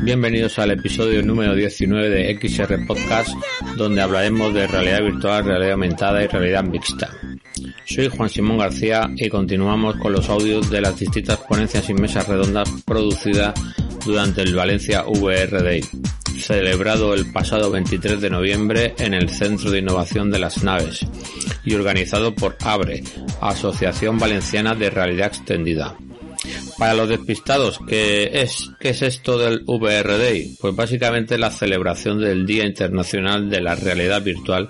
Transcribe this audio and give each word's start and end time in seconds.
Bienvenidos 0.00 0.58
al 0.58 0.72
episodio 0.72 1.22
número 1.22 1.54
19 1.54 2.08
de 2.08 2.38
XR 2.40 2.86
Podcast, 2.86 3.34
donde 3.76 4.00
hablaremos 4.00 4.52
de 4.54 4.66
realidad 4.66 5.02
virtual, 5.02 5.44
realidad 5.44 5.72
aumentada 5.72 6.24
y 6.24 6.26
realidad 6.26 6.64
mixta. 6.64 7.10
Soy 7.84 8.08
Juan 8.08 8.28
Simón 8.28 8.58
García 8.58 9.10
y 9.14 9.28
continuamos 9.28 9.96
con 9.96 10.12
los 10.12 10.28
audios 10.28 10.70
de 10.70 10.80
las 10.80 10.98
distintas 10.98 11.38
ponencias 11.38 11.88
y 11.90 11.94
mesas 11.94 12.26
redondas 12.26 12.70
producidas 12.84 13.54
durante 14.04 14.42
el 14.42 14.54
Valencia 14.54 15.04
VR 15.06 15.62
Day, 15.62 15.84
celebrado 16.40 17.14
el 17.14 17.30
pasado 17.32 17.70
23 17.70 18.20
de 18.20 18.30
noviembre 18.30 18.94
en 18.98 19.14
el 19.14 19.30
Centro 19.30 19.70
de 19.70 19.78
Innovación 19.78 20.30
de 20.30 20.38
las 20.38 20.62
Naves 20.64 21.06
y 21.64 21.74
organizado 21.74 22.34
por 22.34 22.56
ABRE, 22.60 23.02
Asociación 23.40 24.18
Valenciana 24.18 24.74
de 24.74 24.90
Realidad 24.90 25.28
Extendida. 25.28 25.96
Para 26.78 26.94
los 26.94 27.08
despistados, 27.08 27.78
¿qué 27.86 28.30
es, 28.40 28.70
¿qué 28.80 28.90
es 28.90 29.02
esto 29.02 29.38
del 29.38 29.62
VR 29.66 30.16
Day? 30.16 30.56
Pues 30.58 30.74
básicamente 30.74 31.36
la 31.36 31.50
celebración 31.50 32.18
del 32.20 32.46
Día 32.46 32.64
Internacional 32.64 33.50
de 33.50 33.60
la 33.60 33.74
Realidad 33.74 34.22
Virtual 34.22 34.68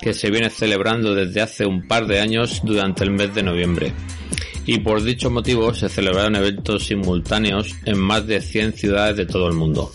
que 0.00 0.12
se 0.12 0.30
viene 0.30 0.50
celebrando 0.50 1.14
desde 1.14 1.40
hace 1.40 1.64
un 1.64 1.88
par 1.88 2.06
de 2.06 2.20
años 2.20 2.60
durante 2.62 3.04
el 3.04 3.10
mes 3.10 3.34
de 3.34 3.42
noviembre. 3.42 3.92
Y 4.66 4.80
por 4.80 5.02
dicho 5.02 5.30
motivo 5.30 5.72
se 5.72 5.88
celebraron 5.88 6.36
eventos 6.36 6.86
simultáneos 6.86 7.74
en 7.86 7.98
más 7.98 8.26
de 8.26 8.42
100 8.42 8.74
ciudades 8.74 9.16
de 9.16 9.24
todo 9.26 9.48
el 9.48 9.54
mundo. 9.54 9.90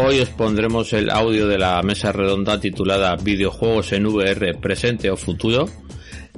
Hoy 0.00 0.20
os 0.20 0.28
pondremos 0.28 0.92
el 0.92 1.10
audio 1.10 1.48
de 1.48 1.58
la 1.58 1.82
mesa 1.82 2.12
redonda 2.12 2.60
titulada 2.60 3.16
Videojuegos 3.16 3.90
en 3.92 4.06
VR 4.06 4.54
presente 4.54 5.10
o 5.10 5.16
futuro 5.16 5.66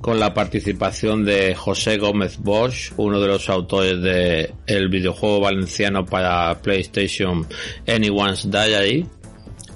con 0.00 0.18
la 0.18 0.32
participación 0.32 1.26
de 1.26 1.54
José 1.54 1.98
Gómez 1.98 2.38
Bosch, 2.38 2.92
uno 2.96 3.20
de 3.20 3.28
los 3.28 3.50
autores 3.50 4.00
de 4.00 4.54
el 4.66 4.88
videojuego 4.88 5.40
valenciano 5.40 6.06
para 6.06 6.62
PlayStation 6.62 7.46
Anyone's 7.86 8.50
Diary. 8.50 9.06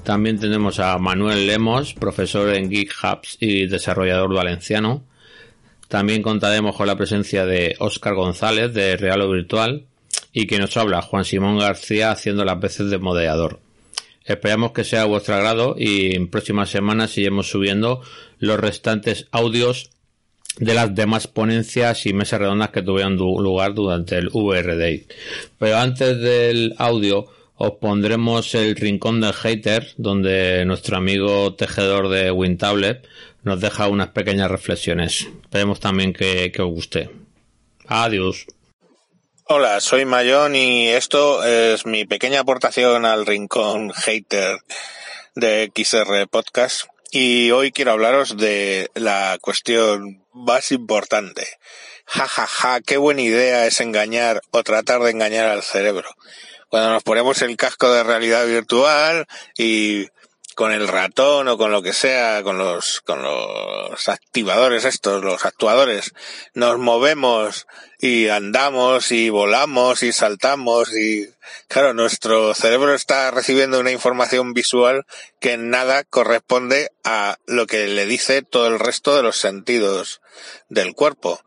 También 0.02 0.40
tenemos 0.40 0.80
a 0.80 0.96
Manuel 0.96 1.46
Lemos, 1.46 1.92
profesor 1.92 2.54
en 2.54 2.70
Geek 2.70 2.90
Hubs 3.02 3.36
y 3.38 3.66
desarrollador 3.66 4.34
valenciano. 4.34 5.04
También 5.88 6.22
contaremos 6.22 6.74
con 6.74 6.86
la 6.86 6.96
presencia 6.96 7.44
de 7.44 7.76
Óscar 7.80 8.14
González 8.14 8.72
de 8.72 8.96
Real 8.96 9.28
Virtual 9.30 9.84
y 10.32 10.46
que 10.46 10.58
nos 10.58 10.74
habla 10.78 11.02
Juan 11.02 11.26
Simón 11.26 11.58
García 11.58 12.12
haciendo 12.12 12.46
las 12.46 12.58
veces 12.58 12.88
de 12.88 12.96
moderador. 12.96 13.60
Esperamos 14.24 14.72
que 14.72 14.84
sea 14.84 15.02
a 15.02 15.06
vuestro 15.06 15.34
agrado 15.34 15.76
y 15.78 16.14
en 16.14 16.28
próximas 16.28 16.70
semanas 16.70 17.16
iremos 17.18 17.50
subiendo 17.50 18.00
los 18.38 18.58
restantes 18.58 19.26
audios 19.30 19.90
de 20.58 20.74
las 20.74 20.94
demás 20.94 21.26
ponencias 21.26 22.06
y 22.06 22.12
mesas 22.12 22.40
redondas 22.40 22.70
que 22.70 22.82
tuvieron 22.82 23.16
lugar 23.16 23.74
durante 23.74 24.16
el 24.16 24.28
VR 24.32 24.76
Day. 24.76 25.06
Pero 25.58 25.78
antes 25.78 26.18
del 26.18 26.74
audio 26.78 27.26
os 27.56 27.72
pondremos 27.72 28.54
el 28.54 28.74
rincón 28.76 29.20
del 29.20 29.32
hater 29.32 29.88
donde 29.96 30.64
nuestro 30.64 30.96
amigo 30.96 31.54
tejedor 31.54 32.08
de 32.08 32.30
WinTablet 32.30 33.06
nos 33.42 33.60
deja 33.60 33.88
unas 33.88 34.08
pequeñas 34.08 34.50
reflexiones. 34.50 35.28
Esperemos 35.42 35.80
también 35.80 36.12
que, 36.12 36.50
que 36.50 36.62
os 36.62 36.70
guste. 36.70 37.10
Adiós. 37.86 38.46
Hola, 39.46 39.82
soy 39.82 40.06
Mayón 40.06 40.56
y 40.56 40.88
esto 40.88 41.44
es 41.44 41.84
mi 41.84 42.06
pequeña 42.06 42.40
aportación 42.40 43.04
al 43.04 43.26
rincón 43.26 43.92
hater 43.92 44.60
de 45.34 45.70
XR 45.76 46.26
Podcast 46.28 46.84
y 47.10 47.50
hoy 47.50 47.70
quiero 47.70 47.90
hablaros 47.92 48.38
de 48.38 48.90
la 48.94 49.36
cuestión 49.42 50.24
más 50.32 50.72
importante. 50.72 51.46
Ja, 52.06 52.26
ja, 52.26 52.46
ja, 52.46 52.80
qué 52.80 52.96
buena 52.96 53.20
idea 53.20 53.66
es 53.66 53.82
engañar 53.82 54.40
o 54.50 54.62
tratar 54.62 55.02
de 55.02 55.10
engañar 55.10 55.48
al 55.48 55.62
cerebro. 55.62 56.08
Cuando 56.70 56.88
nos 56.88 57.02
ponemos 57.02 57.42
el 57.42 57.58
casco 57.58 57.92
de 57.92 58.02
realidad 58.02 58.46
virtual 58.46 59.26
y 59.58 60.06
con 60.54 60.72
el 60.72 60.88
ratón 60.88 61.48
o 61.48 61.58
con 61.58 61.72
lo 61.72 61.82
que 61.82 61.92
sea, 61.92 62.42
con 62.42 62.58
los, 62.58 63.00
con 63.00 63.22
los 63.22 64.08
activadores 64.08 64.84
estos, 64.84 65.22
los 65.22 65.44
actuadores, 65.44 66.14
nos 66.54 66.78
movemos 66.78 67.66
y 67.98 68.28
andamos 68.28 69.12
y 69.12 69.30
volamos 69.30 70.02
y 70.02 70.12
saltamos 70.12 70.94
y 70.94 71.28
claro, 71.68 71.94
nuestro 71.94 72.54
cerebro 72.54 72.94
está 72.94 73.30
recibiendo 73.30 73.80
una 73.80 73.90
información 73.90 74.52
visual 74.52 75.04
que 75.40 75.52
en 75.52 75.70
nada 75.70 76.04
corresponde 76.04 76.90
a 77.02 77.38
lo 77.46 77.66
que 77.66 77.86
le 77.86 78.06
dice 78.06 78.42
todo 78.42 78.68
el 78.68 78.78
resto 78.78 79.16
de 79.16 79.22
los 79.22 79.36
sentidos 79.36 80.20
del 80.68 80.94
cuerpo. 80.94 81.40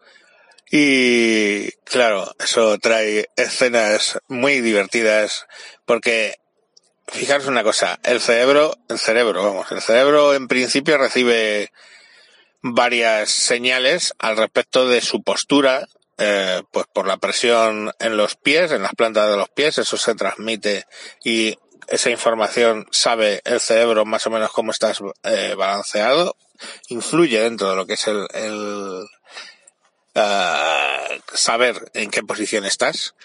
Y 0.70 1.72
claro, 1.86 2.36
eso 2.40 2.78
trae 2.78 3.30
escenas 3.38 4.20
muy 4.28 4.60
divertidas 4.60 5.48
porque 5.86 6.36
fijaros 7.08 7.48
una 7.48 7.64
cosa, 7.64 8.00
el 8.04 8.22
cerebro, 8.22 8.78
el 8.90 9.00
cerebro, 9.00 9.44
vamos, 9.44 9.72
el 9.72 9.82
cerebro 9.82 10.34
en 10.34 10.48
principio 10.48 10.98
recibe 10.98 11.72
varias 12.62 13.30
señales 13.30 14.14
al 14.20 14.38
respecto 14.38 14.88
de 14.88 15.02
su 15.02 15.24
postura, 15.24 15.88
eh, 16.18 16.64
pues 16.72 16.86
por 16.92 17.08
la 17.08 17.18
presión 17.18 17.92
en 18.00 18.18
los 18.18 18.36
pies, 18.36 18.72
en 18.72 18.82
las 18.82 18.96
plantas 18.96 19.30
de 19.30 19.38
los 19.38 19.50
pies, 19.50 19.78
eso 19.78 19.98
se 19.98 20.16
transmite 20.16 20.86
y 21.24 21.58
esa 21.88 22.10
información 22.10 22.88
sabe 22.92 23.42
el 23.46 23.60
cerebro 23.60 24.06
más 24.06 24.28
o 24.28 24.30
menos 24.30 24.52
cómo 24.52 24.72
estás 24.72 25.00
eh, 25.24 25.56
balanceado, 25.58 26.36
influye 26.90 27.40
dentro 27.40 27.70
de 27.70 27.76
lo 27.76 27.86
que 27.86 27.94
es 27.94 28.08
el, 28.08 28.28
el 28.34 29.06
uh, 30.16 31.22
saber 31.34 31.90
en 31.94 32.10
qué 32.10 32.24
posición 32.24 32.66
estás. 32.66 33.16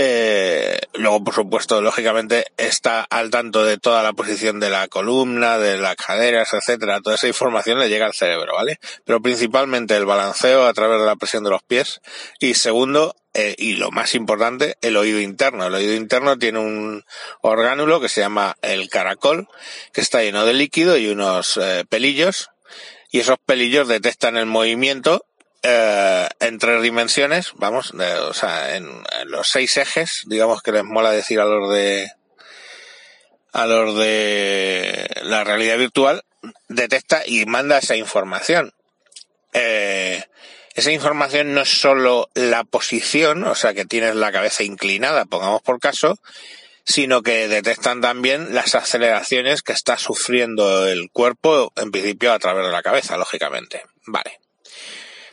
Eh, 0.00 0.78
luego, 0.94 1.24
por 1.24 1.34
supuesto, 1.34 1.80
lógicamente 1.80 2.44
está 2.56 3.00
al 3.00 3.30
tanto 3.30 3.64
de 3.64 3.78
toda 3.78 4.04
la 4.04 4.12
posición 4.12 4.60
de 4.60 4.70
la 4.70 4.86
columna, 4.86 5.58
de 5.58 5.76
las 5.76 5.96
caderas, 5.96 6.54
etcétera. 6.54 7.00
Toda 7.00 7.16
esa 7.16 7.26
información 7.26 7.80
le 7.80 7.88
llega 7.88 8.06
al 8.06 8.14
cerebro, 8.14 8.54
¿vale? 8.54 8.78
Pero 9.04 9.20
principalmente 9.20 9.96
el 9.96 10.06
balanceo 10.06 10.68
a 10.68 10.72
través 10.72 11.00
de 11.00 11.06
la 11.06 11.16
presión 11.16 11.42
de 11.42 11.50
los 11.50 11.64
pies. 11.64 12.00
Y 12.38 12.54
segundo, 12.54 13.16
eh, 13.34 13.56
y 13.58 13.74
lo 13.74 13.90
más 13.90 14.14
importante, 14.14 14.76
el 14.82 14.96
oído 14.96 15.18
interno. 15.18 15.66
El 15.66 15.74
oído 15.74 15.94
interno 15.94 16.38
tiene 16.38 16.60
un 16.60 17.04
orgánulo 17.40 18.00
que 18.00 18.08
se 18.08 18.20
llama 18.20 18.56
el 18.62 18.88
caracol, 18.90 19.48
que 19.92 20.00
está 20.00 20.22
lleno 20.22 20.46
de 20.46 20.54
líquido 20.54 20.96
y 20.96 21.08
unos 21.08 21.56
eh, 21.60 21.84
pelillos. 21.88 22.50
Y 23.10 23.18
esos 23.18 23.38
pelillos 23.44 23.88
detectan 23.88 24.36
el 24.36 24.46
movimiento 24.46 25.24
eh, 25.70 26.28
en 26.40 26.58
tres 26.58 26.80
dimensiones, 26.80 27.52
vamos, 27.56 27.92
o 27.92 28.32
sea, 28.32 28.76
en, 28.76 28.88
los 29.26 29.50
seis 29.50 29.76
ejes, 29.76 30.22
digamos 30.24 30.62
que 30.62 30.72
les 30.72 30.82
mola 30.82 31.10
decir 31.10 31.40
a 31.40 31.44
los 31.44 31.70
de 31.70 32.10
a 33.52 33.66
los 33.66 33.98
de 33.98 35.10
la 35.24 35.44
realidad 35.44 35.76
virtual, 35.76 36.24
detecta 36.68 37.22
y 37.26 37.44
manda 37.44 37.76
esa 37.76 37.96
información. 37.96 38.72
Eh, 39.52 40.24
esa 40.74 40.90
información 40.90 41.52
no 41.52 41.60
es 41.60 41.80
solo 41.80 42.30
la 42.32 42.64
posición, 42.64 43.44
o 43.44 43.54
sea, 43.54 43.74
que 43.74 43.84
tienes 43.84 44.14
la 44.14 44.32
cabeza 44.32 44.62
inclinada, 44.62 45.26
pongamos 45.26 45.60
por 45.60 45.80
caso, 45.80 46.18
sino 46.84 47.20
que 47.20 47.46
detectan 47.48 48.00
también 48.00 48.54
las 48.54 48.74
aceleraciones 48.74 49.60
que 49.60 49.74
está 49.74 49.98
sufriendo 49.98 50.88
el 50.88 51.10
cuerpo, 51.10 51.74
en 51.76 51.90
principio 51.90 52.32
a 52.32 52.38
través 52.38 52.64
de 52.64 52.72
la 52.72 52.82
cabeza, 52.82 53.18
lógicamente. 53.18 53.82
Vale. 54.06 54.40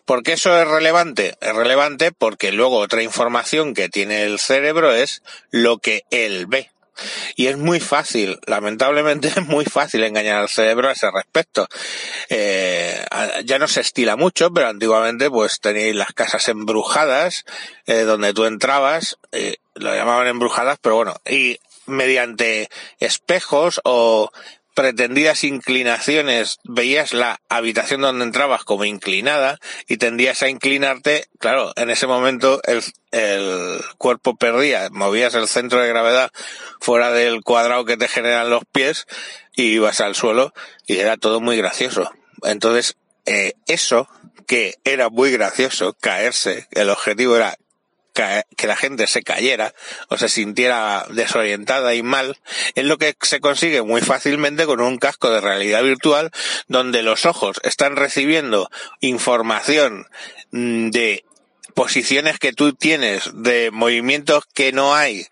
¿Por 0.05 0.21
qué 0.21 0.33
eso 0.33 0.59
es 0.59 0.67
relevante? 0.67 1.35
Es 1.41 1.55
relevante 1.55 2.11
porque 2.11 2.51
luego 2.51 2.77
otra 2.77 3.01
información 3.01 3.73
que 3.73 3.89
tiene 3.89 4.23
el 4.23 4.39
cerebro 4.39 4.93
es 4.93 5.23
lo 5.51 5.79
que 5.79 6.03
él 6.11 6.45
ve. 6.45 6.69
Y 7.35 7.47
es 7.47 7.57
muy 7.57 7.79
fácil, 7.79 8.39
lamentablemente 8.45 9.27
es 9.35 9.45
muy 9.45 9.65
fácil 9.65 10.03
engañar 10.03 10.37
al 10.37 10.49
cerebro 10.49 10.89
a 10.89 10.93
ese 10.93 11.09
respecto. 11.11 11.67
Eh, 12.29 13.03
ya 13.43 13.59
no 13.59 13.67
se 13.67 13.81
estila 13.81 14.15
mucho, 14.15 14.51
pero 14.53 14.67
antiguamente 14.67 15.29
pues 15.29 15.59
tenéis 15.59 15.95
las 15.95 16.13
casas 16.13 16.47
embrujadas, 16.49 17.45
eh, 17.87 18.01
donde 18.01 18.33
tú 18.33 18.45
entrabas, 18.45 19.17
eh, 19.31 19.57
lo 19.73 19.93
llamaban 19.93 20.27
embrujadas, 20.27 20.77
pero 20.81 20.95
bueno, 20.95 21.15
y 21.29 21.59
mediante 21.87 22.69
espejos 22.99 23.81
o 23.83 24.31
pretendidas 24.75 25.43
inclinaciones, 25.43 26.59
veías 26.65 27.13
la 27.13 27.39
habitación 27.49 28.01
donde 28.01 28.25
entrabas 28.25 28.63
como 28.63 28.85
inclinada 28.85 29.57
y 29.87 29.97
tendías 29.97 30.43
a 30.43 30.49
inclinarte, 30.49 31.25
claro, 31.39 31.71
en 31.77 31.89
ese 31.89 32.05
momento 32.05 32.61
el, 32.65 32.83
el 33.11 33.81
cuerpo 33.97 34.35
perdía, 34.35 34.89
movías 34.91 35.33
el 35.33 35.47
centro 35.47 35.81
de 35.81 35.87
gravedad 35.87 36.31
fuera 36.79 37.11
del 37.11 37.41
cuadrado 37.41 37.85
que 37.85 37.97
te 37.97 38.09
generan 38.09 38.49
los 38.49 38.63
pies 38.71 39.07
y 39.55 39.63
ibas 39.63 40.01
al 40.01 40.13
suelo 40.13 40.53
y 40.85 40.97
era 40.97 41.17
todo 41.17 41.39
muy 41.39 41.57
gracioso. 41.57 42.11
Entonces, 42.43 42.97
eh, 43.25 43.53
eso 43.67 44.07
que 44.45 44.75
era 44.83 45.09
muy 45.09 45.31
gracioso, 45.31 45.95
caerse, 45.99 46.67
el 46.71 46.89
objetivo 46.89 47.35
era 47.35 47.57
que 48.15 48.67
la 48.67 48.75
gente 48.75 49.07
se 49.07 49.21
cayera 49.21 49.75
o 50.09 50.17
se 50.17 50.29
sintiera 50.29 51.05
desorientada 51.09 51.93
y 51.93 52.01
mal, 52.01 52.37
es 52.73 52.85
lo 52.85 52.97
que 52.97 53.15
se 53.21 53.39
consigue 53.39 53.81
muy 53.81 54.01
fácilmente 54.01 54.65
con 54.65 54.81
un 54.81 54.97
casco 54.97 55.29
de 55.29 55.41
realidad 55.41 55.83
virtual 55.83 56.31
donde 56.67 57.03
los 57.03 57.25
ojos 57.25 57.59
están 57.63 57.95
recibiendo 57.95 58.69
información 59.01 60.07
mm, 60.51 60.89
de 60.89 61.25
posiciones 61.73 62.39
que 62.39 62.53
tú 62.53 62.73
tienes, 62.73 63.29
de 63.33 63.69
movimientos 63.71 64.45
que 64.53 64.71
no 64.71 64.95
hay 64.95 65.27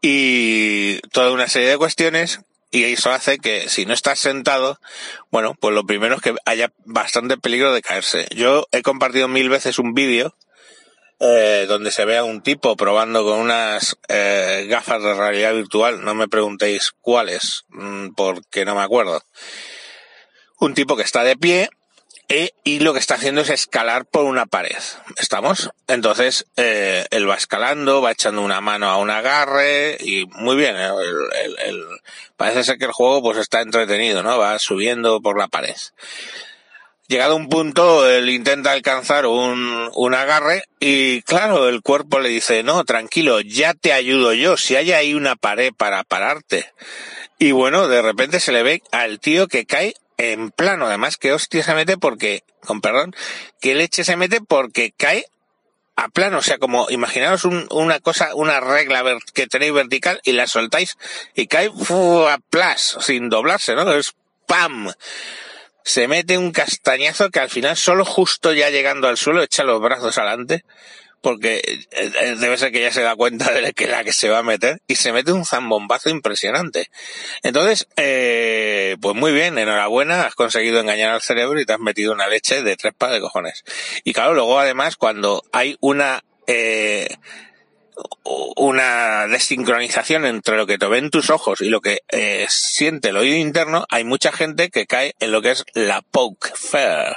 y 0.00 1.00
toda 1.08 1.32
una 1.32 1.48
serie 1.48 1.70
de 1.70 1.78
cuestiones 1.78 2.40
y 2.70 2.84
eso 2.84 3.10
hace 3.10 3.38
que 3.38 3.68
si 3.68 3.86
no 3.86 3.94
estás 3.94 4.18
sentado, 4.18 4.78
bueno, 5.30 5.54
pues 5.58 5.74
lo 5.74 5.84
primero 5.84 6.16
es 6.16 6.20
que 6.20 6.34
haya 6.44 6.70
bastante 6.84 7.38
peligro 7.38 7.72
de 7.72 7.82
caerse. 7.82 8.28
Yo 8.34 8.66
he 8.72 8.82
compartido 8.82 9.26
mil 9.26 9.48
veces 9.48 9.78
un 9.78 9.94
vídeo 9.94 10.36
eh, 11.20 11.66
donde 11.68 11.90
se 11.90 12.04
ve 12.04 12.16
a 12.16 12.24
un 12.24 12.42
tipo 12.42 12.76
probando 12.76 13.24
con 13.24 13.40
unas 13.40 13.96
eh, 14.08 14.66
gafas 14.68 15.02
de 15.02 15.14
realidad 15.14 15.54
virtual, 15.54 16.04
no 16.04 16.14
me 16.14 16.28
preguntéis 16.28 16.92
cuáles, 17.00 17.64
mm, 17.70 18.10
porque 18.10 18.64
no 18.64 18.74
me 18.74 18.82
acuerdo. 18.82 19.22
Un 20.60 20.74
tipo 20.74 20.96
que 20.96 21.02
está 21.02 21.24
de 21.24 21.36
pie 21.36 21.70
e, 22.28 22.52
y 22.62 22.80
lo 22.80 22.92
que 22.92 22.98
está 22.98 23.14
haciendo 23.14 23.40
es 23.40 23.48
escalar 23.48 24.04
por 24.04 24.24
una 24.26 24.44
pared. 24.44 24.76
¿Estamos? 25.16 25.70
Entonces, 25.86 26.46
eh, 26.56 27.06
él 27.10 27.28
va 27.28 27.36
escalando, 27.36 28.02
va 28.02 28.12
echando 28.12 28.42
una 28.42 28.60
mano 28.60 28.90
a 28.90 28.98
un 28.98 29.08
agarre 29.08 29.96
y 30.00 30.26
muy 30.26 30.54
bien. 30.56 30.76
¿eh? 30.76 30.90
El, 31.42 31.58
el, 31.58 31.84
parece 32.36 32.64
ser 32.64 32.78
que 32.78 32.84
el 32.84 32.92
juego 32.92 33.22
pues 33.22 33.38
está 33.38 33.62
entretenido, 33.62 34.22
¿no? 34.22 34.38
Va 34.38 34.58
subiendo 34.58 35.22
por 35.22 35.38
la 35.38 35.48
pared. 35.48 35.76
Llegado 37.08 37.36
un 37.36 37.48
punto, 37.48 38.06
él 38.06 38.28
intenta 38.28 38.72
alcanzar 38.72 39.24
un, 39.24 39.90
un 39.94 40.14
agarre 40.14 40.64
y 40.78 41.22
claro, 41.22 41.66
el 41.66 41.80
cuerpo 41.80 42.20
le 42.20 42.28
dice, 42.28 42.62
no, 42.62 42.84
tranquilo, 42.84 43.40
ya 43.40 43.72
te 43.72 43.94
ayudo 43.94 44.34
yo, 44.34 44.58
si 44.58 44.76
hay 44.76 44.92
ahí 44.92 45.14
una 45.14 45.34
pared 45.34 45.72
para 45.74 46.04
pararte. 46.04 46.70
Y 47.38 47.52
bueno, 47.52 47.88
de 47.88 48.02
repente 48.02 48.40
se 48.40 48.52
le 48.52 48.62
ve 48.62 48.82
al 48.92 49.20
tío 49.20 49.48
que 49.48 49.64
cae 49.64 49.94
en 50.18 50.50
plano, 50.50 50.84
además 50.84 51.16
que 51.16 51.32
hostia 51.32 51.62
se 51.62 51.72
mete 51.72 51.96
porque, 51.96 52.44
con 52.60 52.82
perdón, 52.82 53.16
que 53.58 53.74
leche 53.74 54.04
se 54.04 54.16
mete 54.16 54.42
porque 54.42 54.92
cae 54.94 55.24
a 55.96 56.10
plano, 56.10 56.38
o 56.38 56.42
sea, 56.42 56.58
como 56.58 56.90
imaginaos 56.90 57.46
un, 57.46 57.66
una 57.70 58.00
cosa, 58.00 58.34
una 58.34 58.60
regla 58.60 59.02
que 59.32 59.46
tenéis 59.46 59.72
vertical 59.72 60.20
y 60.24 60.32
la 60.32 60.46
soltáis 60.46 60.98
y 61.34 61.46
cae 61.46 61.70
a 61.70 62.38
plas, 62.50 62.98
sin 63.00 63.30
doblarse, 63.30 63.74
¿no? 63.74 63.90
Es 63.94 64.14
¡pam! 64.46 64.92
Se 65.88 66.06
mete 66.06 66.36
un 66.36 66.52
castañazo 66.52 67.30
que 67.30 67.40
al 67.40 67.48
final 67.48 67.74
solo 67.74 68.04
justo 68.04 68.52
ya 68.52 68.68
llegando 68.68 69.08
al 69.08 69.16
suelo 69.16 69.42
echa 69.42 69.64
los 69.64 69.80
brazos 69.80 70.18
adelante 70.18 70.62
porque 71.22 71.56
eh, 71.56 71.80
eh, 71.92 72.36
debe 72.38 72.58
ser 72.58 72.72
que 72.72 72.82
ya 72.82 72.92
se 72.92 73.00
da 73.00 73.16
cuenta 73.16 73.50
de 73.50 73.72
que 73.72 73.86
la 73.86 74.04
que 74.04 74.12
se 74.12 74.28
va 74.28 74.40
a 74.40 74.42
meter 74.42 74.82
y 74.86 74.96
se 74.96 75.14
mete 75.14 75.32
un 75.32 75.46
zambombazo 75.46 76.10
impresionante. 76.10 76.90
Entonces, 77.42 77.88
eh, 77.96 78.96
pues 79.00 79.16
muy 79.16 79.32
bien, 79.32 79.56
enhorabuena, 79.56 80.26
has 80.26 80.34
conseguido 80.34 80.78
engañar 80.78 81.10
al 81.10 81.22
cerebro 81.22 81.58
y 81.58 81.64
te 81.64 81.72
has 81.72 81.80
metido 81.80 82.12
una 82.12 82.28
leche 82.28 82.62
de 82.62 82.76
tres 82.76 82.92
pares 82.92 83.16
de 83.16 83.22
cojones. 83.22 83.64
Y 84.04 84.12
claro, 84.12 84.34
luego 84.34 84.60
además 84.60 84.96
cuando 84.96 85.42
hay 85.52 85.78
una 85.80 86.22
eh, 86.46 87.16
una 88.56 89.26
desincronización 89.28 90.26
entre 90.26 90.56
lo 90.56 90.66
que 90.66 90.78
te 90.78 90.86
ven 90.86 91.10
tus 91.10 91.30
ojos 91.30 91.60
y 91.60 91.68
lo 91.68 91.80
que 91.80 92.02
eh, 92.08 92.46
siente 92.48 93.10
el 93.10 93.16
oído 93.16 93.36
interno, 93.36 93.86
hay 93.88 94.04
mucha 94.04 94.32
gente 94.32 94.70
que 94.70 94.86
cae 94.86 95.14
en 95.20 95.32
lo 95.32 95.42
que 95.42 95.52
es 95.52 95.64
la 95.74 96.02
poke 96.02 96.50
fair 96.54 97.16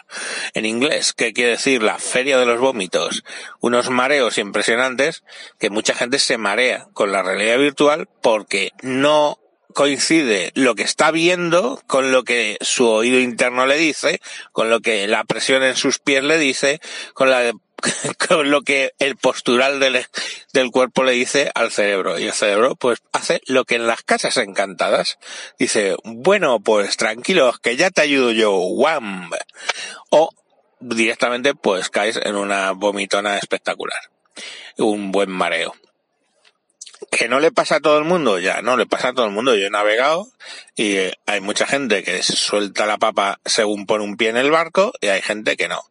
en 0.54 0.66
inglés, 0.66 1.14
que 1.14 1.34
quiere 1.34 1.52
decir 1.52 1.84
la 1.84 1.98
feria 1.98 2.38
de 2.38 2.46
los 2.46 2.60
vómitos. 2.60 3.24
Unos 3.60 3.90
mareos 3.90 4.38
impresionantes 4.38 5.24
que 5.60 5.70
mucha 5.70 5.94
gente 5.94 6.20
se 6.20 6.38
marea 6.38 6.88
con 6.94 7.12
la 7.12 7.24
realidad 7.24 7.58
virtual 7.58 8.08
porque 8.22 8.72
no 8.82 9.40
coincide 9.74 10.52
lo 10.56 10.76
que 10.76 10.84
está 10.84 11.12
viendo 11.12 11.82
con 11.88 12.12
lo 12.12 12.24
que 12.24 12.58
su 12.62 12.88
oído 12.88 13.20
interno 13.20 13.66
le 13.66 13.78
dice, 13.78 14.20
con 14.52 14.70
lo 14.70 14.82
que 14.82 15.08
la 15.08 15.24
presión 15.24 15.64
en 15.64 15.76
sus 15.76 16.00
pies 16.00 16.24
le 16.24 16.38
dice, 16.38 16.80
con 17.14 17.30
la 17.30 17.54
con 18.28 18.52
lo 18.52 18.62
que 18.62 18.94
el 19.00 19.18
postural 19.18 19.80
del, 19.80 20.06
del 20.54 20.72
cuerpo 20.72 21.04
le 21.04 21.14
dice 21.14 21.52
al 21.56 21.72
cerebro. 21.72 22.20
Y 22.20 22.26
el 22.26 22.34
cerebro 22.34 22.76
pues 22.76 23.00
hace 23.12 23.42
lo 23.46 23.66
que 23.66 23.76
en 23.76 23.88
las 23.88 24.04
casas 24.04 24.38
encantadas 24.38 25.18
dice, 25.58 25.96
bueno, 26.04 26.60
pues 26.60 26.98
tranquilos, 26.98 27.60
que 27.60 27.76
ya 27.76 27.90
te 27.90 28.02
ayudo 28.02 28.32
yo, 28.32 28.56
wham. 28.56 29.32
O 30.10 30.30
directamente 30.80 31.54
pues 31.54 31.90
caes 31.90 32.20
en 32.24 32.36
una 32.36 32.72
vomitona 32.72 33.38
espectacular. 33.38 34.00
Un 34.78 35.12
buen 35.12 35.30
mareo. 35.30 35.74
Que 37.12 37.28
no 37.28 37.40
le 37.40 37.52
pasa 37.52 37.76
a 37.76 37.80
todo 37.82 37.98
el 37.98 38.06
mundo, 38.06 38.40
ya 38.40 38.62
no 38.62 38.78
le 38.78 38.86
pasa 38.86 39.10
a 39.10 39.14
todo 39.14 39.26
el 39.26 39.34
mundo. 39.34 39.54
Yo 39.54 39.68
he 39.68 39.70
navegado 39.70 40.28
y 40.76 40.96
eh, 40.96 41.14
hay 41.26 41.42
mucha 41.42 41.68
gente 41.68 42.04
que 42.04 42.24
suelta 42.24 42.86
la 42.86 42.98
papa 42.98 43.40
según 43.46 43.86
pone 43.86 44.04
un 44.04 44.16
pie 44.16 44.30
en 44.30 44.38
el 44.38 44.50
barco 44.50 44.94
y 45.02 45.08
hay 45.08 45.22
gente 45.22 45.58
que 45.58 45.68
no. 45.68 45.84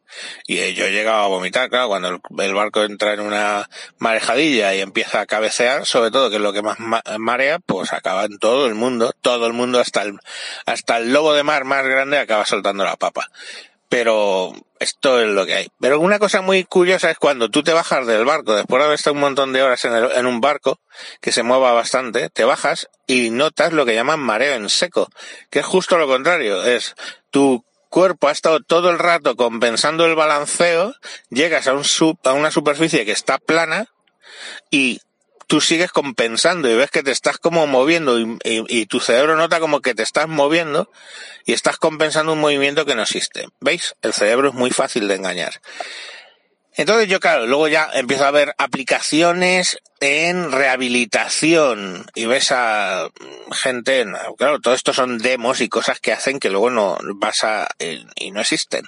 Y 0.47 0.57
eh, 0.57 0.73
yo 0.73 0.85
he 0.85 0.91
llegado 0.91 1.23
a 1.23 1.27
vomitar, 1.27 1.69
claro, 1.69 1.89
cuando 1.89 2.19
el, 2.39 2.53
barco 2.53 2.83
entra 2.83 3.13
en 3.13 3.19
una 3.19 3.69
marejadilla 3.99 4.73
y 4.73 4.81
empieza 4.81 5.21
a 5.21 5.27
cabecear, 5.27 5.85
sobre 5.85 6.09
todo 6.09 6.31
que 6.31 6.37
es 6.37 6.41
lo 6.41 6.53
que 6.53 6.63
más 6.63 6.77
marea, 7.19 7.59
pues 7.59 7.93
acaba 7.93 8.25
en 8.25 8.39
todo 8.39 8.65
el 8.65 8.73
mundo, 8.73 9.13
todo 9.21 9.45
el 9.45 9.53
mundo 9.53 9.79
hasta 9.79 10.01
el, 10.01 10.17
hasta 10.65 10.97
el 10.97 11.13
lobo 11.13 11.33
de 11.33 11.43
mar 11.43 11.65
más 11.65 11.85
grande 11.85 12.17
acaba 12.17 12.45
soltando 12.45 12.83
la 12.83 12.97
papa 12.97 13.29
pero 13.91 14.53
esto 14.79 15.19
es 15.19 15.27
lo 15.27 15.45
que 15.45 15.53
hay. 15.53 15.67
Pero 15.81 15.99
una 15.99 16.17
cosa 16.17 16.41
muy 16.41 16.63
curiosa 16.63 17.11
es 17.11 17.17
cuando 17.17 17.49
tú 17.49 17.61
te 17.61 17.73
bajas 17.73 18.07
del 18.07 18.23
barco, 18.23 18.55
después 18.55 18.79
de 18.79 18.85
haber 18.85 18.95
estado 18.95 19.15
un 19.15 19.19
montón 19.19 19.51
de 19.51 19.61
horas 19.61 19.83
en, 19.83 19.93
en, 19.93 20.25
un 20.25 20.39
barco, 20.39 20.79
que 21.19 21.33
se 21.33 21.43
mueva 21.43 21.73
bastante, 21.73 22.29
te 22.29 22.45
bajas 22.45 22.87
y 23.05 23.31
notas 23.31 23.73
lo 23.73 23.85
que 23.85 23.93
llaman 23.93 24.21
mareo 24.21 24.53
en 24.53 24.69
seco, 24.69 25.09
que 25.49 25.59
es 25.59 25.65
justo 25.65 25.97
lo 25.97 26.07
contrario, 26.07 26.63
es 26.63 26.95
tu 27.31 27.65
cuerpo 27.89 28.29
ha 28.29 28.31
estado 28.31 28.61
todo 28.61 28.91
el 28.91 28.97
rato 28.97 29.35
compensando 29.35 30.05
el 30.05 30.15
balanceo, 30.15 30.93
llegas 31.29 31.67
a, 31.67 31.73
un 31.73 31.83
a 32.23 32.31
una 32.31 32.49
superficie 32.49 33.03
que 33.03 33.11
está 33.11 33.39
plana 33.39 33.87
y 34.69 35.01
tú 35.51 35.59
sigues 35.59 35.91
compensando 35.91 36.69
y 36.69 36.75
ves 36.75 36.91
que 36.91 37.03
te 37.03 37.11
estás 37.11 37.37
como 37.37 37.67
moviendo 37.67 38.17
y, 38.17 38.85
tu 38.85 39.01
cerebro 39.01 39.35
nota 39.35 39.59
como 39.59 39.81
que 39.81 39.93
te 39.93 40.01
estás 40.01 40.29
moviendo 40.29 40.89
y 41.45 41.51
estás 41.51 41.75
compensando 41.75 42.31
un 42.31 42.39
movimiento 42.39 42.85
que 42.85 42.95
no 42.95 43.01
existe. 43.01 43.49
¿Veis? 43.59 43.93
El 44.01 44.13
cerebro 44.13 44.47
es 44.47 44.53
muy 44.53 44.71
fácil 44.71 45.09
de 45.09 45.15
engañar. 45.15 45.59
Entonces 46.75 47.07
yo, 47.07 47.19
claro, 47.19 47.45
luego 47.47 47.67
ya 47.67 47.89
empiezo 47.93 48.25
a 48.25 48.31
ver 48.31 48.53
aplicaciones 48.57 49.77
en 50.01 50.51
rehabilitación 50.51 52.07
y 52.15 52.25
ves 52.25 52.51
a 52.51 53.07
gente, 53.51 54.03
claro, 54.35 54.59
todo 54.59 54.73
esto 54.73 54.93
son 54.93 55.19
demos 55.19 55.61
y 55.61 55.69
cosas 55.69 55.99
que 55.99 56.11
hacen 56.11 56.39
que 56.39 56.49
luego 56.49 56.71
no 56.71 56.97
vas 57.15 57.43
a, 57.43 57.67
y 58.15 58.31
no 58.31 58.41
existen. 58.41 58.85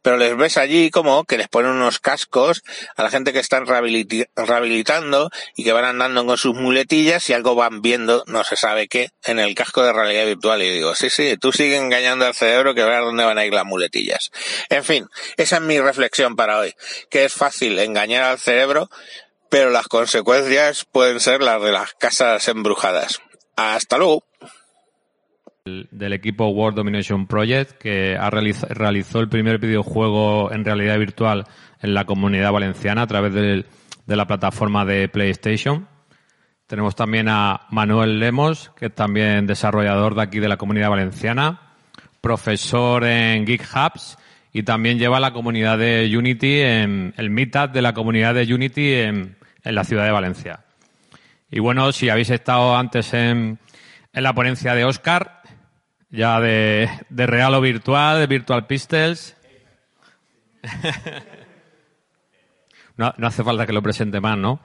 Pero 0.00 0.16
les 0.16 0.34
ves 0.36 0.56
allí 0.56 0.90
como 0.90 1.24
que 1.24 1.36
les 1.36 1.48
ponen 1.48 1.72
unos 1.72 1.98
cascos 1.98 2.62
a 2.96 3.02
la 3.02 3.10
gente 3.10 3.34
que 3.34 3.40
están 3.40 3.66
rehabilitando 3.66 5.30
y 5.54 5.64
que 5.64 5.72
van 5.72 5.84
andando 5.84 6.24
con 6.24 6.38
sus 6.38 6.54
muletillas 6.54 7.28
y 7.28 7.34
algo 7.34 7.54
van 7.54 7.82
viendo, 7.82 8.24
no 8.26 8.42
se 8.42 8.56
sabe 8.56 8.88
qué, 8.88 9.10
en 9.24 9.38
el 9.38 9.54
casco 9.54 9.82
de 9.82 9.92
realidad 9.92 10.24
virtual. 10.24 10.62
Y 10.62 10.70
digo, 10.70 10.94
sí, 10.94 11.10
sí, 11.10 11.36
tú 11.38 11.52
sigue 11.52 11.76
engañando 11.76 12.24
al 12.24 12.34
cerebro 12.34 12.74
que 12.74 12.84
veas 12.84 13.04
dónde 13.04 13.24
van 13.24 13.36
a 13.36 13.44
ir 13.44 13.52
las 13.52 13.66
muletillas. 13.66 14.30
En 14.70 14.82
fin, 14.82 15.06
esa 15.36 15.56
es 15.56 15.62
mi 15.62 15.78
reflexión 15.78 16.36
para 16.36 16.58
hoy, 16.58 16.74
que 17.10 17.23
es 17.24 17.34
fácil 17.34 17.78
engañar 17.78 18.24
al 18.24 18.38
cerebro, 18.38 18.88
pero 19.50 19.70
las 19.70 19.88
consecuencias 19.88 20.84
pueden 20.84 21.20
ser 21.20 21.42
las 21.42 21.62
de 21.62 21.72
las 21.72 21.94
casas 21.94 22.46
embrujadas. 22.48 23.20
Hasta 23.56 23.98
luego. 23.98 24.24
Del 25.64 26.12
equipo 26.12 26.48
World 26.48 26.76
Domination 26.76 27.26
Project, 27.26 27.78
que 27.78 28.16
ha 28.18 28.28
realizó 28.30 29.20
el 29.20 29.28
primer 29.28 29.58
videojuego 29.58 30.52
en 30.52 30.64
realidad 30.64 30.98
virtual 30.98 31.46
en 31.80 31.94
la 31.94 32.04
comunidad 32.04 32.52
valenciana 32.52 33.02
a 33.02 33.06
través 33.06 33.32
de, 33.32 33.64
la 34.06 34.26
plataforma 34.26 34.84
de 34.84 35.08
PlayStation. 35.08 35.88
Tenemos 36.66 36.94
también 36.94 37.28
a 37.28 37.66
Manuel 37.70 38.18
Lemos, 38.18 38.72
que 38.76 38.86
es 38.86 38.94
también 38.94 39.46
desarrollador 39.46 40.14
de 40.14 40.22
aquí 40.22 40.40
de 40.40 40.48
la 40.48 40.56
comunidad 40.56 40.90
valenciana, 40.90 41.74
profesor 42.20 43.04
en 43.04 43.46
Geek 43.46 43.66
Hubs 43.74 44.18
y 44.56 44.62
también 44.62 45.00
lleva 45.00 45.18
la 45.18 45.32
comunidad 45.32 45.78
de 45.78 46.16
Unity 46.16 46.60
en 46.60 47.12
el 47.16 47.28
Meetup 47.28 47.72
de 47.72 47.82
la 47.82 47.92
comunidad 47.92 48.34
de 48.34 48.54
Unity 48.54 48.94
en, 48.94 49.36
la 49.64 49.82
ciudad 49.82 50.04
de 50.04 50.12
Valencia. 50.12 50.60
Y 51.50 51.58
bueno, 51.58 51.90
si 51.90 52.08
habéis 52.08 52.30
estado 52.30 52.76
antes 52.76 53.12
en, 53.14 53.58
en 54.12 54.22
la 54.22 54.32
ponencia 54.32 54.76
de 54.76 54.84
Oscar, 54.84 55.42
ya 56.08 56.40
de, 56.40 56.88
real 57.10 57.54
o 57.54 57.60
virtual, 57.60 58.20
de 58.20 58.28
Virtual 58.28 58.68
Pistols. 58.68 59.36
no, 62.96 63.12
hace 63.22 63.42
falta 63.42 63.66
que 63.66 63.72
lo 63.72 63.82
presente 63.82 64.20
más, 64.20 64.38
¿no? 64.38 64.60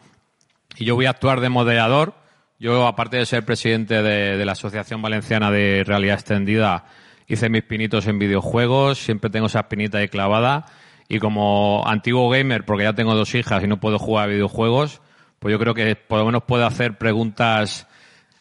Y 0.78 0.86
yo 0.86 0.94
voy 0.94 1.08
a 1.08 1.12
actuar 1.12 1.42
de 1.42 1.50
moderador. 1.50 2.14
Yo, 2.60 2.86
aparte 2.86 3.18
de 3.18 3.26
ser 3.26 3.44
presidente 3.44 4.04
de, 4.04 4.38
de 4.38 4.46
la 4.46 4.52
Asociación 4.52 5.02
Valenciana 5.02 5.50
de 5.50 5.84
Realidad 5.84 6.20
Extendida, 6.20 6.86
hice 7.30 7.48
mis 7.48 7.64
pinitos 7.64 8.08
en 8.08 8.20
videojuegos, 8.20 8.98
siempre 8.98 9.30
tengo 9.30 9.46
esa 9.46 9.60
espinita 9.60 10.00
ahí 10.00 10.10
clavada. 10.10 10.66
Y 11.08 11.20
como 11.20 11.84
antiguo 11.88 12.30
gamer, 12.30 12.66
porque 12.66 12.84
ya 12.84 12.94
tengo 12.94 13.16
dos 13.16 13.34
hijas 13.36 13.64
y 13.64 13.68
no 13.68 13.80
puedo 13.80 13.98
jugar 13.98 14.26
a 14.26 14.32
videojuegos, 14.32 15.02
pues 15.40 15.52
yo 15.52 15.60
creo 15.60 15.74
que 15.74 15.96
por 15.96 16.20
lo 16.20 16.26
menos 16.26 16.44
puedo 16.44 16.66
hacer 16.66 16.98
preguntas 16.98 17.88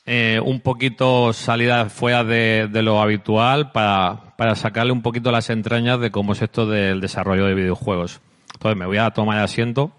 eh, 0.04 0.40
un 0.42 0.60
poquito 0.60 1.32
salidas 1.32 1.92
fuera 1.92 2.24
de, 2.24 2.68
lo 2.82 3.00
habitual 3.00 3.72
para, 3.72 4.34
para 4.36 4.54
sacarle 4.54 4.92
un 4.92 5.02
poquito 5.02 5.30
las 5.30 5.50
entrañas 5.50 6.00
de 6.00 6.10
cómo 6.10 6.32
es 6.32 6.42
esto 6.42 6.66
del 6.66 7.00
desarrollo 7.00 7.44
de 7.44 7.54
videojuegos. 7.54 8.20
Entonces 8.54 8.78
me 8.78 8.86
voy 8.86 8.98
a 8.98 9.10
tomar 9.10 9.38
asiento. 9.38 9.92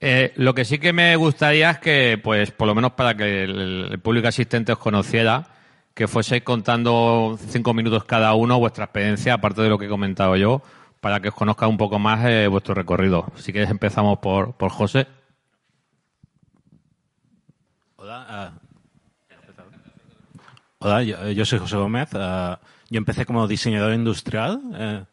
Eh, 0.00 0.32
lo 0.36 0.54
que 0.54 0.64
sí 0.64 0.78
que 0.78 0.92
me 0.92 1.16
gustaría 1.16 1.70
es 1.70 1.78
que, 1.78 2.20
pues, 2.22 2.52
por 2.52 2.68
lo 2.68 2.74
menos 2.74 2.92
para 2.92 3.16
que 3.16 3.44
el, 3.44 3.98
público 4.00 4.28
asistente 4.28 4.72
os 4.72 4.78
conociera, 4.78 5.48
que 5.94 6.06
fueseis 6.06 6.44
contando 6.44 7.36
cinco 7.48 7.74
minutos 7.74 8.04
cada 8.04 8.32
uno 8.34 8.58
vuestra 8.60 8.84
experiencia, 8.84 9.34
aparte 9.34 9.62
de 9.62 9.68
lo 9.68 9.78
que 9.78 9.86
he 9.86 9.88
comentado 9.88 10.36
yo, 10.36 10.62
para 11.00 11.20
que 11.20 11.28
os 11.28 11.34
conozca 11.34 11.66
un 11.66 11.76
poco 11.76 11.98
más 11.98 12.24
eh, 12.26 12.46
vuestro 12.46 12.74
recorrido. 12.74 13.26
Así 13.36 13.52
que 13.52 13.62
empezamos 13.64 14.18
por, 14.18 14.56
por 14.56 14.70
José. 14.70 15.08
Hola, 17.96 18.26
ah, 18.28 18.52
hola 20.78 21.02
yo, 21.02 21.30
yo 21.30 21.44
soy 21.44 21.58
José 21.58 21.76
Gómez. 21.76 22.10
ah, 22.14 22.60
yo 22.88 22.98
empecé 22.98 23.26
como 23.26 23.48
diseñador 23.48 23.92
industrial 23.94 24.60
eh, 24.74 25.04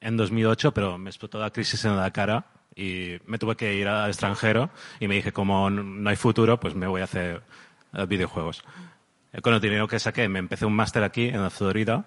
en 0.00 0.16
2008, 0.16 0.72
pero 0.72 0.96
me 0.96 1.10
explotó 1.10 1.40
la 1.40 1.50
crisis 1.50 1.84
en 1.84 1.96
la 1.96 2.10
cara 2.12 2.46
y 2.76 3.16
me 3.26 3.38
tuve 3.38 3.56
que 3.56 3.74
ir 3.74 3.88
al 3.88 4.10
extranjero 4.10 4.68
y 5.00 5.08
me 5.08 5.14
dije, 5.16 5.32
como 5.32 5.70
no 5.70 6.10
hay 6.10 6.16
futuro, 6.16 6.60
pues 6.60 6.74
me 6.74 6.86
voy 6.86 7.00
a 7.00 7.04
hacer 7.04 7.42
eh, 7.94 8.04
videojuegos. 8.06 8.62
Eh, 9.32 9.40
Con 9.40 9.54
el 9.54 9.60
dinero 9.60 9.88
que 9.88 9.98
saqué 9.98 10.28
me 10.28 10.38
empecé 10.38 10.66
un 10.66 10.74
máster 10.74 11.02
aquí 11.02 11.28
en 11.28 11.42
la 11.42 11.50
Florida 11.50 12.04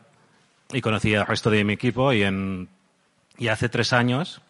y 0.71 0.81
conocí 0.81 1.15
al 1.15 1.25
resto 1.25 1.49
de 1.49 1.63
mi 1.63 1.73
equipo 1.73 2.13
y, 2.13 2.21
en, 2.23 2.69
y 3.37 3.47
hace 3.47 3.67
tres 3.67 3.91
años 3.93 4.41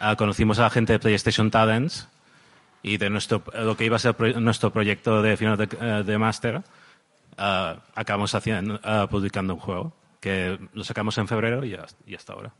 ah, 0.00 0.16
conocimos 0.16 0.58
a 0.58 0.62
la 0.62 0.70
gente 0.70 0.92
de 0.94 0.98
PlayStation 0.98 1.50
Talents 1.50 2.08
y 2.82 2.96
de 2.98 3.08
nuestro, 3.10 3.42
lo 3.54 3.76
que 3.76 3.84
iba 3.84 3.96
a 3.96 4.00
ser 4.00 4.14
pro- 4.14 4.40
nuestro 4.40 4.72
proyecto 4.72 5.22
de 5.22 5.36
final 5.36 5.56
de, 5.56 5.68
eh, 5.80 6.02
de 6.04 6.18
máster, 6.18 6.62
ah, 7.38 7.76
acabamos 7.94 8.34
haciendo, 8.34 8.80
ah, 8.82 9.06
publicando 9.08 9.54
un 9.54 9.60
juego 9.60 9.92
que 10.20 10.58
lo 10.74 10.82
sacamos 10.82 11.16
en 11.18 11.28
febrero 11.28 11.64
y, 11.64 11.76
y 12.06 12.14
hasta 12.16 12.32
ahora. 12.32 12.52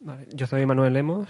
Vale, 0.00 0.26
yo 0.32 0.46
soy 0.46 0.64
Manuel 0.64 0.94
Lemos. 0.94 1.28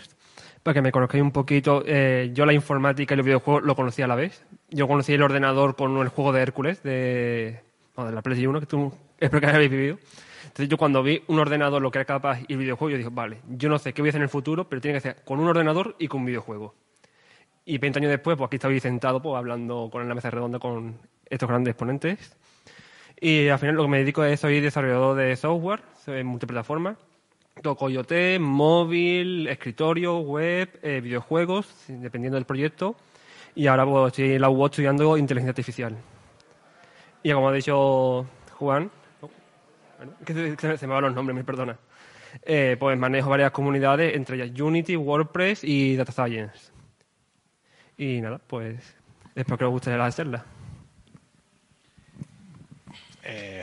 Para 0.62 0.74
que 0.74 0.82
me 0.82 0.92
conozcáis 0.92 1.22
un 1.22 1.32
poquito, 1.32 1.82
eh, 1.86 2.30
yo 2.32 2.46
la 2.46 2.52
informática 2.52 3.14
y 3.14 3.16
los 3.16 3.26
videojuegos 3.26 3.64
lo 3.64 3.74
conocí 3.74 4.02
a 4.02 4.06
la 4.06 4.14
vez. 4.14 4.44
Yo 4.70 4.86
conocí 4.86 5.12
el 5.12 5.22
ordenador 5.22 5.74
con 5.74 5.96
el 5.98 6.08
juego 6.08 6.32
de 6.32 6.42
Hércules 6.42 6.82
de, 6.82 7.60
no, 7.96 8.06
de 8.06 8.12
la 8.12 8.22
PlayStation 8.22 8.50
1, 8.50 8.60
que 8.60 8.66
tú 8.66 8.92
espero 9.18 9.40
que 9.40 9.46
hayáis 9.46 9.70
vivido. 9.70 9.98
Entonces 10.42 10.68
yo 10.68 10.76
cuando 10.76 11.02
vi 11.02 11.22
un 11.26 11.40
ordenador, 11.40 11.82
lo 11.82 11.90
que 11.90 11.98
era 11.98 12.04
capaz 12.04 12.40
y 12.46 12.52
el 12.52 12.58
videojuego, 12.58 12.90
yo 12.90 12.96
dije, 12.96 13.10
vale, 13.10 13.40
yo 13.48 13.68
no 13.68 13.78
sé 13.78 13.92
qué 13.92 14.02
voy 14.02 14.08
a 14.08 14.10
hacer 14.10 14.20
en 14.20 14.24
el 14.24 14.28
futuro, 14.28 14.68
pero 14.68 14.80
tiene 14.80 14.98
que 14.98 15.00
ser 15.00 15.16
con 15.24 15.40
un 15.40 15.48
ordenador 15.48 15.96
y 15.98 16.06
con 16.06 16.20
un 16.20 16.26
videojuego. 16.26 16.74
Y 17.64 17.78
20 17.78 17.98
años 17.98 18.10
después, 18.10 18.36
pues 18.36 18.46
aquí 18.46 18.56
estoy 18.56 18.78
sentado 18.78 19.20
pues, 19.20 19.36
hablando 19.36 19.88
con 19.90 20.08
la 20.08 20.14
mesa 20.14 20.30
redonda 20.30 20.60
con 20.60 20.96
estos 21.26 21.48
grandes 21.48 21.72
exponentes. 21.72 22.36
Y 23.20 23.48
al 23.48 23.58
final 23.58 23.74
lo 23.74 23.82
que 23.82 23.88
me 23.88 23.98
dedico 23.98 24.22
es 24.22 24.38
soy 24.38 24.60
desarrollador 24.60 25.16
de 25.16 25.34
software, 25.36 25.82
soy 26.04 26.22
multiplataforma. 26.22 26.96
Toco 27.62 27.90
IoT, 27.90 28.40
móvil, 28.40 29.46
escritorio, 29.48 30.18
web, 30.18 30.78
eh, 30.82 31.00
videojuegos, 31.00 31.66
dependiendo 31.88 32.36
del 32.36 32.46
proyecto. 32.46 32.96
Y 33.54 33.66
ahora 33.66 33.84
pues, 33.84 34.12
estoy 34.12 34.32
en 34.32 34.40
la 34.40 34.48
UOT 34.48 34.72
estudiando 34.72 35.16
inteligencia 35.16 35.50
artificial. 35.50 35.96
Y 37.22 37.32
como 37.32 37.48
ha 37.48 37.52
dicho 37.52 38.26
Juan, 38.58 38.90
se 40.26 40.86
me 40.86 40.94
van 40.94 41.04
los 41.04 41.14
nombres, 41.14 41.36
me 41.36 41.44
perdona. 41.44 41.76
Eh, 42.42 42.76
pues 42.78 42.96
manejo 42.96 43.28
varias 43.28 43.50
comunidades, 43.50 44.14
entre 44.14 44.36
ellas 44.36 44.58
Unity, 44.58 44.96
WordPress 44.96 45.64
y 45.64 45.96
Data 45.96 46.12
Science. 46.12 46.72
Y 47.98 48.20
nada, 48.20 48.38
pues 48.38 48.96
espero 49.34 49.58
que 49.58 49.64
os 49.64 49.70
guste 49.70 49.96
la 49.96 50.10
charla. 50.10 50.44
Eh, 53.24 53.62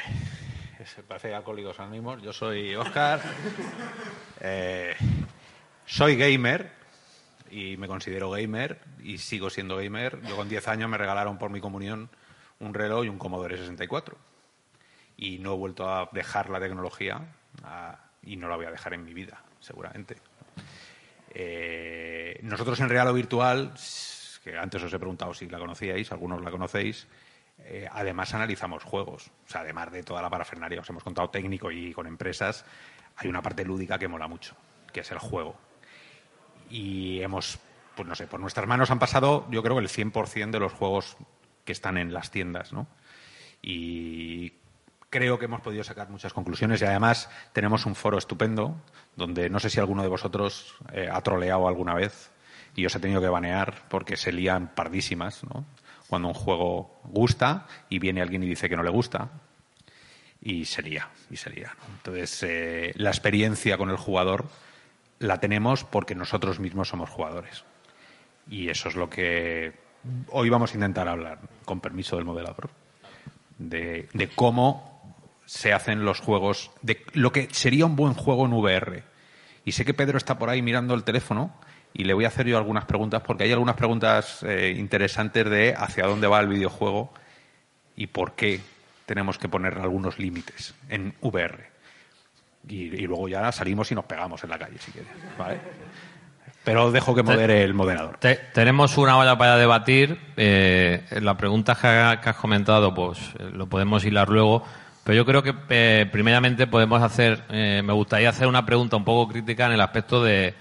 se 0.97 1.03
parece 1.03 1.31
Alcohólicos 1.31 1.79
Anónimos. 1.79 2.23
Yo 2.23 2.33
soy 2.33 2.75
Oscar. 2.75 3.21
Eh, 4.39 4.95
soy 5.85 6.15
gamer 6.15 6.71
y 7.49 7.75
me 7.77 7.87
considero 7.87 8.29
gamer 8.29 8.79
y 9.03 9.17
sigo 9.17 9.49
siendo 9.49 9.77
gamer. 9.77 10.21
Yo 10.23 10.35
con 10.35 10.47
10 10.47 10.67
años 10.67 10.89
me 10.89 10.97
regalaron 10.97 11.39
por 11.39 11.49
mi 11.49 11.59
comunión 11.59 12.09
un 12.59 12.73
reloj 12.73 13.05
y 13.05 13.09
un 13.09 13.17
Commodore 13.17 13.57
64. 13.57 14.15
Y 15.17 15.39
no 15.39 15.53
he 15.53 15.57
vuelto 15.57 15.89
a 15.89 16.09
dejar 16.11 16.51
la 16.51 16.59
tecnología 16.59 17.21
y 18.21 18.35
no 18.35 18.47
la 18.47 18.55
voy 18.55 18.65
a 18.65 18.71
dejar 18.71 18.93
en 18.93 19.03
mi 19.03 19.13
vida, 19.13 19.41
seguramente. 19.59 20.17
Eh, 21.31 22.39
nosotros 22.43 22.79
en 22.79 22.89
Real 22.89 23.07
o 23.07 23.13
Virtual, 23.13 23.73
que 24.43 24.55
antes 24.55 24.83
os 24.83 24.93
he 24.93 24.99
preguntado 24.99 25.33
si 25.33 25.49
la 25.49 25.57
conocíais, 25.57 26.11
algunos 26.11 26.43
la 26.43 26.51
conocéis, 26.51 27.07
eh, 27.59 27.87
además 27.91 28.33
analizamos 28.33 28.83
juegos. 28.83 29.31
O 29.45 29.49
sea, 29.49 29.61
además 29.61 29.91
de 29.91 30.03
toda 30.03 30.21
la 30.21 30.29
parafernalia, 30.29 30.81
os 30.81 30.89
hemos 30.89 31.03
contado 31.03 31.29
técnico 31.29 31.71
y 31.71 31.93
con 31.93 32.07
empresas, 32.07 32.65
hay 33.15 33.29
una 33.29 33.41
parte 33.41 33.65
lúdica 33.65 33.97
que 33.97 34.07
mola 34.07 34.27
mucho, 34.27 34.55
que 34.93 35.01
es 35.01 35.11
el 35.11 35.19
juego. 35.19 35.55
Y 36.69 37.21
hemos, 37.21 37.59
pues 37.95 38.07
no 38.07 38.15
sé, 38.15 38.27
por 38.27 38.39
nuestras 38.39 38.67
manos 38.67 38.91
han 38.91 38.99
pasado, 38.99 39.47
yo 39.49 39.63
creo 39.63 39.75
que 39.75 39.81
el 39.81 39.89
100% 39.89 40.51
de 40.51 40.59
los 40.59 40.73
juegos 40.73 41.17
que 41.65 41.71
están 41.71 41.97
en 41.97 42.13
las 42.13 42.31
tiendas, 42.31 42.73
¿no? 42.73 42.87
Y 43.61 44.53
creo 45.09 45.39
que 45.39 45.45
hemos 45.45 45.61
podido 45.61 45.83
sacar 45.83 46.09
muchas 46.09 46.33
conclusiones 46.33 46.81
y 46.81 46.85
además 46.85 47.29
tenemos 47.53 47.85
un 47.85 47.95
foro 47.95 48.17
estupendo 48.17 48.75
donde 49.15 49.49
no 49.49 49.59
sé 49.59 49.69
si 49.69 49.79
alguno 49.79 50.03
de 50.03 50.09
vosotros 50.09 50.75
eh, 50.93 51.09
ha 51.11 51.21
troleado 51.21 51.67
alguna 51.67 51.93
vez 51.93 52.31
y 52.75 52.85
os 52.85 52.95
he 52.95 52.99
tenido 52.99 53.21
que 53.21 53.29
banear 53.29 53.87
porque 53.89 54.17
se 54.17 54.31
lían 54.31 54.73
pardísimas, 54.75 55.43
¿no? 55.43 55.65
Cuando 56.07 56.29
un 56.29 56.33
juego 56.33 57.01
gusta 57.03 57.67
y 57.89 57.99
viene 57.99 58.21
alguien 58.21 58.43
y 58.43 58.47
dice 58.47 58.69
que 58.69 58.77
no 58.77 58.83
le 58.83 58.89
gusta 58.89 59.29
y 60.41 60.65
se 60.65 60.81
lía, 60.81 61.09
y 61.29 61.37
se 61.37 61.49
lía. 61.49 61.75
¿no? 61.77 61.95
Entonces, 61.95 62.43
eh, 62.43 62.93
la 62.95 63.09
experiencia 63.09 63.77
con 63.77 63.89
el 63.89 63.97
jugador 63.97 64.45
la 65.19 65.39
tenemos 65.39 65.83
porque 65.83 66.15
nosotros 66.15 66.59
mismos 66.59 66.89
somos 66.89 67.09
jugadores. 67.09 67.63
Y 68.49 68.69
eso 68.69 68.89
es 68.89 68.95
lo 68.95 69.09
que 69.09 69.73
hoy 70.29 70.49
vamos 70.49 70.71
a 70.71 70.75
intentar 70.75 71.07
hablar, 71.07 71.39
con 71.65 71.81
permiso 71.81 72.15
del 72.15 72.25
moderador, 72.25 72.69
de, 73.57 74.07
de 74.13 74.29
cómo 74.29 75.15
se 75.45 75.73
hacen 75.73 76.05
los 76.05 76.19
juegos, 76.19 76.71
de 76.81 77.03
lo 77.13 77.31
que 77.31 77.49
sería 77.51 77.85
un 77.85 77.95
buen 77.95 78.13
juego 78.13 78.45
en 78.45 78.53
VR. 78.53 79.03
Y 79.65 79.73
sé 79.73 79.83
que 79.83 79.93
Pedro 79.93 80.17
está 80.17 80.37
por 80.37 80.49
ahí 80.49 80.61
mirando 80.61 80.93
el 80.93 81.03
teléfono 81.03 81.53
y 81.93 82.03
le 82.03 82.13
voy 82.13 82.25
a 82.25 82.27
hacer 82.29 82.45
yo 82.47 82.57
algunas 82.57 82.85
preguntas, 82.85 83.21
porque 83.25 83.43
hay 83.45 83.51
algunas 83.51 83.75
preguntas 83.75 84.43
eh, 84.43 84.73
interesantes 84.77 85.49
de 85.49 85.73
hacia 85.77 86.05
dónde 86.05 86.27
va 86.27 86.39
el 86.39 86.47
videojuego 86.47 87.11
y 87.95 88.07
por 88.07 88.33
qué 88.33 88.61
tenemos 89.05 89.37
que 89.37 89.49
poner 89.49 89.77
algunos 89.79 90.19
límites 90.19 90.75
en 90.89 91.13
VR. 91.21 91.65
Y, 92.69 92.75
y 92.95 93.07
luego 93.07 93.27
ya 93.29 93.51
salimos 93.51 93.91
y 93.91 93.95
nos 93.95 94.05
pegamos 94.05 94.43
en 94.43 94.49
la 94.49 94.59
calle, 94.59 94.77
si 94.79 94.91
quieres. 94.91 95.09
¿vale? 95.39 95.57
Pero 96.63 96.91
dejo 96.91 97.15
que 97.15 97.23
modere 97.23 97.63
el 97.63 97.73
moderador. 97.73 98.17
Te- 98.17 98.35
tenemos 98.53 98.97
una 98.97 99.17
hora 99.17 99.37
para 99.37 99.55
debatir. 99.55 100.19
Eh, 100.35 101.01
la 101.21 101.37
pregunta 101.37 101.75
que, 101.79 101.87
ha- 101.87 102.19
que 102.21 102.29
has 102.29 102.35
comentado, 102.35 102.93
pues 102.93 103.17
eh, 103.39 103.49
lo 103.53 103.67
podemos 103.67 104.03
hilar 104.03 104.27
luego. 104.27 104.65
Pero 105.05 105.15
yo 105.15 105.25
creo 105.25 105.41
que 105.41 105.55
eh, 105.69 106.09
primeramente 106.11 106.67
podemos 106.67 107.01
hacer, 107.01 107.41
eh, 107.49 107.81
me 107.85 107.93
gustaría 107.93 108.27
hacer 108.29 108.47
una 108.47 108.65
pregunta 108.65 108.97
un 108.97 109.05
poco 109.05 109.31
crítica 109.31 109.65
en 109.67 109.71
el 109.71 109.79
aspecto 109.81 110.21
de 110.21 110.53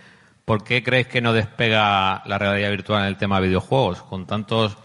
por 0.47 0.63
qué 0.63 0.83
crees 0.83 1.09
que 1.09 1.21
no 1.21 1.33
despega 1.33 2.23
la 2.25 2.39
realidad 2.39 2.71
virtual 2.71 3.03
en 3.03 3.09
el 3.09 3.17
tema 3.17 3.41
de 3.41 3.49
videojuegos, 3.49 4.01
con 4.03 4.27
tantos 4.27 4.79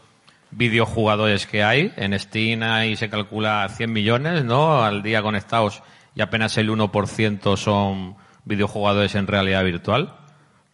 videojugadores 0.49 1.45
que 1.45 1.63
hay. 1.63 1.93
En 1.97 2.19
Steam 2.19 2.63
ahí 2.63 2.95
se 2.95 3.11
calcula 3.11 3.69
100 3.69 3.93
millones, 3.93 4.43
¿no? 4.43 4.83
Al 4.83 5.03
día 5.03 5.21
conectados 5.21 5.83
y 6.15 6.21
apenas 6.21 6.57
el 6.57 6.71
1% 6.71 7.55
son 7.57 8.15
videojugadores 8.43 9.13
en 9.13 9.27
realidad 9.27 9.63
virtual. 9.63 10.15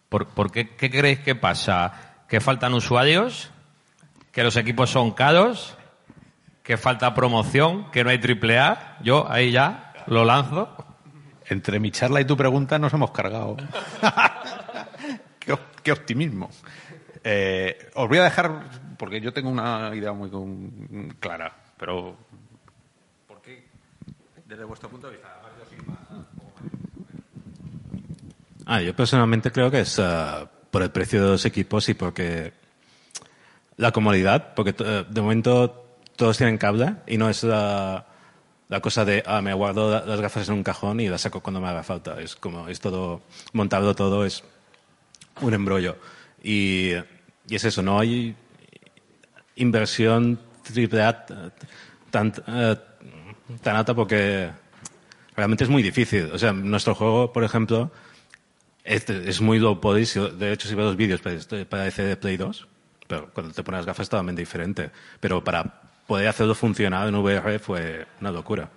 ¿Por, 0.08 0.30
por 0.30 0.52
qué, 0.54 0.70
qué 0.70 0.90
creéis 0.90 1.20
que 1.20 1.36
pasa? 1.36 2.24
¿Que 2.30 2.40
faltan 2.40 2.74
usuarios? 2.74 3.52
¿Que 4.32 4.42
los 4.42 4.56
equipos 4.56 4.90
son 4.90 5.12
caros? 5.12 5.76
¿Que 6.64 6.78
falta 6.78 7.14
promoción? 7.14 7.92
¿Que 7.92 8.06
no 8.06 8.10
hay 8.10 8.20
triple 8.20 8.58
A? 8.58 8.98
Yo 9.02 9.30
ahí 9.30 9.52
ya 9.52 9.94
lo 10.08 10.24
lanzo. 10.24 10.70
Entre 11.50 11.78
mi 11.82 11.92
charla 11.92 12.22
y 12.22 12.26
tu 12.26 12.38
pregunta 12.38 12.80
nos 12.80 12.94
hemos 12.94 13.12
cargado. 13.12 13.58
qué, 15.88 15.92
op- 15.92 15.98
qué 15.98 16.02
optimismo. 16.04 16.50
Eh, 17.24 17.90
os 17.96 18.08
voy 18.08 18.18
a 18.20 18.24
dejar, 18.24 18.96
porque 18.98 19.20
yo 19.22 19.32
tengo 19.34 19.50
una 19.50 19.92
idea 19.96 20.14
muy 20.14 20.30
clara, 21.20 21.56
pero 21.78 22.16
¿por 23.28 23.42
qué, 23.42 23.68
desde 24.46 24.64
vuestro 24.64 24.90
punto 24.90 25.08
de 25.08 25.14
vista? 25.14 25.30
yo 25.58 25.84
Ah, 28.66 28.82
yo 28.82 28.94
personalmente 28.96 29.52
creo 29.52 29.72
que 29.72 29.82
es 29.82 29.98
ah, 30.00 30.50
por 30.72 30.82
el 30.84 30.92
precio 30.92 31.22
de 31.24 31.30
los 31.32 31.46
equipos 31.46 31.88
y 31.90 31.94
porque 31.94 32.54
la 33.78 33.92
comodidad, 33.92 34.54
porque 34.56 34.76
eh, 34.80 35.06
de 35.10 35.22
momento 35.22 35.86
todos 36.16 36.38
tienen 36.38 36.58
cable 36.58 36.96
y 37.08 37.18
no 37.18 37.30
es 37.30 37.44
la, 37.44 38.06
la 38.70 38.82
cosa 38.82 39.06
de, 39.06 39.24
ah, 39.26 39.42
me 39.42 39.54
guardo 39.54 39.92
la- 39.92 40.06
las 40.06 40.20
gafas 40.20 40.48
en 40.50 40.56
un 40.56 40.64
cajón 40.64 41.00
y 41.00 41.08
las 41.08 41.22
saco 41.22 41.42
cuando 41.42 41.62
me 41.62 41.68
haga 41.70 41.84
falta. 41.84 42.20
Es 42.20 42.36
como, 42.36 42.68
es 42.68 42.80
todo 42.80 43.22
montado, 43.54 43.96
todo 43.96 44.26
es 44.26 44.44
un 45.42 45.54
embrollo. 45.54 45.98
Y, 46.44 46.92
y 47.48 47.56
es 47.56 47.64
eso, 47.64 47.82
no 47.82 48.00
hay 48.00 48.36
inversión 49.56 50.40
triple 50.64 51.02
A 51.02 51.26
tan, 52.10 52.34
eh, 52.48 52.76
tan 53.62 53.76
alta 53.76 53.94
porque 53.94 54.50
realmente 55.36 55.64
es 55.64 55.70
muy 55.70 55.84
difícil. 55.84 56.30
O 56.34 56.38
sea, 56.38 56.54
nuestro 56.54 56.96
juego, 56.96 57.32
por 57.32 57.44
ejemplo, 57.44 57.92
es, 58.84 59.10
es 59.10 59.42
muy 59.42 59.60
low 59.60 59.80
poly. 59.80 60.06
De 60.38 60.52
hecho, 60.52 60.68
si 60.68 60.76
ves 60.76 60.86
los 60.86 60.96
vídeos, 60.96 61.22
parece 61.22 61.66
parece 61.66 62.04
de 62.04 62.18
Play 62.18 62.38
2, 62.38 62.68
pero 63.08 63.30
cuando 63.34 63.54
te 63.54 63.64
pones 63.64 63.80
las 63.80 63.86
gafas 63.86 64.06
es 64.06 64.10
totalmente 64.10 64.42
diferente. 64.42 64.92
Pero 65.20 65.44
para 65.44 65.82
poder 66.08 66.28
hacerlo 66.28 66.56
funcionar 66.56 67.08
en 67.08 67.16
VR 67.16 67.60
fue 67.60 68.08
una 68.22 68.32
locura. 68.32 68.70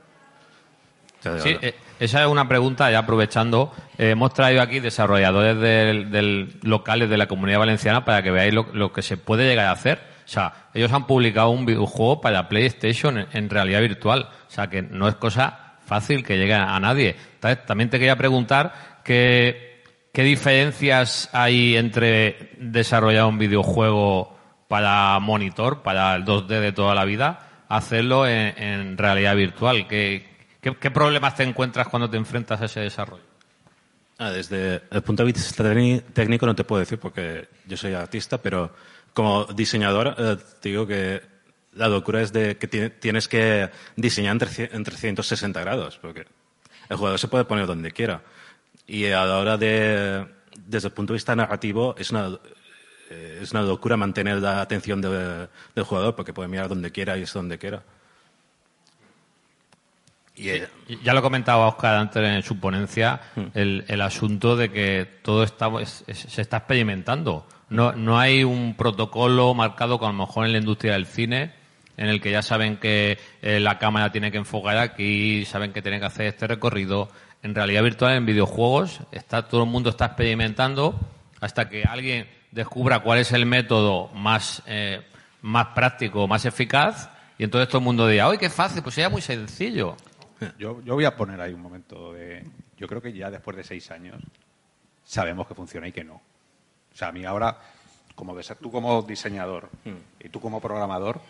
O 1.20 1.22
sea, 1.22 1.34
de 1.34 1.40
Sí, 1.40 1.56
eh, 1.60 1.74
esa 2.00 2.22
es 2.22 2.28
una 2.28 2.48
pregunta, 2.48 2.90
ya 2.90 3.00
aprovechando. 3.00 3.72
Eh, 3.98 4.10
hemos 4.10 4.32
traído 4.32 4.62
aquí 4.62 4.80
desarrolladores 4.80 5.58
del, 5.60 6.10
del- 6.10 6.58
locales 6.62 7.10
de 7.10 7.18
la 7.18 7.28
comunidad 7.28 7.58
valenciana 7.58 8.04
para 8.06 8.22
que 8.22 8.30
veáis 8.30 8.54
lo, 8.54 8.66
lo 8.72 8.92
que 8.92 9.02
se 9.02 9.18
puede 9.18 9.46
llegar 9.46 9.66
a 9.66 9.72
hacer. 9.72 10.00
O 10.24 10.28
sea, 10.28 10.70
ellos 10.72 10.90
han 10.92 11.06
publicado 11.06 11.50
un 11.50 11.66
videojuego 11.66 12.20
para 12.20 12.48
PlayStation 12.48 13.26
en, 13.32 13.50
realidad 13.50 13.80
virtual. 13.80 14.28
O 14.48 14.50
sea, 14.50 14.68
que 14.68 14.80
no 14.80 15.08
es 15.08 15.14
cosa 15.16 15.74
fácil 15.84 16.24
que 16.24 16.38
llegue 16.38 16.54
a 16.54 16.80
nadie. 16.80 17.16
Entonces, 17.34 17.66
también 17.66 17.90
te 17.90 17.98
quería 17.98 18.16
preguntar 18.16 19.00
que, 19.04 19.82
qué 20.14 20.22
diferencias 20.22 21.28
hay 21.32 21.76
entre 21.76 22.52
desarrollar 22.58 23.26
un 23.26 23.38
videojuego 23.38 24.38
para 24.68 25.18
monitor, 25.18 25.82
para 25.82 26.14
el 26.14 26.24
2D 26.24 26.60
de 26.60 26.72
toda 26.72 26.94
la 26.94 27.04
vida, 27.04 27.40
hacerlo 27.68 28.26
en, 28.26 28.54
en 28.56 28.96
realidad 28.96 29.34
virtual. 29.36 29.86
¿Qué, 29.88 30.29
qué, 30.60 30.90
problemas 30.90 31.34
te 31.36 31.42
encuentras 31.42 31.88
cuando 31.88 32.08
te 32.08 32.16
enfrentas 32.16 32.60
a 32.60 32.64
ese 32.66 32.80
desarrollo? 32.80 33.22
Ah, 34.18 34.30
desde 34.30 34.82
el 34.90 35.02
punto 35.02 35.24
de 35.24 35.32
vista 35.32 35.64
técni- 35.64 36.02
técnico 36.12 36.44
no 36.46 36.54
te 36.54 36.64
puedo 36.64 36.80
decir 36.80 36.98
porque 36.98 37.48
yo 37.66 37.76
soy 37.76 37.94
artista, 37.94 38.38
pero 38.38 38.70
como 39.14 39.44
diseñador 39.46 40.14
eh, 40.18 40.36
te 40.60 40.68
digo 40.68 40.86
que 40.86 41.22
la 41.74 41.88
locura 41.88 42.20
es 42.20 42.32
de 42.32 42.56
que 42.58 42.66
ti- 42.68 42.90
tienes 43.00 43.28
que 43.28 43.70
diseñar 43.96 44.32
en, 44.34 44.40
treci- 44.40 44.68
en 44.72 44.84
360 44.84 45.60
grados, 45.60 45.98
porque 46.02 46.26
el 46.88 46.96
jugador 46.96 47.18
se 47.18 47.28
puede 47.28 47.44
poner 47.44 47.66
donde 47.66 47.92
quiera. 47.92 48.22
Y 48.86 49.06
a 49.06 49.24
la 49.24 49.38
hora 49.38 49.56
de, 49.56 50.26
desde 50.66 50.88
el 50.88 50.94
punto 50.94 51.12
de 51.12 51.16
vista 51.16 51.34
narrativo, 51.34 51.94
es 51.96 52.10
una, 52.10 52.28
eh, 53.08 53.38
es 53.40 53.52
una 53.52 53.62
locura 53.62 53.96
mantener 53.96 54.38
la 54.38 54.60
atención 54.60 55.00
de- 55.00 55.48
del 55.74 55.84
jugador 55.84 56.14
porque 56.14 56.32
puede 56.34 56.48
mirar 56.48 56.68
donde 56.68 56.90
quiera 56.92 57.16
y 57.16 57.22
es 57.22 57.32
donde 57.32 57.56
quiera. 57.56 57.82
Y, 60.36 60.48
Ya 61.04 61.12
lo 61.12 61.22
comentaba 61.22 61.66
Oscar 61.68 61.96
antes 61.96 62.22
en 62.26 62.42
su 62.42 62.58
ponencia, 62.58 63.20
el, 63.54 63.84
el 63.88 64.00
asunto 64.00 64.56
de 64.56 64.70
que 64.70 65.06
todo 65.22 65.42
está, 65.42 65.68
es- 65.80 66.04
es- 66.06 66.18
se 66.18 66.40
está 66.42 66.58
experimentando. 66.58 67.46
No, 67.68 67.92
no 67.92 68.18
hay 68.18 68.42
un 68.42 68.74
protocolo 68.74 69.52
marcado, 69.54 69.98
como 69.98 70.08
a 70.08 70.12
lo 70.12 70.18
mejor 70.26 70.46
en 70.46 70.52
la 70.52 70.58
industria 70.58 70.94
del 70.94 71.06
cine, 71.06 71.52
en 71.96 72.08
el 72.08 72.20
que 72.20 72.30
ya 72.30 72.42
saben 72.42 72.78
que 72.78 73.18
eh, 73.42 73.60
la 73.60 73.78
cámara 73.78 74.10
tiene 74.10 74.30
que 74.32 74.38
enfocar 74.38 74.78
aquí, 74.78 75.44
saben 75.44 75.72
que 75.72 75.82
tienen 75.82 76.00
que 76.00 76.06
hacer 76.06 76.26
este 76.26 76.46
recorrido. 76.46 77.10
En 77.42 77.54
realidad 77.54 77.82
virtual, 77.82 78.14
en 78.16 78.26
videojuegos, 78.26 79.00
está, 79.12 79.46
todo 79.46 79.64
el 79.64 79.68
mundo 79.70 79.90
está 79.90 80.06
experimentando 80.06 80.98
hasta 81.40 81.68
que 81.68 81.84
alguien 81.84 82.26
descubra 82.50 83.00
cuál 83.00 83.18
es 83.18 83.32
el 83.32 83.46
método 83.46 84.08
más, 84.14 84.62
eh, 84.66 85.02
más 85.42 85.68
práctico, 85.68 86.26
más 86.26 86.44
eficaz, 86.46 87.08
y 87.38 87.44
entonces 87.44 87.68
todo 87.68 87.78
el 87.78 87.84
mundo 87.84 88.06
dirá, 88.08 88.28
¡ay, 88.28 88.38
qué 88.38 88.50
fácil! 88.50 88.82
Pues 88.82 88.94
sería 88.94 89.08
muy 89.08 89.22
sencillo. 89.22 89.96
Yo, 90.58 90.80
yo 90.82 90.94
voy 90.94 91.04
a 91.04 91.16
poner 91.16 91.40
ahí 91.40 91.52
un 91.52 91.60
momento 91.62 92.12
de... 92.12 92.44
Yo 92.76 92.86
creo 92.88 93.02
que 93.02 93.12
ya 93.12 93.30
después 93.30 93.56
de 93.56 93.64
seis 93.64 93.90
años 93.90 94.22
sabemos 95.04 95.46
que 95.46 95.54
funciona 95.54 95.88
y 95.88 95.92
que 95.92 96.04
no. 96.04 96.14
O 96.14 96.96
sea, 96.96 97.08
a 97.08 97.12
mí 97.12 97.24
ahora, 97.24 97.58
como 98.14 98.34
dese- 98.34 98.56
tú 98.56 98.70
como 98.72 99.02
diseñador 99.02 99.68
y 100.18 100.28
tú 100.28 100.40
como 100.40 100.60
programador, 100.60 101.20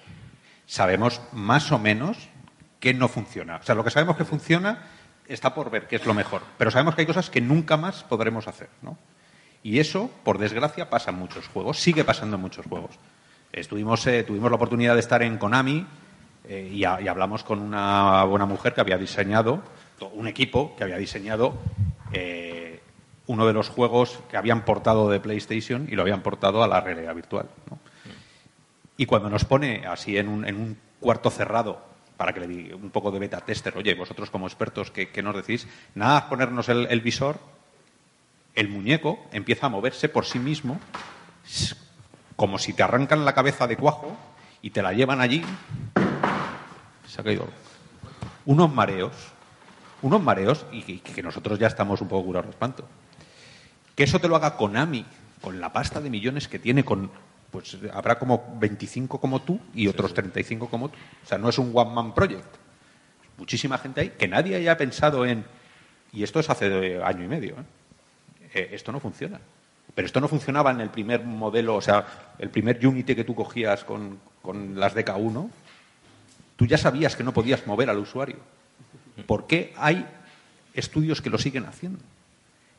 sabemos 0.67 1.21
más 1.33 1.73
o 1.73 1.79
menos 1.79 2.29
qué 2.79 2.95
no 2.95 3.09
funciona. 3.09 3.57
O 3.57 3.63
sea, 3.63 3.75
lo 3.75 3.85
que 3.85 3.91
sabemos 3.91 4.17
que 4.17 4.25
funciona 4.25 4.85
está 5.27 5.55
por 5.55 5.71
ver 5.71 5.87
qué 5.89 5.97
es 5.97 6.07
lo 6.07 6.15
mejor. 6.15 6.43
Pero 6.59 6.71
sabemos 6.71 6.95
que 6.95 7.03
hay 7.03 7.07
cosas 7.07 7.31
que 7.31 7.41
nunca 7.41 7.77
más 7.77 8.05
podremos 8.05 8.47
hacer, 8.49 8.69
¿no? 8.83 8.97
Y 9.63 9.79
eso, 9.79 10.11
por 10.25 10.39
desgracia, 10.39 10.89
pasa 10.89 11.11
en 11.11 11.19
muchos 11.19 11.47
juegos. 11.49 11.79
Sigue 11.79 12.05
pasando 12.05 12.37
en 12.37 12.43
muchos 12.43 12.65
juegos. 12.67 12.93
Estuvimos, 13.53 14.07
eh, 14.07 14.23
tuvimos 14.23 14.51
la 14.51 14.57
oportunidad 14.57 14.95
de 14.95 15.01
estar 15.01 15.23
en 15.23 15.37
Konami 15.37 15.87
eh, 16.51 16.69
y, 16.73 16.85
hablamos 16.85 17.45
con 17.45 17.61
una 17.61 18.25
buena 18.25 18.45
mujer 18.45 18.75
que 18.75 18.81
había 18.81 18.99
diseñado, 18.99 19.63
un 20.15 20.27
equipo 20.27 20.75
que 20.75 20.83
había 20.83 20.97
diseñado 20.97 21.55
eh, 22.13 22.81
uno 23.29 23.47
de 23.47 23.53
los 23.53 23.69
juegos 23.69 24.19
que 24.29 24.37
habían 24.37 24.65
portado 24.65 25.09
de 25.09 25.21
PlayStation 25.21 25.87
y 25.89 25.95
lo 25.95 26.03
habían 26.03 26.23
portado 26.23 26.65
a 26.65 26.67
la 26.67 26.81
realidad 26.81 27.15
virtual. 27.15 27.49
Y 28.97 29.07
cuando 29.07 29.31
nos 29.31 29.45
pone 29.45 29.87
así 29.87 30.17
en 30.17 30.27
un, 30.27 30.45
en 30.45 30.57
un 30.57 30.77
cuarto 30.99 31.31
cerrado, 31.31 31.85
para 32.17 32.33
que 32.33 32.41
le 32.41 32.49
diga 32.49 32.75
un 32.75 32.91
poco 32.91 33.13
de 33.13 33.21
beta 33.21 33.41
tester, 33.41 33.77
oye, 33.77 33.95
vosotros 33.95 34.29
como 34.29 34.49
expertos, 34.49 34.91
¿qué, 34.91 35.23
nos 35.23 35.37
decís? 35.37 35.69
Nada, 35.95 36.29
ponernos 36.29 36.69
el, 36.69 37.01
visor, 37.01 37.39
el 38.57 38.69
muñeco 38.69 39.21
empieza 39.31 39.67
a 39.67 39.69
moverse 39.69 40.09
por 40.09 40.27
sí 40.27 40.41
mismo, 40.41 40.81
como 42.35 42.59
si 42.59 42.73
te 42.73 42.83
arrancan 42.83 43.25
la 43.25 43.35
cabeza 43.35 43.69
de 43.69 43.77
cuajo 43.77 44.17
y 44.63 44.71
te 44.71 44.83
la 44.83 44.93
llevan 44.93 45.21
allí. 45.21 45.45
Se 47.11 47.21
ha 47.21 47.25
caído. 47.25 47.49
Unos 48.47 48.73
mareos, 48.73 49.13
unos 50.03 50.23
mareos, 50.23 50.65
y 50.71 50.83
que, 50.83 51.01
que 51.01 51.23
nosotros 51.23 51.59
ya 51.59 51.67
estamos 51.67 52.01
un 52.01 52.09
poco 52.09 52.27
curados 52.27 52.47
de 52.47 52.51
espanto. 52.53 52.85
Que 53.97 54.05
eso 54.05 54.21
te 54.21 54.29
lo 54.29 54.37
haga 54.37 54.57
Konami, 54.57 55.05
con 55.41 55.61
la 55.61 55.73
pasta 55.73 56.01
de 56.01 56.09
millones 56.09 56.47
que 56.47 56.59
tiene, 56.59 56.85
con 56.85 57.11
pues 57.51 57.79
habrá 57.93 58.17
como 58.17 58.57
25 58.61 59.21
como 59.21 59.43
tú 59.43 59.59
y 59.75 59.89
otros 59.89 60.15
35 60.15 60.69
como 60.69 60.89
tú. 60.89 60.97
O 61.25 61.27
sea, 61.27 61.37
no 61.37 61.49
es 61.49 61.59
un 61.59 61.73
one 61.75 61.91
man 61.91 62.15
project. 62.15 62.47
Muchísima 63.39 63.77
gente 63.79 64.01
ahí 64.03 64.11
que 64.11 64.29
nadie 64.29 64.55
haya 64.55 64.77
pensado 64.77 65.27
en 65.27 65.45
y 66.13 66.23
esto 66.23 66.41
es 66.41 66.49
hace 66.49 67.03
año 67.03 67.25
y 67.25 67.29
medio. 67.29 67.55
¿eh? 67.55 67.65
Eh, 68.55 68.69
esto 68.73 68.93
no 68.93 69.01
funciona. 69.01 69.41
Pero 69.95 70.07
esto 70.07 70.21
no 70.21 70.29
funcionaba 70.29 70.71
en 70.71 70.81
el 70.81 70.91
primer 70.91 71.25
modelo, 71.25 71.75
o 71.75 71.81
sea, 71.81 72.07
el 72.39 72.51
primer 72.51 72.85
Unity 72.87 73.17
que 73.17 73.25
tú 73.25 73.35
cogías 73.35 73.85
con, 73.85 74.21
con 74.41 74.79
las 74.79 74.95
DK1, 74.95 75.51
tú 76.61 76.67
ya 76.67 76.77
sabías 76.77 77.17
que 77.17 77.25
no 77.25 77.33
podías 77.33 77.67
mover 77.67 77.89
al 77.89 77.97
usuario. 77.97 78.37
¿Por 79.27 79.47
qué 79.47 79.73
hay 79.79 80.05
estudios 80.75 81.23
que 81.23 81.31
lo 81.31 81.39
siguen 81.39 81.65
haciendo? 81.65 81.99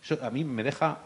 Eso 0.03 0.19
a 0.23 0.29
mí 0.29 0.43
me 0.43 0.61
deja, 0.61 0.99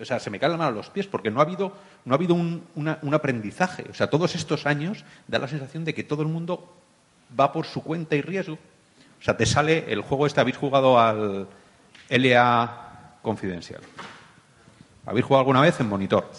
o 0.00 0.04
sea, 0.06 0.18
se 0.18 0.30
me 0.30 0.38
cae 0.40 0.48
la 0.48 0.56
mano 0.56 0.70
a 0.70 0.72
los 0.72 0.88
pies 0.88 1.06
porque 1.06 1.30
no 1.30 1.40
ha 1.40 1.42
habido, 1.42 1.76
no 2.06 2.14
ha 2.14 2.16
habido 2.16 2.32
un, 2.34 2.64
una- 2.74 2.98
un 3.02 3.12
aprendizaje. 3.12 3.84
O 3.90 3.92
sea, 3.92 4.08
todos 4.08 4.34
estos 4.34 4.64
años 4.64 5.04
da 5.28 5.38
la 5.38 5.46
sensación 5.46 5.84
de 5.84 5.92
que 5.92 6.04
todo 6.04 6.22
el 6.22 6.28
mundo 6.28 6.74
va 7.38 7.52
por 7.52 7.66
su 7.66 7.82
cuenta 7.82 8.16
y 8.16 8.22
riesgo. 8.22 8.54
O 8.54 9.22
sea, 9.22 9.36
te 9.36 9.44
sale 9.44 9.92
el 9.92 10.00
juego 10.00 10.26
este, 10.26 10.40
habéis 10.40 10.56
jugado 10.56 10.98
al 10.98 11.46
LA 12.08 13.18
Confidencial. 13.20 13.82
¿Habéis 15.04 15.26
jugado 15.26 15.40
alguna 15.40 15.60
vez 15.60 15.78
en 15.80 15.88
monitor? 15.90 16.30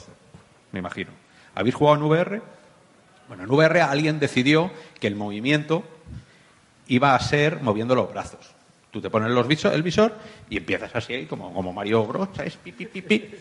Me 0.72 0.80
imagino. 0.80 1.12
¿Habéis 1.54 1.76
jugado 1.76 1.98
en 1.98 2.04
VR? 2.04 2.42
Bueno, 3.28 3.44
en 3.44 3.52
VR 3.52 3.82
alguien 3.82 4.20
decidió 4.20 4.72
que 5.00 5.08
el 5.08 5.16
movimiento 5.16 5.84
iba 6.88 7.16
a 7.16 7.20
ser 7.20 7.62
moviendo 7.62 7.96
los 7.96 8.12
brazos. 8.12 8.52
Tú 8.92 9.02
te 9.02 9.10
pones 9.10 9.32
el 9.32 9.84
visor 9.84 10.16
y 10.50 10.58
empiezas 10.58 10.96
así, 10.96 11.26
como, 11.26 11.54
como 11.54 11.74
Mario 11.74 12.06
Bros. 12.06 12.30
¿sabes? 12.36 12.58
Pi, 12.58 12.72
pi, 12.72 12.86
pi. 13.02 13.36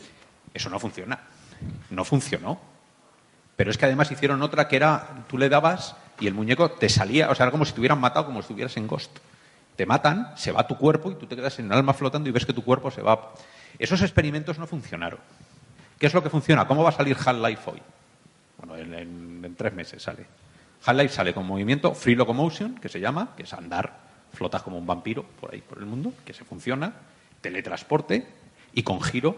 Eso 0.55 0.71
no 0.71 0.79
funciona. 0.79 1.19
No 1.91 2.05
funcionó. 2.05 2.59
Pero 3.57 3.71
es 3.71 3.77
que 3.77 3.85
además 3.85 4.11
hicieron 4.11 4.41
otra 4.43 4.67
que 4.67 4.77
era, 4.77 5.25
tú 5.29 5.37
le 5.37 5.49
dabas 5.49 5.95
y 6.19 6.27
el 6.27 6.35
muñeco 6.35 6.71
te 6.71 6.89
salía, 6.89 7.31
o 7.31 7.35
sea, 7.35 7.45
era 7.45 7.51
como 7.51 7.65
si 7.65 7.73
te 7.73 7.81
hubieran 7.81 8.01
matado, 8.01 8.27
como 8.27 8.39
si 8.39 8.45
estuvieras 8.45 8.77
en 8.77 8.87
Ghost. 8.87 9.19
Te 9.77 9.87
matan, 9.87 10.33
se 10.37 10.53
va 10.53 10.67
tu 10.67 10.77
cuerpo 10.77 11.11
y 11.11 11.15
tú 11.17 11.27
te 11.27 11.37
quedas 11.37 11.59
en 11.59 11.67
el 11.67 11.73
alma 11.73 11.93
flotando 11.93 12.29
y 12.29 12.33
ves 12.33 12.47
que 12.47 12.53
tu 12.53 12.65
cuerpo 12.65 12.91
se 12.91 13.03
va. 13.03 13.33
Esos 13.79 14.01
experimentos 14.03 14.59
no 14.59 14.67
funcionaron. 14.67 15.21
¿Qué 15.99 16.07
es 16.07 16.15
lo 16.15 16.23
que 16.23 16.31
funciona? 16.31 16.67
¿Cómo 16.67 16.83
va 16.83 16.91
a 16.91 16.93
salir 16.93 17.17
Half-Life 17.17 17.71
hoy? 17.71 17.83
Bueno, 18.59 18.77
en, 18.77 19.55
tres 19.57 19.73
meses 19.75 20.03
sale. 20.03 20.27
Half-Life 20.85 21.15
sale 21.15 21.35
con 21.35 21.47
movimiento 21.47 21.95
Free 21.95 22.15
Locomotion, 22.15 22.77
que 22.77 22.89
se 22.89 23.01
llama, 23.01 23.35
que 23.37 23.45
es 23.45 23.53
andar, 23.53 24.01
flotas 24.33 24.63
como 24.63 24.79
un 24.79 24.87
vampiro 24.87 25.25
por 25.41 25.53
ahí 25.53 25.61
por 25.61 25.79
el 25.79 25.87
mundo, 25.87 26.13
que 26.25 26.33
se 26.33 26.45
funciona, 26.45 26.93
teletransporte 27.41 28.27
y 28.73 28.83
con 28.83 29.01
giro 29.01 29.37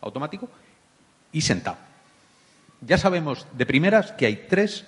automático 0.00 0.48
y 1.32 1.40
sentado. 1.40 1.78
ya 2.80 2.98
sabemos 2.98 3.46
de 3.52 3.66
primeras 3.66 4.12
que 4.12 4.26
hay 4.26 4.46
tres 4.48 4.86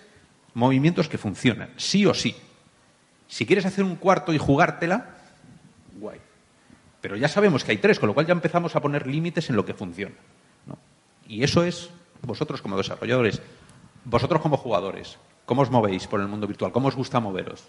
movimientos 0.54 1.09
que 1.09 1.18
funcionan, 1.18 1.70
sí 1.76 2.07
o 2.07 2.14
sí. 2.14 2.37
Si 3.26 3.44
quieres 3.46 3.66
hacer 3.66 3.85
un 3.85 3.96
cuarto 3.96 4.33
y 4.33 4.38
jugártela, 4.38 5.16
guay. 5.98 6.20
Pero 7.00 7.16
ya 7.16 7.28
sabemos 7.28 7.64
que 7.64 7.72
hay 7.72 7.78
tres, 7.78 7.98
con 7.98 8.09
lo 8.09 8.14
cual 8.14 8.26
ya 8.26 8.33
empezamos 8.33 8.74
a 8.74 8.81
poner 8.81 9.07
límites 9.07 9.50
en 9.50 9.57
lo 9.57 9.64
que 9.64 9.74
funciona. 9.74 10.14
¿no? 10.66 10.78
Y 11.26 11.42
eso 11.42 11.62
es 11.62 11.90
vosotros 12.22 12.61
como 12.62 12.76
desarrolladores, 12.76 13.40
vosotros 14.04 14.40
como 14.42 14.57
jugadores, 14.57 15.18
¿cómo 15.46 15.62
os 15.62 15.70
movéis 15.70 16.07
por 16.07 16.20
el 16.20 16.28
mundo 16.28 16.46
virtual? 16.46 16.72
¿Cómo 16.72 16.88
os 16.88 16.94
gusta 16.96 17.20
moveros? 17.20 17.64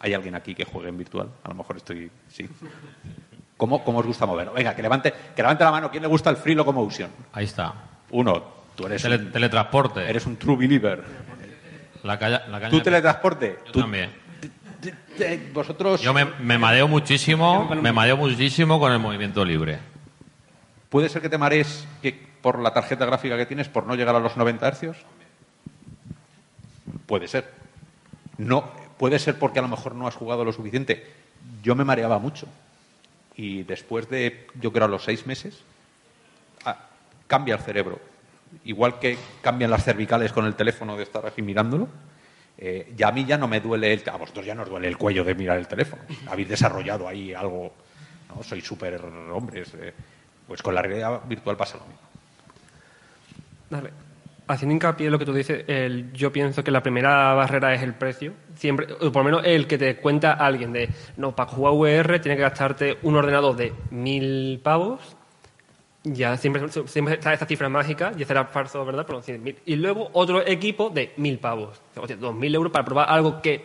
¿Hay 0.00 0.14
alguien 0.14 0.34
aquí 0.34 0.54
que 0.54 0.64
juegue 0.64 0.88
en 0.88 0.96
virtual? 0.98 1.28
A 1.44 1.48
lo 1.48 1.54
mejor 1.54 1.76
estoy... 1.76 2.10
Sí. 2.28 2.48
¿Cómo, 3.56 3.84
cómo 3.84 3.98
os 3.98 4.06
gusta 4.06 4.24
moveros? 4.24 4.54
Venga, 4.54 4.74
que 4.74 4.80
levante, 4.80 5.12
que 5.36 5.42
levante 5.42 5.62
la 5.64 5.70
mano. 5.70 5.90
¿Quién 5.90 6.02
le 6.02 6.08
gusta 6.08 6.30
el 6.30 6.36
free 6.36 6.54
locomotion? 6.54 7.10
Ahí 7.34 7.44
está. 7.44 7.74
Uno, 8.10 8.42
tú 8.74 8.86
eres, 8.86 9.02
Tele- 9.04 9.18
un, 9.18 9.30
teletransporte. 9.32 10.08
eres 10.08 10.24
un 10.24 10.36
true 10.36 10.56
believer. 10.56 11.04
La 12.02 12.18
caña, 12.18 12.46
la 12.48 12.58
caña 12.58 12.70
¿Tú 12.70 12.80
teletransporte? 12.80 13.58
Yo 13.66 13.72
Tú- 13.72 13.80
también. 13.80 14.10
vosotros... 15.52 16.00
Yo 16.00 16.14
me, 16.14 16.24
me 16.24 16.56
mareo 16.56 16.88
muchísimo, 16.88 17.68
me 17.74 17.92
mareo 17.92 18.16
muchísimo 18.16 18.80
con 18.80 18.90
el 18.92 18.98
movimiento 18.98 19.44
libre. 19.44 19.78
¿Puede 20.88 21.10
ser 21.10 21.20
que 21.20 21.28
te 21.28 21.36
marees 21.36 21.86
que 22.00 22.29
por 22.42 22.58
la 22.58 22.72
tarjeta 22.72 23.06
gráfica 23.06 23.36
que 23.36 23.46
tienes 23.46 23.68
por 23.68 23.86
no 23.86 23.94
llegar 23.94 24.14
a 24.14 24.20
los 24.20 24.36
90 24.36 24.66
hercios? 24.66 24.96
Puede 27.06 27.28
ser. 27.28 27.50
No, 28.38 28.70
puede 28.98 29.18
ser 29.18 29.38
porque 29.38 29.58
a 29.58 29.62
lo 29.62 29.68
mejor 29.68 29.94
no 29.94 30.06
has 30.06 30.14
jugado 30.14 30.44
lo 30.44 30.52
suficiente. 30.52 31.06
Yo 31.62 31.74
me 31.74 31.84
mareaba 31.84 32.18
mucho. 32.18 32.46
Y 33.36 33.62
después 33.64 34.08
de, 34.08 34.46
yo 34.60 34.72
creo, 34.72 34.84
a 34.86 34.88
los 34.88 35.04
seis 35.04 35.26
meses, 35.26 35.58
ah, 36.64 36.76
cambia 37.26 37.54
el 37.54 37.60
cerebro. 37.60 37.98
Igual 38.64 38.98
que 38.98 39.18
cambian 39.42 39.70
las 39.70 39.84
cervicales 39.84 40.32
con 40.32 40.44
el 40.46 40.54
teléfono 40.54 40.96
de 40.96 41.04
estar 41.04 41.24
aquí 41.26 41.40
mirándolo, 41.42 41.88
eh, 42.58 42.92
ya 42.96 43.08
a 43.08 43.12
mí 43.12 43.24
ya 43.24 43.38
no 43.38 43.48
me 43.48 43.60
duele 43.60 43.92
el... 43.92 44.02
A 44.10 44.16
vosotros 44.16 44.44
ya 44.44 44.54
no 44.54 44.62
os 44.62 44.68
duele 44.68 44.88
el 44.88 44.98
cuello 44.98 45.24
de 45.24 45.34
mirar 45.34 45.58
el 45.58 45.66
teléfono. 45.68 46.02
Habéis 46.28 46.48
desarrollado 46.48 47.08
ahí 47.08 47.32
algo... 47.32 47.72
¿no? 48.28 48.42
Sois 48.42 48.64
súper 48.64 49.00
hombres. 49.32 49.72
eh. 49.74 49.94
Pues 50.46 50.62
con 50.62 50.74
la 50.74 50.82
realidad 50.82 51.20
virtual 51.26 51.56
pasa 51.56 51.78
lo 51.78 51.84
mismo. 51.84 52.09
Dale. 53.70 53.90
Haciendo 54.48 54.74
hincapié 54.74 55.06
en 55.06 55.12
lo 55.12 55.18
que 55.18 55.24
tú 55.24 55.32
dices, 55.32 55.64
el- 55.68 56.12
yo 56.12 56.32
pienso 56.32 56.64
que 56.64 56.72
la 56.72 56.82
primera 56.82 57.34
barrera 57.34 57.72
es 57.72 57.82
el 57.82 57.94
precio. 57.94 58.32
Siempre, 58.56 58.86
o 59.00 59.12
por 59.12 59.22
lo 59.22 59.24
menos 59.24 59.42
el 59.44 59.66
que 59.68 59.78
te 59.78 59.96
cuenta 59.96 60.32
alguien 60.32 60.72
de, 60.72 60.88
no, 61.16 61.36
para 61.36 61.50
jugar 61.50 61.74
VR 61.74 62.18
tienes 62.18 62.36
que 62.36 62.42
gastarte 62.42 62.98
un 63.02 63.14
ordenador 63.16 63.54
de 63.54 63.72
mil 63.90 64.58
pavos. 64.62 65.16
Ya 66.02 66.36
siempre, 66.36 66.62
siempre 66.86 67.14
está 67.14 67.32
esta 67.32 67.46
cifra 67.46 67.68
mágica, 67.68 68.12
y 68.18 68.24
será 68.24 68.46
falso, 68.46 68.84
¿verdad? 68.84 69.04
Pero 69.06 69.22
sí, 69.22 69.32
mil. 69.38 69.56
Y 69.66 69.76
luego 69.76 70.08
otro 70.14 70.44
equipo 70.44 70.90
de 70.90 71.12
mil 71.18 71.38
pavos. 71.38 71.80
O 71.94 72.06
sea, 72.06 72.16
dos 72.16 72.34
mil 72.34 72.52
euros 72.54 72.72
para 72.72 72.84
probar 72.84 73.08
algo 73.10 73.40
que 73.42 73.62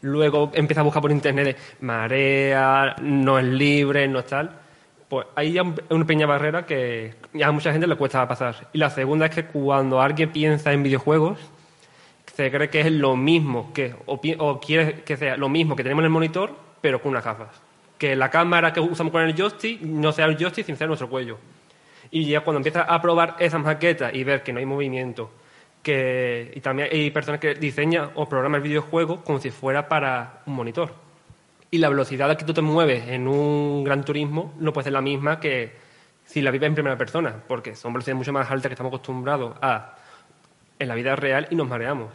luego 0.00 0.50
empieza 0.54 0.80
a 0.80 0.84
buscar 0.84 1.02
por 1.02 1.12
internet 1.12 1.44
de 1.46 1.56
marea, 1.86 2.96
no 3.02 3.38
es 3.38 3.44
libre, 3.44 4.08
no 4.08 4.18
es 4.20 4.26
tal. 4.26 4.50
Pues 5.08 5.26
ahí 5.34 5.52
ya 5.52 5.62
una 5.62 6.04
pequeña 6.04 6.26
barrera 6.26 6.66
que 6.66 7.14
a 7.42 7.50
mucha 7.50 7.72
gente 7.72 7.86
le 7.86 7.96
cuesta 7.96 8.28
pasar. 8.28 8.68
Y 8.72 8.78
la 8.78 8.90
segunda 8.90 9.26
es 9.26 9.34
que 9.34 9.46
cuando 9.46 10.02
alguien 10.02 10.30
piensa 10.30 10.72
en 10.72 10.82
videojuegos, 10.82 11.38
se 12.34 12.50
cree 12.50 12.68
que 12.68 12.80
es 12.80 12.92
lo 12.92 13.16
mismo 13.16 13.72
que, 13.72 13.94
o, 14.06 14.60
quiere 14.60 15.02
que 15.02 15.16
sea 15.16 15.36
lo 15.36 15.48
mismo 15.48 15.74
que 15.74 15.82
tenemos 15.82 16.02
en 16.02 16.06
el 16.06 16.10
monitor, 16.10 16.54
pero 16.80 17.00
con 17.00 17.10
unas 17.10 17.24
gafas. 17.24 17.48
Que 17.96 18.14
la 18.14 18.30
cámara 18.30 18.72
que 18.72 18.80
usamos 18.80 19.10
con 19.10 19.22
el 19.22 19.34
joystick 19.34 19.80
no 19.80 20.12
sea 20.12 20.26
el 20.26 20.36
joystick, 20.36 20.66
sino 20.66 20.76
sea 20.76 20.86
nuestro 20.86 21.08
cuello. 21.08 21.38
Y 22.10 22.26
ya 22.26 22.42
cuando 22.42 22.58
empiezas 22.58 22.86
a 22.88 23.00
probar 23.00 23.36
esas 23.38 23.60
maquetas 23.60 24.14
y 24.14 24.24
ver 24.24 24.42
que 24.42 24.52
no 24.52 24.58
hay 24.58 24.66
movimiento, 24.66 25.30
que, 25.82 26.52
y 26.54 26.60
también 26.60 26.90
hay 26.92 27.10
personas 27.10 27.40
que 27.40 27.54
diseñan 27.54 28.10
o 28.14 28.28
programan 28.28 28.60
el 28.60 28.68
videojuego 28.68 29.24
como 29.24 29.40
si 29.40 29.50
fuera 29.50 29.88
para 29.88 30.42
un 30.46 30.54
monitor. 30.54 31.07
Y 31.70 31.78
la 31.78 31.88
velocidad 31.88 32.26
a 32.26 32.28
la 32.32 32.36
que 32.36 32.44
tú 32.44 32.54
te 32.54 32.62
mueves 32.62 33.08
en 33.08 33.28
un 33.28 33.84
gran 33.84 34.02
turismo 34.04 34.54
no 34.58 34.72
puede 34.72 34.84
ser 34.84 34.92
la 34.94 35.00
misma 35.02 35.38
que 35.38 35.76
si 36.24 36.40
la 36.42 36.50
vives 36.50 36.66
en 36.68 36.74
primera 36.74 36.96
persona, 36.96 37.34
porque 37.46 37.74
son 37.74 37.92
velocidades 37.92 38.16
mucho 38.18 38.32
más 38.32 38.50
altas 38.50 38.68
que 38.68 38.74
estamos 38.74 38.90
acostumbrados 38.90 39.54
a 39.60 39.94
en 40.78 40.88
la 40.88 40.94
vida 40.94 41.16
real 41.16 41.46
y 41.50 41.54
nos 41.56 41.66
mareamos. 41.68 42.10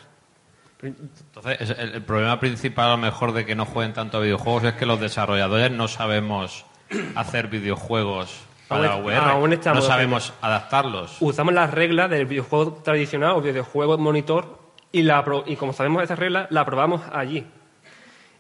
Entonces, 0.82 1.58
es- 1.62 1.70
el, 1.78 1.94
el 1.96 2.02
problema 2.02 2.40
principal, 2.40 2.88
a 2.88 2.92
lo 2.92 2.98
mejor, 2.98 3.32
de 3.34 3.46
que 3.46 3.56
no 3.56 3.66
jueguen 3.66 3.94
tanto 3.94 4.18
a 4.18 4.22
videojuegos 4.22 4.64
es 4.66 4.74
que 4.74 4.86
los 4.86 5.00
desarrolladores 5.00 5.72
no 5.72 5.88
sabemos 5.88 6.66
hacer 7.16 7.48
videojuegos 7.48 8.42
para 8.68 8.94
Aún- 8.94 9.04
VR. 9.06 9.18
aún 9.32 9.60
no 9.74 9.82
sabemos 9.82 10.34
adaptarlos. 10.42 11.18
Usamos 11.22 11.54
las 11.54 11.72
reglas 11.72 12.10
del 12.10 12.26
videojuego 12.26 12.74
tradicional 12.84 13.32
o 13.32 13.42
videojuego 13.42 13.98
monitor 13.98 14.60
y, 14.92 15.04
la, 15.04 15.24
y 15.46 15.56
como 15.56 15.74
sabemos 15.74 16.04
esas 16.04 16.20
reglas, 16.20 16.48
la 16.50 16.66
probamos 16.66 17.02
allí. 17.12 17.46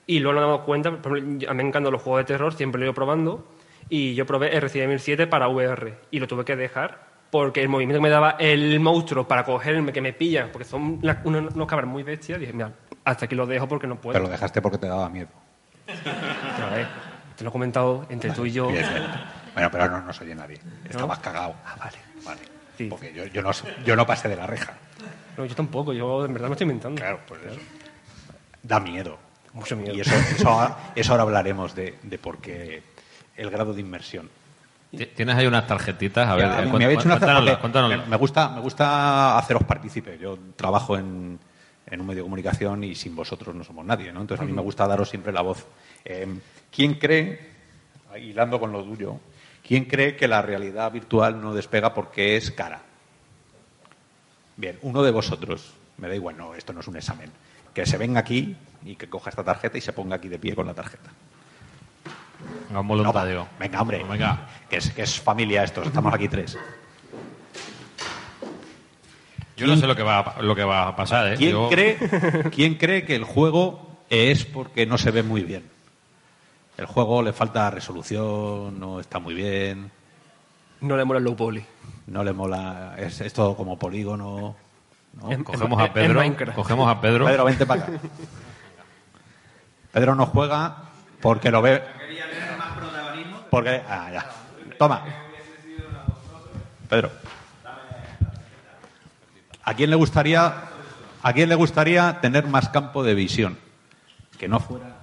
Y 0.06 0.20
luego 0.20 0.40
nos 0.40 0.50
damos 0.50 0.66
cuenta, 0.66 0.90
a 0.90 1.10
mí 1.10 1.22
me 1.22 1.64
encantan 1.64 1.92
los 1.92 2.02
juegos 2.02 2.22
de 2.22 2.26
terror, 2.26 2.54
siempre 2.54 2.80
lo 2.80 2.86
he 2.86 2.88
ido 2.88 2.94
probando, 2.94 3.48
y 3.90 4.16
yo 4.16 4.26
probé 4.26 4.60
Resident 4.60 4.90
Evil 4.90 5.00
7 5.00 5.28
para 5.28 5.48
VR 5.48 5.96
y 6.12 6.20
lo 6.20 6.28
tuve 6.28 6.46
que 6.46 6.56
dejar 6.56 7.14
porque 7.34 7.64
el 7.64 7.70
movimiento 7.70 7.98
que 7.98 8.04
me 8.04 8.10
daba 8.10 8.36
el 8.38 8.80
monstruo 8.80 9.28
para 9.28 9.44
cogerme, 9.44 9.92
que 9.92 10.02
me 10.02 10.14
pilla, 10.14 10.52
porque 10.52 10.66
son 10.66 11.00
unos, 11.02 11.56
unos 11.56 11.68
cabras 11.68 11.90
muy 11.90 12.04
bestias, 12.04 12.40
dije, 12.40 12.54
mira, 12.54 12.72
hasta 13.04 13.26
aquí 13.26 13.34
lo 13.34 13.48
dejo 13.48 13.68
porque 13.68 13.88
no 13.88 14.00
puedo. 14.00 14.14
Pero 14.14 14.26
lo 14.26 14.30
dejaste 14.30 14.62
porque 14.62 14.78
te 14.78 14.88
daba 14.88 15.10
miedo. 15.10 15.30
Pero, 15.88 16.68
a 16.68 16.70
ver, 16.70 16.88
te 17.36 17.44
lo 17.44 17.50
he 17.50 17.52
comentado 17.52 18.06
entre 18.10 18.30
tú 18.32 18.46
y 18.46 18.52
yo. 18.52 18.68
Bien, 18.68 18.88
bien. 18.88 19.04
Bueno, 19.54 19.72
pero 19.72 19.90
no 19.90 20.02
nos 20.02 20.22
oye 20.22 20.36
nadie. 20.36 20.60
Estabas 20.88 21.18
cagado. 21.20 21.56
Ah, 21.66 21.76
vale. 21.80 21.98
Vale. 22.24 22.42
Sí. 22.78 22.86
Porque 22.88 23.12
yo, 23.12 23.26
yo, 23.26 23.42
no, 23.42 23.50
yo 23.84 23.96
no 23.96 24.06
pasé 24.06 24.30
de 24.30 24.36
la 24.36 24.46
reja. 24.46 24.74
No, 25.36 25.46
yo 25.46 25.56
tampoco, 25.56 25.92
yo 25.92 26.26
en 26.26 26.34
verdad 26.34 26.50
me 26.50 26.54
estoy 26.54 26.66
inventando. 26.66 27.02
Claro, 27.02 27.20
pues 27.28 27.42
eso. 27.46 27.60
Da 28.62 28.80
miedo. 28.80 29.18
Mucho 29.54 29.76
miedo. 29.76 29.94
Y 29.96 30.02
eso, 30.02 30.16
eso, 30.36 30.50
ahora- 30.50 30.78
eso 30.96 31.12
ahora 31.12 31.24
hablaremos 31.24 31.76
de, 31.76 31.98
de 32.04 32.18
por 32.18 32.40
qué 32.40 32.84
el 33.38 33.50
grado 33.50 33.74
de 33.74 33.82
inmersión. 33.82 34.30
Ti- 34.96 35.08
¿Tienes 35.08 35.36
ahí 35.36 35.48
unas 35.48 35.66
tarjetitas? 35.66 36.28
A 36.30 36.36
ver, 36.36 36.46
Ya, 36.50 36.62
me 36.62 36.86
había 36.86 37.00
hecho 37.00 37.08
una 37.08 37.16
me- 38.08 38.18
gusta, 38.18 38.50
me 38.50 38.62
gusta 38.62 39.38
haceros 39.38 39.64
partícipe. 39.64 40.18
Yo 40.20 40.38
trabajo 40.56 40.98
en, 40.98 41.40
en 41.88 42.02
un 42.02 42.06
medio 42.08 42.20
de 42.22 42.26
comunicación 42.26 42.84
y 42.84 42.94
sin 42.96 43.16
vosotros 43.16 43.56
no 43.56 43.64
somos 43.64 43.86
nadie, 43.86 44.12
¿no? 44.12 44.22
Entonces 44.22 44.44
a 44.44 44.46
mí 44.46 44.54
me 44.54 44.62
gusta 44.62 44.88
daros 44.88 45.10
siempre 45.10 45.32
la 45.34 45.42
voz. 45.42 45.66
Eh, 46.06 46.28
¿Quién 46.72 46.96
cree, 46.96 47.40
hilando 48.22 48.60
con 48.60 48.72
lo 48.72 48.84
tuyo, 48.84 49.18
quién 49.68 49.86
cree 49.86 50.16
que 50.16 50.28
la 50.28 50.42
realidad 50.44 50.92
virtual 50.92 51.42
no 51.42 51.54
despega 51.56 51.94
porque 51.94 52.38
es 52.38 52.52
cara? 52.52 52.82
Bien, 54.58 54.78
uno 54.84 55.02
de 55.02 55.12
vosotros, 55.12 55.74
me 55.98 56.08
da 56.08 56.16
igual, 56.16 56.38
no, 56.38 56.54
esto 56.54 56.74
no 56.74 56.82
es 56.82 56.88
un 56.88 56.96
examen, 56.98 57.32
que 57.74 57.86
se 57.86 57.98
venga 57.98 58.20
aquí 58.20 58.56
y 58.86 58.96
que 58.96 59.10
coja 59.10 59.30
esta 59.30 59.44
tarjeta 59.44 59.78
y 59.78 59.82
se 59.82 59.94
ponga 59.94 60.16
aquí 60.18 60.28
de 60.30 60.40
pie 60.40 60.56
con 60.56 60.68
la 60.68 60.74
tarjeta. 60.74 61.10
Venga, 62.68 62.82
un 62.82 62.88
voluntario. 62.88 63.40
No, 63.40 63.48
venga, 63.60 63.82
hombre. 63.82 64.04
Venga. 64.04 64.48
Que 64.70 64.78
es, 64.78 64.92
que 64.92 65.04
es 65.04 65.20
familia 65.20 65.64
esto, 65.64 65.84
estamos 65.84 66.14
aquí 66.14 66.28
tres. 66.28 66.58
Yo 69.56 69.68
no 69.68 69.78
sé 69.78 69.86
lo 69.88 69.96
que 69.96 70.04
va, 70.04 70.20
a- 70.20 70.42
lo 70.42 70.56
que 70.56 70.64
va 70.64 70.88
a 70.88 70.96
pasar, 70.96 71.34
¿eh? 71.34 71.36
¿Quién, 71.38 71.52
Yo- 71.52 71.70
cree, 71.70 71.98
¿Quién 72.52 72.76
cree 72.76 73.06
que 73.06 73.16
el 73.16 73.24
juego 73.24 73.98
es 74.10 74.46
porque 74.46 74.86
no 74.86 74.98
se 74.98 75.12
ve 75.12 75.22
muy 75.24 75.42
bien? 75.44 75.64
El 76.78 76.88
juego 76.88 77.22
le 77.22 77.34
falta 77.34 77.70
resolución, 77.70 78.80
no 78.80 79.00
está 79.00 79.20
muy 79.20 79.36
bien, 79.36 79.92
No 80.82 80.98
le 80.98 81.06
mola 81.06 81.20
el 81.20 81.24
low 81.26 81.36
poly. 81.36 81.64
no 82.08 82.24
le 82.24 82.34
mola, 82.34 82.96
es, 82.98 83.22
es 83.22 83.32
todo 83.32 83.56
como 83.56 83.78
polígono. 83.78 84.56
¿No? 85.22 85.32
En- 85.32 85.44
Cogemos 85.44 85.80
en- 85.80 85.86
a 85.86 85.94
Pedro. 85.94 86.54
Cogemos 86.56 86.90
a 86.90 87.02
Pedro. 87.02 87.26
Pedro, 87.26 87.46
vente 87.46 87.66
para 87.66 87.84
acá. 87.84 87.92
Pedro 89.92 90.16
no 90.16 90.26
juega 90.26 90.76
porque 91.22 91.52
lo 91.52 91.62
ve. 91.62 91.84
Porque. 93.50 93.82
Ah, 93.88 94.10
ya. 94.12 94.26
Toma. 94.78 95.04
Pedro. 96.90 97.12
¿A 99.66 99.74
quién 99.76 99.90
le 99.90 99.96
gustaría, 99.96 100.54
a 101.22 101.34
quién 101.34 101.48
le 101.50 101.56
gustaría 101.56 102.20
tener 102.20 102.48
más 102.48 102.70
campo 102.70 103.04
de 103.04 103.14
visión? 103.16 103.58
Que 104.38 104.48
no 104.48 104.60
fuera 104.60 104.98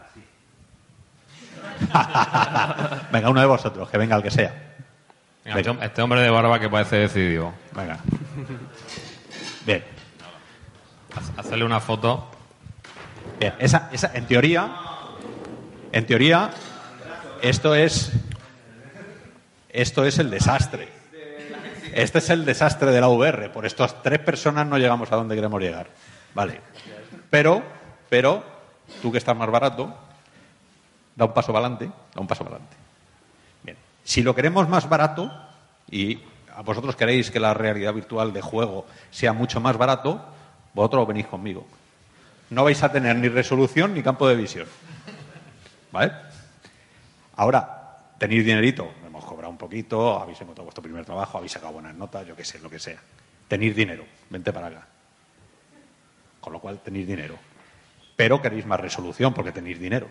así. 0.00 0.22
venga, 3.12 3.28
uno 3.28 3.40
de 3.40 3.46
vosotros, 3.46 3.90
que 3.90 3.98
venga 3.98 4.16
el 4.16 4.22
que 4.22 4.30
sea. 4.30 4.74
Venga, 5.44 5.60
este- 5.60 5.84
este 5.84 6.02
hombre 6.02 6.22
de 6.22 6.30
barba 6.30 6.58
que 6.58 6.70
parece 6.70 6.96
decidido. 6.96 7.52
Venga. 7.74 7.98
Bien. 9.66 9.84
Hacerle 11.36 11.64
una 11.64 11.80
foto. 11.80 12.28
Bien, 13.38 13.54
esa, 13.58 13.88
esa, 13.92 14.10
en 14.14 14.26
teoría, 14.26 14.70
en 15.92 16.06
teoría, 16.06 16.50
esto 17.42 17.74
es, 17.74 18.12
esto 19.68 20.04
es 20.04 20.18
el 20.18 20.30
desastre. 20.30 20.88
Este 21.92 22.18
es 22.18 22.30
el 22.30 22.44
desastre 22.44 22.90
de 22.90 23.00
la 23.00 23.08
VR. 23.08 23.50
Por 23.50 23.66
estas 23.66 24.02
tres 24.02 24.18
personas 24.20 24.66
no 24.66 24.78
llegamos 24.78 25.12
a 25.12 25.16
donde 25.16 25.34
queremos 25.34 25.60
llegar. 25.60 25.88
Vale. 26.34 26.60
Pero, 27.28 27.62
pero, 28.08 28.42
tú 29.02 29.12
que 29.12 29.18
estás 29.18 29.36
más 29.36 29.50
barato, 29.50 29.94
da 31.14 31.26
un 31.26 31.34
paso 31.34 31.52
para 31.52 31.66
adelante, 31.66 31.90
da 32.14 32.20
un 32.20 32.26
paso 32.26 32.44
para 32.44 32.56
adelante. 32.56 32.76
Bien. 33.62 33.76
Si 34.02 34.22
lo 34.22 34.34
queremos 34.34 34.68
más 34.68 34.88
barato, 34.88 35.30
y 35.90 36.20
vosotros 36.64 36.96
queréis 36.96 37.30
que 37.30 37.40
la 37.40 37.54
realidad 37.54 37.94
virtual 37.94 38.32
de 38.32 38.42
juego 38.42 38.86
sea 39.10 39.32
mucho 39.32 39.60
más 39.60 39.76
barato, 39.78 40.22
vosotros 40.74 41.08
venís 41.08 41.26
conmigo. 41.26 41.66
No 42.50 42.64
vais 42.64 42.82
a 42.82 42.92
tener 42.92 43.16
ni 43.16 43.28
resolución 43.28 43.94
ni 43.94 44.02
campo 44.02 44.28
de 44.28 44.36
visión. 44.36 44.66
¿Vale? 45.90 46.12
Ahora, 47.36 47.96
tenéis 48.18 48.44
dinerito, 48.44 48.92
hemos 49.06 49.24
cobrado 49.24 49.50
un 49.50 49.58
poquito, 49.58 50.20
habéis 50.20 50.40
encontrado 50.40 50.64
vuestro 50.64 50.82
primer 50.82 51.04
trabajo, 51.04 51.38
habéis 51.38 51.52
sacado 51.52 51.72
buenas 51.72 51.94
notas, 51.94 52.26
yo 52.26 52.36
qué 52.36 52.44
sé, 52.44 52.58
lo 52.58 52.68
que 52.68 52.78
sea. 52.78 52.98
Tenéis 53.48 53.74
dinero, 53.74 54.04
vente 54.30 54.52
para 54.52 54.66
acá. 54.68 54.86
Con 56.40 56.52
lo 56.52 56.60
cual 56.60 56.80
tenéis 56.80 57.06
dinero. 57.06 57.36
Pero 58.16 58.40
queréis 58.40 58.66
más 58.66 58.80
resolución 58.80 59.32
porque 59.32 59.52
tenéis 59.52 59.78
dinero. 59.78 60.08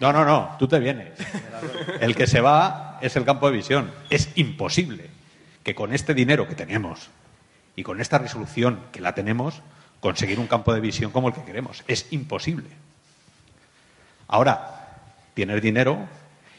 No, 0.00 0.12
no, 0.12 0.24
no, 0.24 0.56
tú 0.58 0.68
te 0.68 0.78
vienes. 0.78 1.12
El 2.00 2.14
que 2.14 2.26
se 2.26 2.40
va 2.40 2.98
es 3.00 3.16
el 3.16 3.24
campo 3.24 3.50
de 3.50 3.56
visión. 3.56 3.90
Es 4.10 4.30
imposible 4.36 5.10
que 5.62 5.74
con 5.74 5.92
este 5.92 6.14
dinero 6.14 6.46
que 6.48 6.54
tenemos 6.54 7.08
y 7.74 7.82
con 7.82 8.00
esta 8.00 8.18
resolución 8.18 8.80
que 8.92 9.00
la 9.00 9.14
tenemos, 9.14 9.62
conseguir 10.00 10.38
un 10.38 10.46
campo 10.46 10.72
de 10.72 10.80
visión 10.80 11.10
como 11.10 11.28
el 11.28 11.34
que 11.34 11.44
queremos. 11.44 11.84
Es 11.88 12.12
imposible. 12.12 12.68
Ahora, 14.28 14.88
tienes 15.34 15.62
dinero 15.62 16.06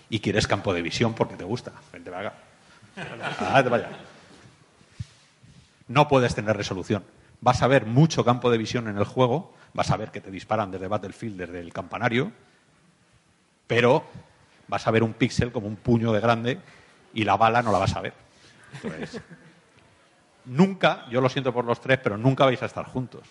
y 0.10 0.20
quieres 0.20 0.48
campo 0.48 0.74
de 0.74 0.82
visión 0.82 1.14
porque 1.14 1.36
te 1.36 1.44
gusta. 1.44 1.72
Vente. 1.94 2.12
Ah, 2.96 3.62
te 3.64 3.70
vaya. 3.70 3.90
No 5.88 6.08
puedes 6.08 6.36
tener 6.36 6.56
resolución. 6.58 7.04
Vas 7.42 7.62
a 7.62 7.68
ver 7.68 7.86
mucho 7.86 8.26
campo 8.26 8.52
de 8.52 8.58
visión 8.58 8.88
en 8.88 8.98
el 8.98 9.06
juego, 9.06 9.56
vas 9.74 9.92
a 9.92 9.98
ver 9.98 10.12
que 10.12 10.20
te 10.20 10.30
disparan 10.30 10.72
desde 10.72 10.88
Battlefield, 10.88 11.38
desde 11.38 11.60
el 11.62 11.72
campanario, 11.72 12.32
pero 13.70 14.04
vas 14.68 14.88
a 14.88 14.92
ver 14.92 15.04
un 15.04 15.14
píxel 15.14 15.52
como 15.52 15.68
un 15.68 15.76
puño 15.76 16.12
de 16.12 16.20
grande 16.20 16.58
y 17.14 17.24
la 17.24 17.38
bala 17.38 17.62
no 17.62 17.72
la 17.72 17.78
vas 17.78 17.96
a 17.96 18.02
ver. 18.02 18.14
Nunca, 20.46 21.06
yo 21.12 21.22
lo 21.22 21.30
siento 21.30 21.54
por 21.54 21.66
los 21.66 21.80
tres, 21.80 22.00
pero 22.02 22.18
nunca 22.18 22.46
vais 22.46 22.64
a 22.64 22.66
estar 22.66 22.86
juntos. 22.86 23.22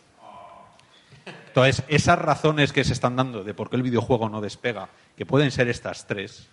Entonces, 1.49 1.83
esas 1.89 2.21
razones 2.21 2.73
que 2.73 2.85
se 2.85 2.93
están 2.93 3.17
dando 3.17 3.43
de 3.43 3.53
por 3.53 3.69
qué 3.69 3.75
el 3.75 3.83
videojuego 3.83 4.29
no 4.29 4.41
despega, 4.41 4.91
que 5.17 5.27
pueden 5.27 5.51
ser 5.51 5.67
estas 5.67 6.07
tres, 6.07 6.47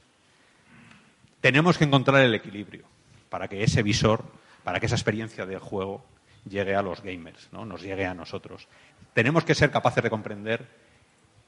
tenemos 1.40 1.78
que 1.78 1.84
encontrar 1.84 2.24
el 2.24 2.34
equilibrio 2.34 2.86
para 3.30 3.48
que 3.48 3.64
ese 3.64 3.84
visor, 3.84 4.26
para 4.64 4.80
que 4.80 4.88
esa 4.88 4.96
experiencia 4.96 5.46
del 5.46 5.60
juego 5.60 6.04
llegue 6.50 6.74
a 6.74 6.82
los 6.82 7.04
gamers, 7.04 7.50
¿no? 7.52 7.66
nos 7.66 7.84
llegue 7.84 8.08
a 8.08 8.16
nosotros. 8.16 8.68
Tenemos 9.14 9.44
que 9.44 9.54
ser 9.54 9.70
capaces 9.70 10.04
de 10.04 10.10
comprender 10.10 10.66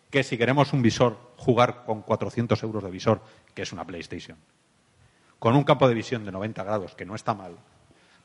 que 0.10 0.24
si 0.24 0.38
queremos 0.38 0.74
un 0.74 0.82
visor, 0.82 1.18
jugar 1.38 1.84
con 1.86 2.02
400 2.02 2.62
euros 2.64 2.84
de 2.84 2.92
visor, 2.92 3.22
que 3.54 3.62
es 3.62 3.72
una 3.72 3.86
PlayStation, 3.86 4.38
con 5.40 5.56
un 5.56 5.64
campo 5.64 5.88
de 5.88 5.94
visión 5.94 6.26
de 6.26 6.32
90 6.32 6.64
grados, 6.64 6.96
que 6.96 7.06
no 7.06 7.16
está 7.16 7.34
mal, 7.34 7.56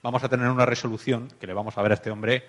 vamos 0.03 0.23
a 0.25 0.29
tener 0.29 0.49
una 0.49 0.67
resolución 0.67 1.29
que 1.41 1.47
le 1.47 1.55
vamos 1.55 1.77
a 1.77 1.83
ver 1.83 1.93
a 1.93 1.95
este 1.95 2.11
hombre 2.11 2.45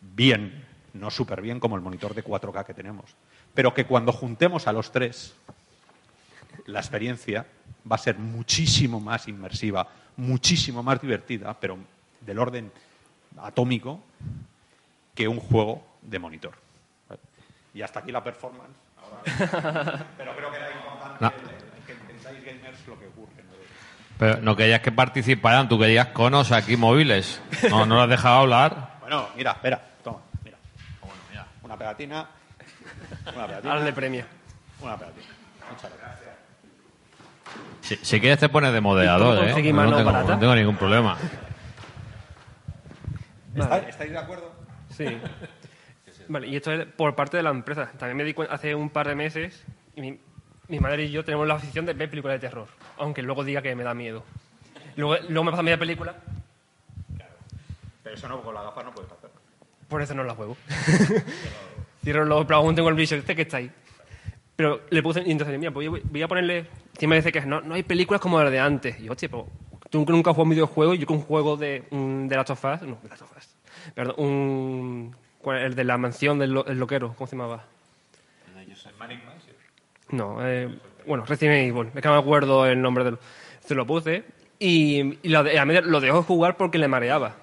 bien, 0.00 0.64
no 0.94 1.10
súper 1.10 1.42
bien 1.42 1.60
como 1.60 1.76
el 1.76 1.82
monitor 1.82 2.14
de 2.14 2.24
4K 2.24 2.64
que 2.64 2.74
tenemos, 2.74 3.14
pero 3.54 3.74
que 3.74 3.86
cuando 3.86 4.12
juntemos 4.12 4.66
a 4.66 4.72
los 4.72 4.92
tres, 4.92 5.34
la 6.66 6.80
experiencia 6.80 7.46
va 7.90 7.96
a 7.96 7.98
ser 7.98 8.18
muchísimo 8.18 9.00
más 9.00 9.28
inmersiva, 9.28 9.88
muchísimo 10.16 10.82
más 10.82 11.00
divertida, 11.00 11.58
pero 11.58 11.78
del 12.20 12.38
orden 12.38 12.72
atómico, 13.38 14.00
que 15.14 15.28
un 15.28 15.40
juego 15.40 15.84
de 16.02 16.18
monitor. 16.18 16.67
Y 17.74 17.82
hasta 17.82 18.00
aquí 18.00 18.12
la 18.12 18.22
performance. 18.24 18.72
pero 20.16 20.34
creo 20.36 20.50
que 20.50 20.56
era 20.56 20.70
importante 20.70 21.24
No. 21.24 21.32
que 21.86 21.92
entendáis 21.92 22.44
gamers 22.44 22.86
lo 22.86 22.98
que 22.98 23.06
ocurre. 23.06 23.42
¿no? 23.42 23.48
Pero 24.18 24.38
no 24.42 24.56
querías 24.56 24.80
que 24.80 24.92
participaran, 24.92 25.68
tú 25.68 25.78
querías 25.78 26.08
conos 26.08 26.50
aquí 26.52 26.76
móviles. 26.76 27.40
No, 27.70 27.86
no 27.86 27.96
lo 27.96 28.02
has 28.02 28.08
dejado 28.08 28.38
hablar. 28.40 28.98
Bueno, 29.00 29.28
mira, 29.36 29.52
espera, 29.52 29.80
toma, 30.02 30.18
mira. 30.44 30.56
Una 31.62 31.76
pegatina, 31.76 32.26
una 33.34 33.46
pegatina, 33.46 33.72
Ahora 33.72 33.84
le 33.84 33.92
premia. 33.92 34.26
una 34.80 34.96
pegatina. 34.96 35.26
Muchas 35.70 35.90
gracias. 35.98 36.28
Si, 37.82 37.96
si 37.96 38.20
quieres 38.20 38.38
te 38.40 38.48
pones 38.48 38.72
de 38.72 38.80
moderador, 38.80 39.36
¿Tú 39.38 39.44
¿eh? 39.44 39.72
No 39.72 39.86
tengo, 39.96 40.04
barata? 40.04 40.32
no 40.34 40.38
tengo 40.38 40.54
ningún 40.54 40.76
problema. 40.76 41.16
¿Estáis, 43.56 43.88
estáis 43.88 44.10
de 44.12 44.18
acuerdo? 44.18 44.52
Sí. 44.90 45.06
Vale, 46.28 46.46
y 46.48 46.56
esto 46.56 46.72
es 46.72 46.86
por 46.86 47.14
parte 47.14 47.36
de 47.38 47.42
la 47.42 47.50
empresa. 47.50 47.90
También 47.98 48.16
me 48.16 48.24
di 48.24 48.34
cuenta 48.34 48.54
hace 48.54 48.74
un 48.74 48.90
par 48.90 49.08
de 49.08 49.14
meses, 49.14 49.64
y 49.96 50.00
mi, 50.02 50.18
mi 50.68 50.78
madre 50.80 51.04
y 51.04 51.10
yo 51.10 51.24
tenemos 51.24 51.46
la 51.46 51.54
afición 51.54 51.86
de 51.86 51.94
ver 51.94 52.10
películas 52.10 52.40
de 52.40 52.46
terror, 52.48 52.68
aunque 52.98 53.22
luego 53.22 53.44
diga 53.44 53.62
que 53.62 53.74
me 53.74 53.82
da 53.84 53.94
miedo. 53.94 54.24
Luego, 54.96 55.16
luego 55.28 55.44
me 55.44 55.50
pasa 55.52 55.62
media 55.62 55.78
película, 55.78 56.14
Pero 58.02 58.14
eso 58.16 58.28
no, 58.28 58.42
con 58.42 58.54
la 58.54 58.62
gafa 58.62 58.82
no 58.82 58.92
puedes 58.92 59.10
hacerlo. 59.10 59.36
por 59.88 60.02
eso 60.02 60.14
no 60.14 60.24
la 60.24 60.34
juego. 60.34 60.56
Cierro 62.04 62.24
los 62.24 62.50
aún 62.50 62.74
tengo 62.74 62.88
el 62.88 62.94
visor 62.94 63.18
este 63.18 63.34
que 63.36 63.42
está 63.42 63.58
ahí. 63.58 63.70
Pero 64.56 64.80
le 64.90 65.02
puse, 65.02 65.22
y 65.24 65.30
entonces, 65.30 65.58
mira, 65.58 65.70
pues 65.70 65.88
voy- 65.88 66.02
voy 66.04 66.22
a 66.22 66.28
ponerle, 66.28 66.66
siempre 66.98 67.18
dice 67.18 67.30
que 67.32 67.40
no, 67.42 67.60
no 67.60 67.74
hay 67.74 67.82
películas 67.84 68.20
como 68.20 68.40
las 68.42 68.50
de 68.50 68.58
antes. 68.58 68.98
Y 69.00 69.04
yo, 69.04 69.12
hostia, 69.12 69.28
pues, 69.28 69.44
tú 69.88 70.04
nunca 70.08 70.30
has 70.30 70.34
jugado 70.36 70.44
un 70.44 70.50
videojuego, 70.50 70.94
y 70.94 70.98
yo 70.98 71.06
con 71.06 71.16
un 71.16 71.22
juego 71.22 71.56
de, 71.56 71.84
mm, 71.90 72.26
de 72.26 72.36
Last 72.36 72.50
of 72.50 72.64
Us, 72.64 72.82
no, 72.82 72.98
de 73.02 73.08
Last 73.08 73.22
of 73.22 73.36
Us, 73.36 73.48
perdón, 73.94 74.14
un, 74.18 75.10
¿cuál- 75.14 75.27
el 75.46 75.74
de 75.74 75.84
la 75.84 75.98
mansión 75.98 76.38
del 76.38 76.52
lo- 76.52 76.66
el 76.66 76.78
loquero, 76.78 77.14
¿cómo 77.16 77.26
se 77.26 77.36
llamaba? 77.36 77.64
No, 80.10 80.38
eh, 80.46 80.68
bueno, 81.06 81.24
Resident 81.24 81.68
Evil, 81.70 81.88
es 81.94 82.02
que 82.02 82.08
no 82.08 82.14
me 82.14 82.20
acuerdo 82.20 82.66
el 82.66 82.80
nombre 82.80 83.04
del. 83.04 83.18
Se 83.60 83.74
lo 83.74 83.86
puse 83.86 84.24
y, 84.58 85.18
y 85.22 85.28
lo, 85.28 85.42
de- 85.42 85.82
lo 85.82 86.00
dejó 86.00 86.22
jugar 86.22 86.56
porque 86.56 86.78
le 86.78 86.88
mareaba. 86.88 87.36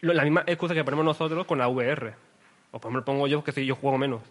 Lo- 0.00 0.12
la 0.14 0.22
misma 0.24 0.44
excusa 0.46 0.74
que 0.74 0.84
ponemos 0.84 1.04
nosotros 1.04 1.46
con 1.46 1.58
la 1.58 1.68
VR. 1.68 2.14
O 2.70 2.78
por 2.80 2.90
ejemplo 2.90 3.04
pongo 3.04 3.26
yo 3.26 3.42
que 3.44 3.52
si 3.52 3.64
yo 3.66 3.74
juego 3.76 3.98
menos. 3.98 4.22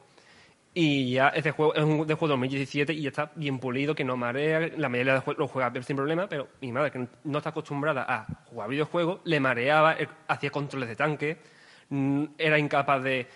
Y 0.73 1.12
ya 1.13 1.30
ese 1.30 1.51
juego 1.51 1.73
es 1.73 1.84
un 1.84 2.06
de 2.06 2.13
juego 2.13 2.27
de 2.27 2.34
2017 2.34 2.93
y 2.93 3.01
ya 3.01 3.10
está 3.10 3.32
bien 3.36 3.58
pulido, 3.58 3.95
que 3.95 4.03
no 4.03 4.15
marea. 4.15 4.69
La 4.77 4.89
mayoría 4.89 5.13
de 5.15 5.19
juegos 5.21 5.39
lo 5.39 5.47
juega 5.47 5.71
sin 5.82 5.95
problema, 5.95 6.27
pero 6.30 6.47
mi 6.62 6.71
madre, 6.71 6.91
que 6.91 7.08
no 7.23 7.38
está 7.39 7.49
acostumbrada 7.49 8.06
a 8.08 8.27
jugar 8.45 8.69
videojuegos, 8.69 9.21
le 9.23 9.39
mareaba, 9.39 9.93
eh, 9.99 10.08
hacía 10.27 10.51
controles 10.51 10.88
de 10.89 10.95
tanque, 10.95 11.38
era 12.38 12.60
incapaz 12.60 13.02
de 13.04 13.28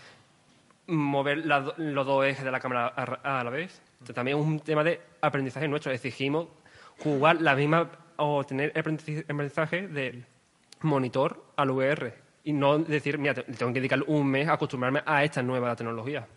mover 0.88 1.46
los 1.46 2.06
dos 2.06 2.26
ejes 2.26 2.44
de 2.44 2.52
la 2.52 2.60
cámara 2.60 2.88
a, 2.88 3.44
la 3.44 3.50
vez. 3.50 3.82
También 4.14 4.38
es 4.38 4.44
un 4.46 4.60
tema 4.60 4.84
de 4.84 5.00
aprendizaje 5.22 5.68
nuestro. 5.68 5.92
Exigimos 5.92 6.48
jugar 7.00 7.42
la 7.42 7.56
misma 7.56 7.90
o 8.18 8.44
tener 8.44 8.74
aprendiz- 8.74 9.24
aprendizaje 9.24 9.88
del 9.88 10.26
monitor 10.82 11.46
al 11.56 11.70
VR 11.72 12.14
y 12.44 12.54
no 12.54 12.80
decir, 12.80 13.18
mira, 13.18 13.34
te- 13.36 13.44
tengo 13.44 13.72
que 13.72 13.80
dedicar 13.80 14.02
un 14.08 14.28
mes 14.28 14.48
a 14.48 14.54
acostumbrarme 14.54 15.02
a 15.06 15.24
esta 15.24 15.42
nueva 15.44 15.76
tecnología. 15.76 16.28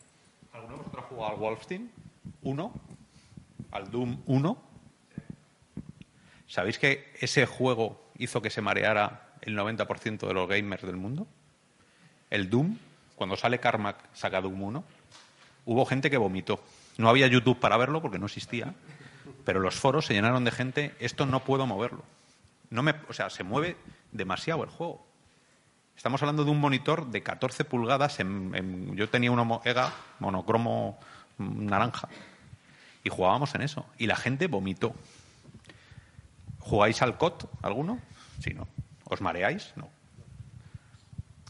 ¿Alguno 0.52 0.72
de 0.74 0.78
vosotros 0.78 1.04
ha 1.04 1.08
jugado 1.08 1.32
al 1.34 1.38
Wolfenstein 1.40 1.90
1? 2.42 2.72
¿Al 3.72 3.90
Doom 3.90 4.20
1? 4.26 4.62
¿Sabéis 6.46 6.78
que 6.78 7.12
ese 7.20 7.46
juego 7.46 8.10
hizo 8.18 8.40
que 8.42 8.50
se 8.50 8.60
mareara 8.60 9.34
el 9.40 9.56
90% 9.58 10.26
de 10.28 10.34
los 10.34 10.48
gamers 10.48 10.82
del 10.82 10.96
mundo? 10.96 11.26
El 12.34 12.50
Doom, 12.50 12.76
cuando 13.14 13.36
sale 13.36 13.60
Carmack, 13.60 13.96
saca 14.12 14.40
Doom 14.40 14.60
1, 14.60 14.84
hubo 15.66 15.86
gente 15.86 16.10
que 16.10 16.16
vomitó. 16.16 16.60
No 16.98 17.08
había 17.08 17.28
YouTube 17.28 17.60
para 17.60 17.76
verlo 17.76 18.02
porque 18.02 18.18
no 18.18 18.26
existía, 18.26 18.74
pero 19.44 19.60
los 19.60 19.76
foros 19.76 20.06
se 20.06 20.14
llenaron 20.14 20.44
de 20.44 20.50
gente, 20.50 20.96
esto 20.98 21.26
no 21.26 21.44
puedo 21.44 21.64
moverlo. 21.64 22.02
No 22.70 22.82
me, 22.82 22.96
o 23.08 23.12
sea, 23.12 23.30
se 23.30 23.44
mueve 23.44 23.76
demasiado 24.10 24.64
el 24.64 24.70
juego. 24.70 25.06
Estamos 25.96 26.20
hablando 26.22 26.44
de 26.44 26.50
un 26.50 26.58
monitor 26.58 27.06
de 27.06 27.22
14 27.22 27.64
pulgadas. 27.66 28.18
En, 28.18 28.96
yo 28.96 29.08
tenía 29.08 29.30
una 29.30 29.60
EGA 29.64 29.92
monocromo 30.18 30.98
mm, 31.38 31.66
naranja 31.66 32.08
y 33.04 33.10
jugábamos 33.10 33.54
en 33.54 33.62
eso. 33.62 33.86
Y 33.96 34.08
la 34.08 34.16
gente 34.16 34.48
vomitó. 34.48 34.92
¿Jugáis 36.58 37.00
al 37.00 37.16
COT 37.16 37.48
alguno? 37.62 38.00
Sí, 38.40 38.54
¿no? 38.54 38.66
¿Os 39.04 39.20
mareáis? 39.20 39.72
No. 39.76 39.88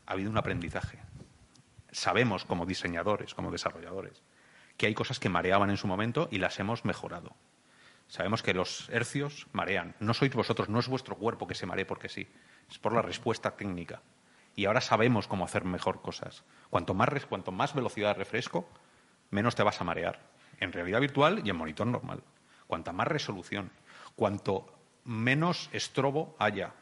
Ha 0.06 0.12
habido 0.12 0.30
un 0.30 0.38
aprendizaje. 0.38 0.98
Sabemos 1.90 2.44
como 2.44 2.66
diseñadores, 2.66 3.34
como 3.34 3.50
desarrolladores, 3.50 4.22
que 4.76 4.86
hay 4.86 4.94
cosas 4.94 5.20
que 5.20 5.28
mareaban 5.28 5.70
en 5.70 5.76
su 5.76 5.86
momento 5.86 6.28
y 6.30 6.38
las 6.38 6.58
hemos 6.58 6.84
mejorado. 6.84 7.34
Sabemos 8.08 8.42
que 8.42 8.54
los 8.54 8.88
hercios 8.90 9.46
marean. 9.52 9.94
No 10.00 10.14
sois 10.14 10.34
vosotros, 10.34 10.68
no 10.68 10.78
es 10.78 10.88
vuestro 10.88 11.16
cuerpo 11.16 11.46
que 11.46 11.54
se 11.54 11.66
maree 11.66 11.86
porque 11.86 12.08
sí. 12.08 12.28
Es 12.70 12.78
por 12.78 12.92
la 12.92 13.02
respuesta 13.02 13.56
técnica. 13.56 14.02
Y 14.56 14.66
ahora 14.66 14.80
sabemos 14.80 15.26
cómo 15.26 15.44
hacer 15.44 15.64
mejor 15.64 16.00
cosas. 16.02 16.44
Cuanto 16.70 16.94
más, 16.94 17.08
cuanto 17.26 17.50
más 17.50 17.74
velocidad 17.74 18.08
de 18.08 18.14
refresco, 18.14 18.68
menos 19.30 19.54
te 19.54 19.62
vas 19.62 19.80
a 19.80 19.84
marear. 19.84 20.20
En 20.60 20.72
realidad 20.72 21.00
virtual 21.00 21.42
y 21.44 21.50
en 21.50 21.56
monitor 21.56 21.86
normal. 21.86 22.22
Cuanta 22.66 22.92
más 22.92 23.08
resolución, 23.08 23.70
cuanto 24.14 24.72
menos 25.04 25.68
estrobo 25.72 26.36
haya. 26.38 26.72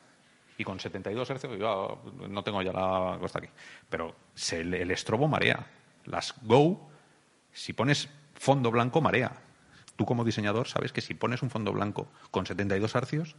Y 0.62 0.64
con 0.64 0.78
72 0.78 1.28
hercios, 1.28 1.58
yo 1.58 2.00
no 2.28 2.44
tengo 2.44 2.62
ya 2.62 2.72
la 2.72 3.16
cosa 3.18 3.40
aquí, 3.40 3.48
pero 3.90 4.14
se- 4.32 4.60
el, 4.60 4.72
el 4.74 4.92
estrobo 4.92 5.26
marea. 5.26 5.66
Las 6.04 6.34
Go, 6.42 6.88
si 7.52 7.72
pones 7.72 8.08
fondo 8.34 8.70
blanco, 8.70 9.00
marea. 9.00 9.32
Tú 9.96 10.04
como 10.06 10.22
diseñador 10.24 10.68
sabes 10.68 10.92
que 10.92 11.00
si 11.00 11.14
pones 11.14 11.42
un 11.42 11.50
fondo 11.50 11.72
blanco 11.72 12.06
con 12.30 12.46
72 12.46 12.94
hercios, 12.94 13.34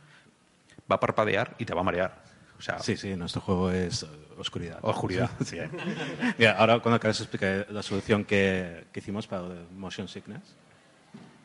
va 0.92 0.98
a 0.98 1.00
parpadear 1.00 1.56
y 1.60 1.64
te 1.66 1.74
va 1.74 1.80
a 1.80 1.84
marear. 1.86 2.24
O 2.60 2.62
sea, 2.62 2.80
Sí, 2.80 2.98
sí, 2.98 3.16
nuestro 3.16 3.40
juego 3.40 3.72
es 3.72 4.04
eh, 4.04 4.08
oscuridad. 4.38 4.80
oscuridad. 4.82 5.30
Sí. 5.46 5.58
Mira, 6.38 6.58
ahora 6.58 6.80
cuando 6.80 6.98
acabes 6.98 7.22
explicar 7.22 7.68
la 7.70 7.82
solución 7.84 8.26
que, 8.26 8.86
que 8.92 9.00
hicimos 9.00 9.28
para 9.28 9.48
el 9.48 9.66
motion 9.72 10.10
sickness. 10.10 10.56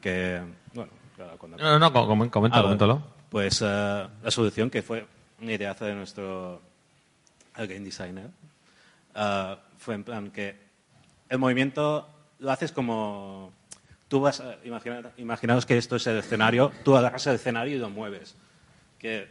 Que, 0.00 0.42
bueno, 0.74 0.90
claro, 1.14 1.38
cuando... 1.38 1.56
No, 1.56 1.64
no, 1.70 1.78
no, 1.78 1.92
com- 1.92 2.06
com- 2.08 2.28
coméntalo, 2.30 2.66
Ah, 2.68 2.74
bueno. 2.74 2.78
coméntalo. 2.78 3.18
Pues 3.30 3.62
eh, 3.62 4.08
la 4.22 4.30
solución 4.30 4.70
que 4.70 4.82
fue 4.82 5.06
una 5.40 5.52
idea 5.52 5.74
de 5.74 5.94
nuestro 5.94 6.60
game 7.56 7.80
designer 7.80 8.30
eh, 9.14 9.56
fue 9.78 9.94
en 9.94 10.04
plan 10.04 10.30
que 10.30 10.56
el 11.28 11.38
movimiento 11.38 12.08
lo 12.38 12.50
haces 12.50 12.72
como 12.72 13.52
tú 14.08 14.20
vas 14.20 14.40
a 14.40 14.56
imaginar, 14.64 15.12
imaginaos 15.18 15.66
que 15.66 15.76
esto 15.76 15.96
es 15.96 16.06
el 16.06 16.18
escenario, 16.18 16.72
tú 16.84 16.96
agarras 16.96 17.26
el 17.26 17.34
escenario 17.34 17.76
y 17.76 17.78
lo 17.78 17.90
mueves. 17.90 18.34
Que 18.98 19.28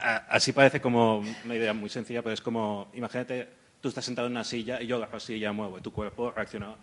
a- 0.00 0.16
así 0.28 0.52
parece 0.52 0.80
como 0.80 1.18
una 1.44 1.54
idea 1.54 1.72
muy 1.72 1.88
sencilla, 1.88 2.22
pero 2.22 2.34
es 2.34 2.40
como 2.40 2.90
imagínate 2.94 3.48
tú 3.80 3.88
estás 3.88 4.04
sentado 4.04 4.26
en 4.26 4.32
una 4.32 4.44
silla 4.44 4.80
y 4.82 4.86
yo 4.86 4.96
agarro 4.96 5.14
la 5.14 5.20
silla 5.20 5.50
y 5.50 5.54
muevo 5.54 5.78
y 5.78 5.80
tu 5.82 5.92
cuerpo 5.92 6.30
reacciona 6.30 6.74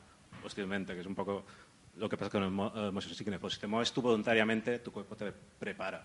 hostilmente, 0.44 0.94
que 0.94 1.02
es 1.02 1.08
un 1.08 1.16
poco 1.16 1.44
lo 1.98 2.08
que 2.10 2.18
pasa 2.18 2.32
con 2.32 2.44
el 2.44 2.50
eh, 2.50 2.92
motion 2.92 3.14
sickness. 3.14 3.40
Pues 3.40 3.54
si 3.56 3.60
te 3.60 3.68
mueves 3.68 3.92
tú 3.92 4.02
voluntariamente, 4.02 4.80
tu 4.80 4.92
cuerpo 4.92 5.16
te 5.16 5.32
prepara 5.32 6.04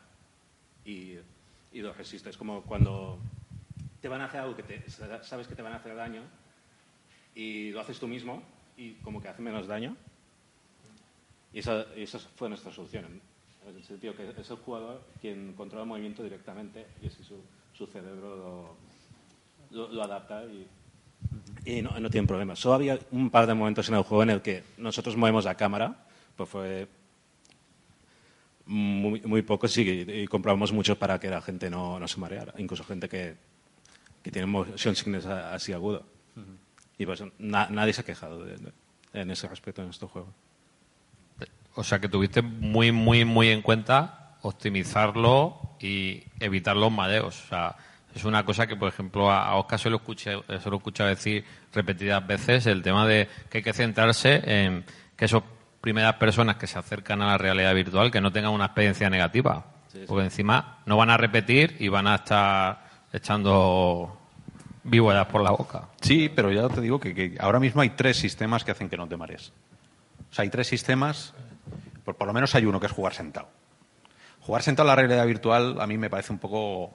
y, 0.84 1.16
y 1.72 1.80
lo 1.80 1.92
resiste. 1.92 2.30
Es 2.30 2.36
como 2.36 2.62
cuando 2.62 3.18
te 4.00 4.08
van 4.08 4.20
a 4.20 4.26
hacer 4.26 4.40
algo 4.40 4.56
que 4.56 4.62
te, 4.62 4.88
sabes 4.90 5.46
que 5.48 5.54
te 5.54 5.62
van 5.62 5.72
a 5.72 5.76
hacer 5.76 5.94
daño 5.96 6.22
y 7.34 7.70
lo 7.70 7.80
haces 7.80 7.98
tú 7.98 8.06
mismo 8.08 8.42
y 8.76 8.92
como 8.94 9.20
que 9.20 9.28
hace 9.28 9.42
menos 9.42 9.66
daño. 9.66 9.96
Y 11.52 11.60
esa, 11.60 11.82
esa 11.94 12.18
fue 12.18 12.48
nuestra 12.48 12.72
solución. 12.72 13.04
En 13.66 13.76
el 13.76 13.82
sentido 13.84 14.14
que 14.14 14.28
es 14.38 14.50
el 14.50 14.56
jugador 14.58 15.02
quien 15.20 15.54
controla 15.54 15.82
el 15.82 15.88
movimiento 15.88 16.22
directamente 16.22 16.86
y 17.02 17.08
así 17.08 17.24
su, 17.24 17.40
su 17.72 17.86
cerebro 17.86 18.36
lo, 18.36 19.76
lo- 19.76 19.92
lo 19.92 20.02
adapta 20.04 20.44
y, 20.44 20.66
y 21.64 21.82
no, 21.82 21.98
no 21.98 22.08
tiene 22.10 22.28
problema. 22.28 22.54
Solo 22.54 22.74
había 22.76 22.98
un 23.10 23.30
par 23.30 23.46
de 23.46 23.54
momentos 23.54 23.88
en 23.88 23.96
el 23.96 24.02
juego 24.02 24.22
en 24.22 24.30
el 24.30 24.42
que 24.42 24.62
nosotros 24.78 25.16
movemos 25.16 25.44
la 25.44 25.56
cámara, 25.56 26.06
pues 26.36 26.48
fue 26.48 26.86
muy, 28.66 29.20
muy 29.22 29.42
pocos 29.42 29.76
y, 29.78 29.82
y 29.90 30.26
comprobamos 30.26 30.72
mucho 30.72 30.98
para 30.98 31.18
que 31.18 31.28
la 31.30 31.40
gente 31.40 31.70
no, 31.70 31.98
no 31.98 32.08
se 32.08 32.18
mareara. 32.20 32.52
Incluso 32.58 32.84
gente 32.84 33.08
que, 33.08 33.36
que 34.22 34.30
tiene 34.30 34.46
motion 34.46 34.94
sickness 34.96 35.26
así 35.26 35.72
agudo. 35.72 36.04
Y 36.98 37.04
pues 37.06 37.22
na- 37.38 37.68
nadie 37.70 37.92
se 37.92 38.00
ha 38.00 38.04
quejado 38.04 38.44
de- 38.44 38.56
de- 38.56 38.72
en 39.12 39.30
ese 39.30 39.46
respecto 39.48 39.82
en 39.82 39.88
nuestro 39.88 40.08
juego. 40.08 40.32
O 41.74 41.84
sea 41.84 41.98
que 42.00 42.08
tuviste 42.08 42.40
muy, 42.42 42.90
muy, 42.92 43.24
muy 43.24 43.48
en 43.50 43.60
cuenta 43.62 44.36
optimizarlo 44.42 45.60
y 45.80 46.22
evitar 46.40 46.76
los 46.76 46.90
mareos. 46.90 47.44
O 47.44 47.48
sea, 47.48 47.76
es 48.14 48.24
una 48.24 48.44
cosa 48.46 48.66
que, 48.66 48.76
por 48.76 48.88
ejemplo, 48.88 49.30
a, 49.30 49.54
Oscar 49.56 49.78
se 49.78 49.90
lo, 49.90 49.96
escuché, 49.96 50.30
se 50.48 50.70
lo 50.70 50.76
he 50.76 50.78
escuchado 50.78 51.10
decir 51.10 51.44
repetidas 51.74 52.26
veces, 52.26 52.66
el 52.66 52.82
tema 52.82 53.06
de 53.06 53.28
que 53.50 53.58
hay 53.58 53.64
que 53.64 53.72
centrarse 53.74 54.42
en 54.46 54.84
que 55.16 55.26
esas 55.26 55.42
primeras 55.86 56.14
personas 56.14 56.56
que 56.56 56.66
se 56.66 56.80
acercan 56.80 57.22
a 57.22 57.26
la 57.28 57.38
realidad 57.38 57.72
virtual 57.72 58.10
que 58.10 58.20
no 58.20 58.32
tengan 58.32 58.50
una 58.50 58.64
experiencia 58.64 59.08
negativa. 59.08 59.66
Porque 60.08 60.24
encima 60.24 60.80
no 60.84 60.96
van 60.96 61.10
a 61.10 61.16
repetir 61.16 61.76
y 61.78 61.86
van 61.86 62.08
a 62.08 62.16
estar 62.16 63.06
echando 63.12 64.18
víboras 64.82 65.28
por 65.28 65.42
la 65.42 65.52
boca. 65.52 65.84
Sí, 66.00 66.28
pero 66.28 66.50
ya 66.50 66.68
te 66.68 66.80
digo 66.80 66.98
que, 66.98 67.14
que 67.14 67.36
ahora 67.38 67.60
mismo 67.60 67.82
hay 67.82 67.90
tres 67.90 68.16
sistemas 68.16 68.64
que 68.64 68.72
hacen 68.72 68.88
que 68.88 68.96
no 68.96 69.06
te 69.06 69.16
marees. 69.16 69.52
O 70.28 70.34
sea, 70.34 70.42
hay 70.42 70.48
tres 70.48 70.66
sistemas, 70.66 71.34
por, 72.04 72.16
por 72.16 72.26
lo 72.26 72.32
menos 72.32 72.52
hay 72.56 72.66
uno 72.66 72.80
que 72.80 72.86
es 72.86 72.92
jugar 72.92 73.14
sentado. 73.14 73.48
Jugar 74.40 74.64
sentado 74.64 74.88
en 74.88 74.90
la 74.90 74.96
realidad 74.96 75.24
virtual 75.24 75.80
a 75.80 75.86
mí 75.86 75.96
me 75.96 76.10
parece 76.10 76.32
un 76.32 76.40
poco 76.40 76.86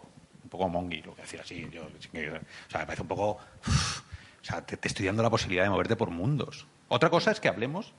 un 0.44 0.50
poco 0.50 0.68
mongi, 0.68 1.02
lo 1.02 1.16
que 1.16 1.22
decir 1.22 1.40
así. 1.40 1.66
Yo, 1.72 1.84
o 1.84 2.70
sea, 2.70 2.82
me 2.82 2.86
parece 2.86 3.04
un 3.04 3.08
poco... 3.08 3.30
o 3.32 4.44
sea, 4.44 4.66
te, 4.66 4.76
te 4.76 4.90
estoy 4.90 5.06
dando 5.06 5.24
la 5.24 5.30
posibilidad 5.30 5.64
de 5.64 5.70
moverte 5.70 5.96
por 5.96 6.10
mundos. 6.10 6.68
Otra 6.90 7.10
cosa 7.10 7.32
es 7.32 7.40
que 7.40 7.48
hablemos 7.48 7.94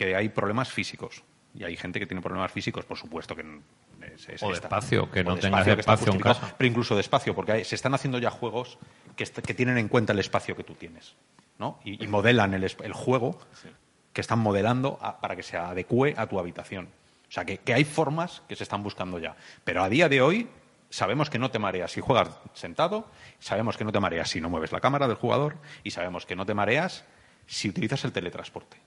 que 0.00 0.16
hay 0.16 0.30
problemas 0.30 0.70
físicos. 0.72 1.22
Y 1.54 1.62
hay 1.64 1.76
gente 1.76 1.98
que 2.00 2.06
tiene 2.06 2.22
problemas 2.22 2.50
físicos, 2.50 2.86
por 2.86 2.96
supuesto 2.96 3.36
que 3.36 3.42
es- 4.14 4.28
es 4.30 4.42
O 4.42 4.46
de 4.48 4.54
esta. 4.54 4.68
espacio, 4.68 5.10
que 5.10 5.20
O 5.20 5.24
no 5.24 5.36
tengas 5.36 5.66
espacio 5.66 6.10
en 6.12 6.20
casa. 6.20 6.54
Pero 6.56 6.68
incluso 6.68 6.94
de 6.94 7.02
espacio, 7.02 7.34
porque 7.34 7.52
hay- 7.52 7.64
se 7.64 7.74
están 7.74 7.92
haciendo 7.92 8.18
ya 8.18 8.30
juegos 8.30 8.78
que, 9.14 9.24
que 9.26 9.52
tienen 9.52 9.76
en 9.76 9.88
cuenta 9.88 10.14
el 10.14 10.18
espacio 10.20 10.56
que 10.56 10.64
tú 10.64 10.74
tienes. 10.74 11.16
¿no? 11.58 11.78
Y, 11.84 12.02
y 12.02 12.06
modelan 12.08 12.54
el, 12.54 12.64
el 12.64 12.92
juego 12.94 13.38
que 14.14 14.22
están 14.22 14.38
modelando 14.38 14.98
a- 15.02 15.20
para 15.20 15.36
que 15.36 15.42
se 15.42 15.58
adecue 15.58 16.14
a 16.16 16.26
tu 16.26 16.38
habitación. 16.38 16.86
O 17.28 17.30
sea, 17.32 17.44
que, 17.44 17.58
que 17.58 17.74
hay 17.74 17.84
formas 17.84 18.40
que 18.48 18.56
se 18.56 18.62
están 18.62 18.82
buscando 18.82 19.18
ya. 19.18 19.36
Pero 19.64 19.82
a 19.82 19.90
día 19.90 20.08
de 20.08 20.22
hoy 20.22 20.48
sabemos 20.88 21.28
que 21.28 21.38
no 21.38 21.50
te 21.50 21.58
mareas 21.58 21.92
si 21.92 22.00
juegas 22.00 22.30
sentado, 22.54 23.06
sabemos 23.40 23.76
que 23.76 23.84
no 23.84 23.92
te 23.92 24.00
mareas 24.00 24.30
si 24.30 24.40
no 24.40 24.48
mueves 24.48 24.72
la 24.72 24.80
cámara 24.80 25.06
del 25.06 25.16
jugador 25.18 25.56
y 25.84 25.90
sabemos 25.90 26.24
que 26.24 26.34
no 26.34 26.46
te 26.46 26.54
mareas 26.54 27.04
si 27.46 27.68
utilizas 27.68 28.02
el 28.06 28.12
teletransporte. 28.12 28.78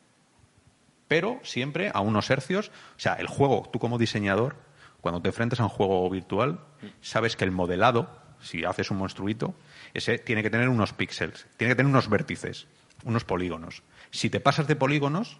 Pero 1.08 1.40
siempre 1.44 1.92
a 1.94 2.00
unos 2.02 2.30
hercios. 2.30 2.70
O 2.98 3.00
sea, 3.00 3.14
el 3.14 3.28
juego, 3.28 3.70
tú 3.72 3.80
como 3.80 3.98
diseñador, 3.98 4.56
cuando 5.02 5.22
te 5.22 5.30
enfrentas 5.30 5.60
a 5.60 5.64
un 5.64 5.70
juego 5.70 6.10
virtual, 6.10 6.60
sabes 7.02 7.36
que 7.36 7.44
el 7.44 7.52
modelado, 7.52 8.10
si 8.42 8.64
haces 8.66 8.90
un 8.92 8.98
monstruito, 8.98 9.54
ese 9.94 10.18
tiene 10.18 10.42
que 10.44 10.50
tener 10.50 10.70
unos 10.70 10.94
píxeles, 10.94 11.46
tiene 11.58 11.72
que 11.74 11.76
tener 11.76 11.90
unos 11.90 12.10
vértices, 12.10 12.68
unos 13.04 13.24
polígonos. 13.26 13.84
Si 14.12 14.30
te 14.30 14.40
pasas 14.40 14.68
de 14.68 14.76
polígonos, 14.76 15.40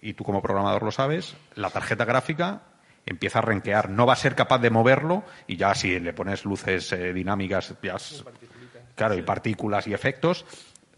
y 0.00 0.14
tú 0.14 0.24
como 0.24 0.42
programador 0.42 0.82
lo 0.82 0.90
sabes, 0.92 1.36
la 1.54 1.70
tarjeta 1.70 2.04
gráfica 2.04 2.62
empieza 3.06 3.38
a 3.38 3.42
renquear. 3.42 3.90
No 3.90 4.06
va 4.06 4.14
a 4.14 4.16
ser 4.16 4.34
capaz 4.34 4.58
de 4.58 4.70
moverlo 4.70 5.24
y 5.46 5.56
ya 5.56 5.74
si 5.74 5.98
le 6.00 6.12
pones 6.12 6.44
luces 6.44 6.90
eh, 6.92 7.12
dinámicas, 7.12 7.74
ya 7.82 7.94
es- 7.96 8.24
claro, 8.94 9.14
y 9.14 9.22
partículas 9.22 9.86
y 9.86 9.94
efectos, 9.94 10.44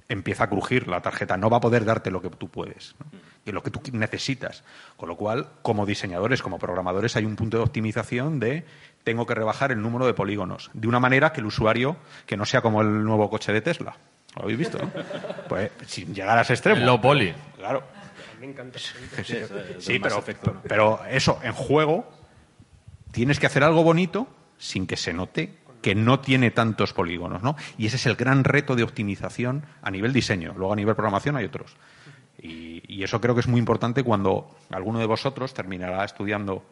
empieza 0.09 0.44
a 0.44 0.48
crujir 0.48 0.87
la 0.88 1.02
tarjeta. 1.02 1.37
No 1.37 1.50
va 1.50 1.57
a 1.57 1.61
poder 1.61 1.85
darte 1.85 2.11
lo 2.12 2.20
que 2.22 2.31
tú 2.31 2.48
puedes 2.48 2.94
¿no? 3.00 3.07
Y 3.46 3.52
lo 3.52 3.62
que 3.62 3.70
tú 3.70 3.80
necesitas. 3.92 4.64
Con 4.96 5.09
lo 5.09 5.16
cual, 5.16 5.48
como 5.62 5.87
diseñadores, 5.87 6.42
como 6.42 6.59
programadores, 6.59 7.16
hay 7.16 7.24
un 7.24 7.37
punto 7.37 7.56
de 7.56 7.62
optimización 7.62 8.40
de 8.40 8.64
tengo 9.04 9.24
que 9.24 9.35
rebajar 9.35 9.70
el 9.70 9.80
número 9.80 10.04
de 10.04 10.14
polígonos 10.14 10.70
de 10.74 10.88
una 10.88 10.98
manera 10.98 11.32
que 11.32 11.40
el 11.40 11.46
usuario, 11.46 11.96
que 12.26 12.37
no 12.37 12.44
sea 12.44 12.61
como 12.61 12.82
el 12.82 13.04
nuevo 13.04 13.30
coche 13.30 13.52
de 13.52 13.61
Tesla. 13.61 13.96
¿Lo 14.35 14.42
habéis 14.42 14.59
visto? 14.59 14.78
no? 14.78 14.90
Pues 15.48 15.70
sin 15.87 16.12
llegar 16.12 16.37
a 16.37 16.42
ese 16.42 16.54
extremo. 16.54 16.85
Lo 16.85 17.00
poli. 17.00 17.32
Claro. 17.56 17.85
Me 18.40 18.46
encanta. 18.46 18.78
Sí, 18.78 19.98
pero, 19.98 20.22
pero 20.64 21.00
eso, 21.09 21.38
en 21.42 21.52
juego, 21.52 22.11
tienes 23.12 23.38
que 23.38 23.46
hacer 23.46 23.62
algo 23.62 23.82
bonito 23.82 24.26
sin 24.59 24.87
que 24.87 24.96
se 24.96 25.12
note 25.12 25.54
que 25.80 25.94
no 25.94 26.18
tiene 26.18 26.50
tantos 26.50 26.92
polígonos, 26.92 27.42
¿no? 27.42 27.54
Y 27.78 27.87
ese 27.87 27.94
es 27.94 28.06
el 28.06 28.16
gran 28.16 28.42
reto 28.42 28.74
de 28.74 28.82
optimización 28.82 29.64
a 29.82 29.90
nivel 29.92 30.12
diseño. 30.12 30.52
Luego 30.56 30.72
a 30.72 30.76
nivel 30.76 30.96
programación 30.96 31.37
hay 31.37 31.44
otros. 31.44 31.76
Y, 32.46 33.02
eso 33.02 33.20
creo 33.20 33.35
que 33.35 33.40
es 33.40 33.48
muy 33.48 33.59
importante 33.59 34.02
cuando 34.02 34.56
alguno 34.70 34.98
de 34.98 35.06
vosotros 35.06 35.54
terminará 35.54 36.04
estudiando 36.04 36.64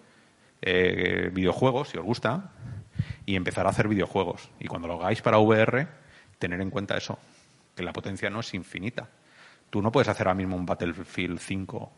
eh, 0.63 1.31
videojuegos, 1.33 1.91
si 1.91 1.99
os 1.99 2.05
gusta, 2.05 2.51
y 3.27 3.37
empezará 3.37 3.69
a 3.69 3.73
hacer 3.73 3.89
videojuegos. 3.89 4.51
Y 4.59 4.67
cuando 4.67 4.89
lo 4.89 4.95
hagáis 4.95 5.23
para 5.23 5.39
VR, 5.39 5.87
tener 6.39 6.61
en 6.61 6.71
cuenta 6.71 6.97
eso, 6.97 7.19
que 7.75 7.83
la 7.83 7.93
potencia 7.93 8.31
no 8.31 8.41
es 8.41 8.55
infinita. 8.55 9.09
Tú 9.71 9.83
no 9.83 9.93
puedes 9.93 10.09
hacer 10.09 10.27
ahora 10.27 10.37
mismo 10.37 10.57
un 10.57 10.67
Battlefield 10.67 11.39
5 11.39 11.93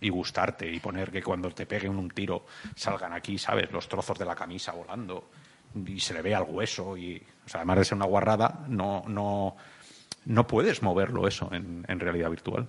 y 0.00 0.08
gustarte 0.10 0.70
y 0.70 0.80
poner 0.80 1.10
que 1.10 1.22
cuando 1.22 1.50
te 1.50 1.66
peguen 1.66 1.96
un 1.96 2.10
tiro 2.10 2.44
salgan 2.74 3.12
aquí, 3.12 3.38
¿sabes? 3.38 3.70
Los 3.72 3.88
trozos 3.88 4.18
de 4.18 4.24
la 4.24 4.34
camisa 4.34 4.72
volando 4.72 5.30
y 5.86 6.00
se 6.00 6.14
le 6.14 6.22
vea 6.22 6.38
el 6.38 6.44
hueso 6.48 6.96
y, 6.96 7.22
o 7.46 7.48
sea, 7.48 7.60
además 7.60 7.78
de 7.78 7.84
ser 7.84 7.96
una 7.96 8.06
guarrada, 8.06 8.64
no, 8.68 9.04
no, 9.06 9.56
no 10.26 10.46
puedes 10.46 10.82
moverlo 10.82 11.26
eso 11.26 11.50
en 11.52 12.00
realidad 12.00 12.30
virtual. 12.30 12.68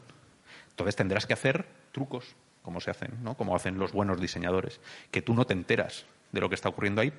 Entonces 0.73 0.95
tendrás 0.95 1.25
que 1.25 1.33
hacer 1.33 1.65
trucos, 1.91 2.35
como 2.63 2.81
se 2.81 2.91
hacen, 2.91 3.23
¿no? 3.23 3.35
Como 3.35 3.55
hacen 3.55 3.77
los 3.77 3.91
buenos 3.91 4.19
diseñadores, 4.19 4.79
que 5.11 5.21
tú 5.21 5.33
no 5.33 5.45
te 5.45 5.53
enteras 5.53 6.05
de 6.31 6.41
lo 6.41 6.49
que 6.49 6.55
está 6.55 6.69
ocurriendo 6.69 7.01
ahí. 7.01 7.13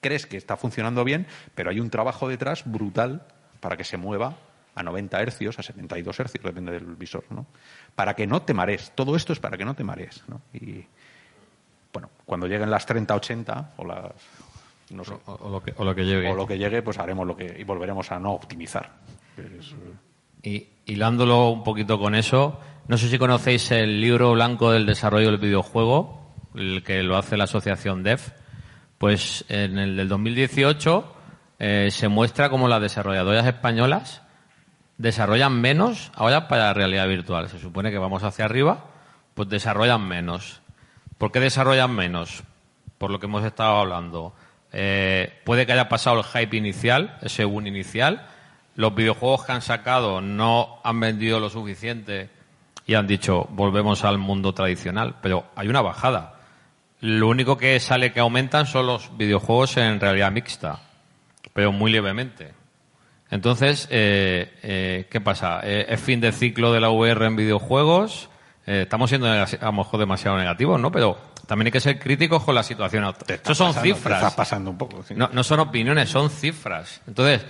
Crees 0.00 0.26
que 0.26 0.36
está 0.36 0.56
funcionando 0.56 1.04
bien, 1.04 1.26
pero 1.54 1.70
hay 1.70 1.78
un 1.78 1.90
trabajo 1.90 2.28
detrás 2.28 2.64
brutal 2.64 3.26
para 3.60 3.76
que 3.76 3.84
se 3.84 3.96
mueva 3.96 4.36
a 4.74 4.82
90 4.82 5.20
hercios, 5.20 5.58
a 5.58 5.62
72 5.62 6.18
hercios, 6.20 6.44
depende 6.44 6.72
del 6.72 6.96
visor, 6.96 7.24
¿no? 7.30 7.46
Para 7.94 8.14
que 8.14 8.26
no 8.26 8.42
te 8.42 8.54
marees. 8.54 8.92
Todo 8.94 9.14
esto 9.16 9.32
es 9.32 9.38
para 9.40 9.56
que 9.56 9.64
no 9.64 9.74
te 9.74 9.84
marees, 9.84 10.22
¿no? 10.28 10.40
Y, 10.52 10.84
bueno, 11.92 12.10
cuando 12.24 12.46
lleguen 12.46 12.70
las 12.70 12.86
30, 12.86 13.14
80 13.14 13.74
o 13.76 13.84
las... 13.84 14.12
No 14.90 15.04
sé, 15.04 15.12
O, 15.26 15.32
o 15.32 15.50
lo 15.50 15.62
que, 15.62 15.72
o 15.76 15.84
lo 15.84 15.94
que 15.94 16.04
llegue. 16.04 16.28
o 16.28 16.34
lo 16.34 16.46
que 16.46 16.58
llegue, 16.58 16.82
pues 16.82 16.98
haremos 16.98 17.26
lo 17.26 17.36
que... 17.36 17.56
y 17.58 17.64
volveremos 17.64 18.10
a 18.10 18.18
no 18.18 18.32
optimizar. 18.32 18.90
Es, 19.36 19.74
Y 20.42 20.68
hilándolo 20.86 21.50
un 21.50 21.62
poquito 21.62 21.98
con 21.98 22.14
eso, 22.14 22.58
no 22.90 22.98
sé 22.98 23.08
si 23.08 23.18
conocéis 23.18 23.70
el 23.70 24.00
libro 24.00 24.32
blanco 24.32 24.72
del 24.72 24.84
desarrollo 24.84 25.30
del 25.30 25.38
videojuego, 25.38 26.34
el 26.56 26.82
que 26.82 27.04
lo 27.04 27.16
hace 27.16 27.36
la 27.36 27.44
asociación 27.44 28.02
DEF. 28.02 28.32
Pues 28.98 29.44
en 29.48 29.78
el 29.78 29.96
del 29.96 30.08
2018 30.08 31.14
eh, 31.60 31.88
se 31.92 32.08
muestra 32.08 32.50
cómo 32.50 32.66
las 32.66 32.82
desarrolladoras 32.82 33.46
españolas 33.46 34.22
desarrollan 34.98 35.60
menos 35.60 36.10
ahora 36.16 36.48
para 36.48 36.64
la 36.64 36.74
realidad 36.74 37.06
virtual. 37.06 37.48
Se 37.48 37.60
supone 37.60 37.92
que 37.92 37.98
vamos 37.98 38.24
hacia 38.24 38.44
arriba, 38.44 38.86
pues 39.34 39.48
desarrollan 39.48 40.08
menos. 40.08 40.60
¿Por 41.16 41.30
qué 41.30 41.38
desarrollan 41.38 41.94
menos? 41.94 42.42
por 42.98 43.12
lo 43.12 43.20
que 43.20 43.26
hemos 43.26 43.44
estado 43.44 43.78
hablando, 43.78 44.34
eh, 44.72 45.40
puede 45.44 45.64
que 45.64 45.72
haya 45.72 45.88
pasado 45.88 46.18
el 46.18 46.24
hype 46.24 46.56
inicial, 46.56 47.16
ese 47.22 47.44
boom 47.44 47.68
inicial. 47.68 48.26
Los 48.74 48.96
videojuegos 48.96 49.46
que 49.46 49.52
han 49.52 49.62
sacado 49.62 50.20
no 50.20 50.80
han 50.82 50.98
vendido 50.98 51.38
lo 51.38 51.50
suficiente 51.50 52.39
y 52.90 52.96
han 52.96 53.06
dicho 53.06 53.46
volvemos 53.50 54.04
al 54.04 54.18
mundo 54.18 54.52
tradicional, 54.52 55.14
pero 55.22 55.44
hay 55.54 55.68
una 55.68 55.80
bajada. 55.80 56.34
Lo 56.98 57.28
único 57.28 57.56
que 57.56 57.78
sale 57.78 58.12
que 58.12 58.18
aumentan 58.18 58.66
son 58.66 58.88
los 58.88 59.16
videojuegos 59.16 59.76
en 59.76 60.00
realidad 60.00 60.32
mixta, 60.32 60.80
pero 61.52 61.70
muy 61.70 61.92
levemente. 61.92 62.52
Entonces, 63.30 63.86
eh, 63.92 64.58
eh, 64.64 65.06
¿qué 65.08 65.20
pasa? 65.20 65.60
Eh, 65.62 65.86
¿Es 65.88 66.00
fin 66.00 66.20
de 66.20 66.32
ciclo 66.32 66.72
de 66.72 66.80
la 66.80 66.90
VR 66.90 67.26
en 67.26 67.36
videojuegos? 67.36 68.28
Eh, 68.66 68.82
estamos 68.82 69.08
siendo 69.08 69.28
a 69.30 69.46
lo 69.46 69.72
mejor 69.72 70.00
demasiado 70.00 70.36
negativos, 70.36 70.80
¿no? 70.80 70.90
Pero 70.90 71.16
también 71.46 71.66
hay 71.66 71.72
que 71.72 71.78
ser 71.78 71.96
críticos 72.00 72.42
con 72.42 72.56
la 72.56 72.64
situación. 72.64 73.04
Eso 73.04 73.54
son 73.54 73.68
pasando, 73.68 73.82
te 73.82 73.94
cifras. 73.94 74.22
está 74.24 74.34
pasando 74.34 74.68
un 74.68 74.78
poco. 74.78 75.04
sí. 75.04 75.14
No, 75.16 75.30
no 75.32 75.44
son 75.44 75.60
opiniones, 75.60 76.08
son 76.08 76.28
cifras. 76.28 77.02
Entonces, 77.06 77.46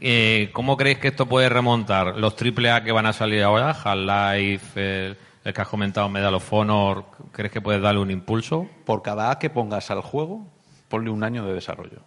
eh, 0.00 0.50
¿cómo 0.52 0.76
creéis 0.76 0.98
que 0.98 1.08
esto 1.08 1.26
puede 1.26 1.48
remontar? 1.48 2.16
Los 2.16 2.34
AAA 2.34 2.84
que 2.84 2.92
van 2.92 3.06
a 3.06 3.12
salir 3.12 3.42
ahora, 3.42 3.70
Half-Life, 3.70 5.06
el, 5.06 5.16
el 5.44 5.54
que 5.54 5.60
has 5.60 5.68
comentado, 5.68 6.08
Medal 6.08 6.34
of 6.34 6.52
Honor, 6.52 7.04
¿crees 7.32 7.52
que 7.52 7.60
puede 7.60 7.80
darle 7.80 8.00
un 8.00 8.10
impulso? 8.10 8.68
Por 8.84 9.02
cada 9.02 9.30
A 9.30 9.38
que 9.38 9.50
pongas 9.50 9.90
al 9.90 10.00
juego, 10.00 10.46
ponle 10.88 11.10
un 11.10 11.24
año 11.24 11.44
de 11.44 11.54
desarrollo. 11.54 12.02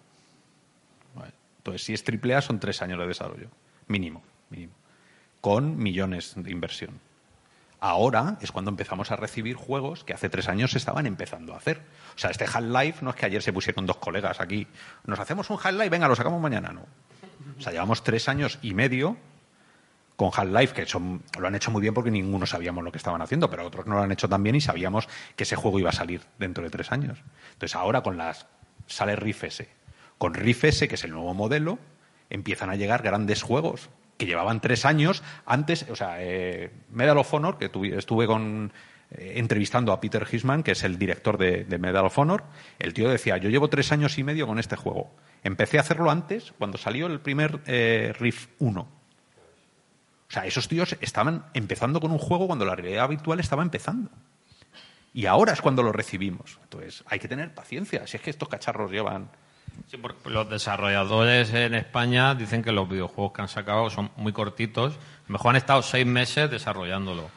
Entonces, 1.63 1.83
si 1.83 1.93
es 1.93 2.03
triple 2.03 2.35
A, 2.35 2.41
son 2.41 2.59
tres 2.59 2.81
años 2.81 2.99
de 2.99 3.07
desarrollo. 3.07 3.47
Mínimo, 3.87 4.21
mínimo. 4.49 4.73
Con 5.39 5.77
millones 5.77 6.33
de 6.35 6.51
inversión. 6.51 6.99
Ahora 7.79 8.37
es 8.41 8.51
cuando 8.51 8.69
empezamos 8.69 9.11
a 9.11 9.15
recibir 9.15 9.55
juegos 9.55 10.03
que 10.03 10.13
hace 10.13 10.27
tres 10.27 10.49
años 10.49 10.71
se 10.71 10.77
estaban 10.77 11.05
empezando 11.05 11.53
a 11.53 11.57
hacer. 11.57 11.81
O 12.15 12.19
sea, 12.19 12.31
este 12.31 12.45
Half-Life 12.45 12.99
no 13.01 13.11
es 13.11 13.15
que 13.15 13.27
ayer 13.27 13.41
se 13.41 13.53
pusieron 13.53 13.85
dos 13.85 13.95
colegas 13.95 14.41
aquí. 14.41 14.67
Nos 15.05 15.19
hacemos 15.19 15.49
un 15.49 15.57
Half-Life, 15.57 15.89
venga, 15.89 16.09
lo 16.09 16.15
sacamos 16.17 16.41
mañana. 16.41 16.73
No. 16.73 16.85
O 17.57 17.61
sea, 17.61 17.71
llevamos 17.71 18.03
tres 18.03 18.29
años 18.29 18.59
y 18.61 18.73
medio 18.73 19.17
con 20.15 20.29
Half-Life, 20.33 20.73
que 20.73 20.85
son, 20.85 21.23
lo 21.39 21.47
han 21.47 21.55
hecho 21.55 21.71
muy 21.71 21.81
bien 21.81 21.93
porque 21.93 22.11
ninguno 22.11 22.45
sabíamos 22.45 22.83
lo 22.83 22.91
que 22.91 22.97
estaban 22.97 23.21
haciendo, 23.21 23.49
pero 23.49 23.65
otros 23.65 23.87
no 23.87 23.95
lo 23.95 24.01
han 24.01 24.11
hecho 24.11 24.29
tan 24.29 24.43
bien 24.43 24.55
y 24.55 24.61
sabíamos 24.61 25.07
que 25.35 25.43
ese 25.43 25.55
juego 25.55 25.79
iba 25.79 25.89
a 25.89 25.93
salir 25.93 26.21
dentro 26.37 26.63
de 26.63 26.69
tres 26.69 26.91
años. 26.91 27.19
Entonces 27.53 27.75
ahora 27.75 28.01
con 28.01 28.17
las 28.17 28.45
sale 28.87 29.15
Riff 29.15 29.43
S. 29.43 29.67
Con 30.17 30.33
Riff 30.33 30.63
S, 30.65 30.87
que 30.87 30.95
es 30.95 31.03
el 31.03 31.11
nuevo 31.11 31.33
modelo, 31.33 31.79
empiezan 32.29 32.69
a 32.69 32.75
llegar 32.75 33.01
grandes 33.01 33.41
juegos 33.41 33.89
que 34.17 34.25
llevaban 34.25 34.61
tres 34.61 34.85
años 34.85 35.23
antes, 35.45 35.87
o 35.89 35.95
sea, 35.95 36.17
eh, 36.19 36.71
Medal 36.91 37.17
of 37.17 37.33
Honor, 37.33 37.57
que 37.57 37.71
estuve 37.97 38.27
con 38.27 38.71
entrevistando 39.17 39.91
a 39.91 39.99
Peter 39.99 40.27
Hisman, 40.29 40.63
que 40.63 40.71
es 40.71 40.83
el 40.83 40.97
director 40.97 41.37
de, 41.37 41.65
Medal 41.77 42.05
of 42.05 42.17
Honor, 42.17 42.43
el 42.79 42.93
tío 42.93 43.09
decía, 43.09 43.37
yo 43.37 43.49
llevo 43.49 43.69
tres 43.69 43.91
años 43.91 44.17
y 44.17 44.23
medio 44.23 44.47
con 44.47 44.59
este 44.59 44.75
juego. 44.75 45.15
Empecé 45.43 45.77
a 45.77 45.81
hacerlo 45.81 46.09
antes, 46.09 46.53
cuando 46.57 46.77
salió 46.77 47.07
el 47.07 47.19
primer 47.19 47.59
eh, 47.65 48.13
Riff 48.19 48.47
1. 48.59 48.81
O 48.81 48.87
sea, 50.33 50.45
esos 50.45 50.67
tíos 50.67 50.95
estaban 51.01 51.45
empezando 51.53 51.99
con 51.99 52.11
un 52.11 52.17
juego 52.17 52.47
cuando 52.47 52.65
la 52.65 52.75
realidad 52.75 53.07
virtual 53.07 53.39
estaba 53.39 53.61
empezando. 53.61 54.09
Y 55.13 55.27
ahora 55.27 55.53
es 55.53 55.61
cuando 55.61 55.83
lo 55.83 55.91
recibimos. 55.91 56.57
Entonces, 56.63 57.03
hay 57.05 57.19
que 57.19 57.27
tener 57.27 57.53
paciencia. 57.53 58.07
Si 58.07 58.17
es 58.17 58.23
que 58.23 58.31
estos 58.31 58.49
cacharros 58.49 58.91
llevan... 58.91 59.29
Sí, 59.87 59.97
porque 59.97 60.29
los 60.29 60.49
desarrolladores 60.49 61.53
en 61.53 61.75
España 61.75 62.35
dicen 62.35 62.63
que 62.63 62.71
los 62.71 62.89
videojuegos 62.89 63.33
que 63.33 63.41
han 63.43 63.47
sacado 63.47 63.89
son 63.89 64.11
muy 64.15 64.33
cortitos. 64.33 64.93
A 64.93 65.27
lo 65.27 65.33
mejor 65.33 65.51
han 65.51 65.55
estado 65.57 65.81
seis 65.83 66.05
meses 66.05 66.49
desarrollándolo. 66.49 67.29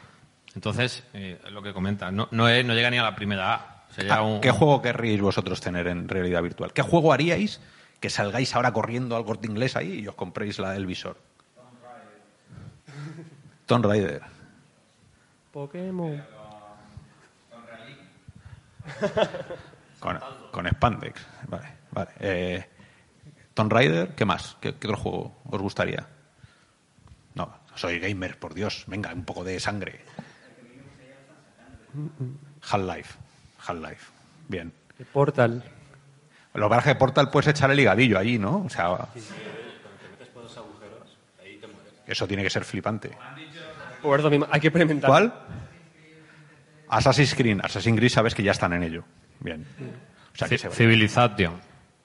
Entonces, 0.57 1.03
eh, 1.13 1.39
es 1.45 1.51
lo 1.51 1.61
que 1.61 1.71
comentan, 1.71 2.15
no, 2.15 2.27
no, 2.31 2.49
es- 2.49 2.65
no 2.65 2.73
llega 2.73 2.89
ni 2.89 2.97
a 2.97 3.03
la 3.03 3.13
primera 3.15 3.53
A. 3.53 3.83
Sería 3.91 4.15
Ah, 4.15 4.21
un- 4.23 4.41
¿Qué 4.41 4.49
juego 4.49 4.81
querríais 4.81 5.21
vosotros 5.21 5.61
tener 5.61 5.85
en 5.85 6.09
realidad 6.09 6.41
virtual? 6.41 6.73
¿Qué 6.73 6.81
juego 6.81 7.13
haríais 7.13 7.61
que 7.99 8.09
salgáis 8.09 8.55
ahora 8.55 8.73
corriendo 8.73 9.15
al 9.15 9.23
corte 9.23 9.45
inglés 9.45 9.75
ahí 9.75 9.99
y 9.99 10.07
os 10.07 10.15
compréis 10.15 10.57
la, 10.57 10.75
el 10.75 10.87
visor? 10.87 11.17
Tomb 13.67 13.85
Raider. 13.85 14.23
Pokémon. 15.53 16.23
Con, 19.99 20.19
con 20.51 20.67
Spandex. 20.69 21.21
Vale, 21.49 21.67
vale. 21.91 22.09
Eh, 22.19 22.65
Tomb 23.53 23.71
Raider, 23.71 24.15
¿qué 24.15 24.25
más? 24.25 24.57
¿Qué, 24.59 24.73
qué 24.73 24.87
otro 24.87 24.97
juego 24.97 25.35
os 25.51 25.61
gustaría? 25.61 26.07
No, 27.35 27.53
soy 27.75 27.99
gamer, 27.99 28.39
por 28.39 28.55
Dios. 28.55 28.85
Venga, 28.87 29.13
un 29.13 29.23
poco 29.23 29.43
de 29.43 29.59
sangre. 29.59 30.01
Half-Life. 32.61 33.15
Half-Life. 33.65 34.05
Bien. 34.47 34.71
El 34.99 35.05
Portal. 35.05 35.63
Lo 36.53 36.69
que 36.69 36.77
es 36.77 36.83
que 36.83 36.95
Portal 36.95 37.29
puedes 37.29 37.47
echar 37.47 37.69
el 37.71 37.79
higadillo 37.79 38.17
allí, 38.17 38.39
¿no? 38.39 38.63
O 38.65 38.69
sea. 38.69 38.97
Eso 42.05 42.27
tiene 42.27 42.43
que 42.43 42.49
ser 42.49 42.63
flipante. 42.63 43.11
Por 44.01 44.19
eso 44.19 44.29
mismo, 44.29 44.47
hay 44.49 44.61
que 44.61 44.67
experimentar. 44.67 45.09
¿Cuál? 45.09 45.33
Assassin's 46.89 47.35
Creed. 47.35 47.59
Assassin's 47.61 47.97
Creed 47.97 48.09
sabes 48.09 48.33
que 48.33 48.43
ya 48.43 48.51
están 48.51 48.71
en 48.73 48.83
ello. 48.83 49.03
Bien. 49.39 49.65
O 50.33 50.37
sea 50.37 50.47
que 50.47 50.57
se 50.57 50.69
Ci- 50.69 50.73
Civilization. 50.73 51.53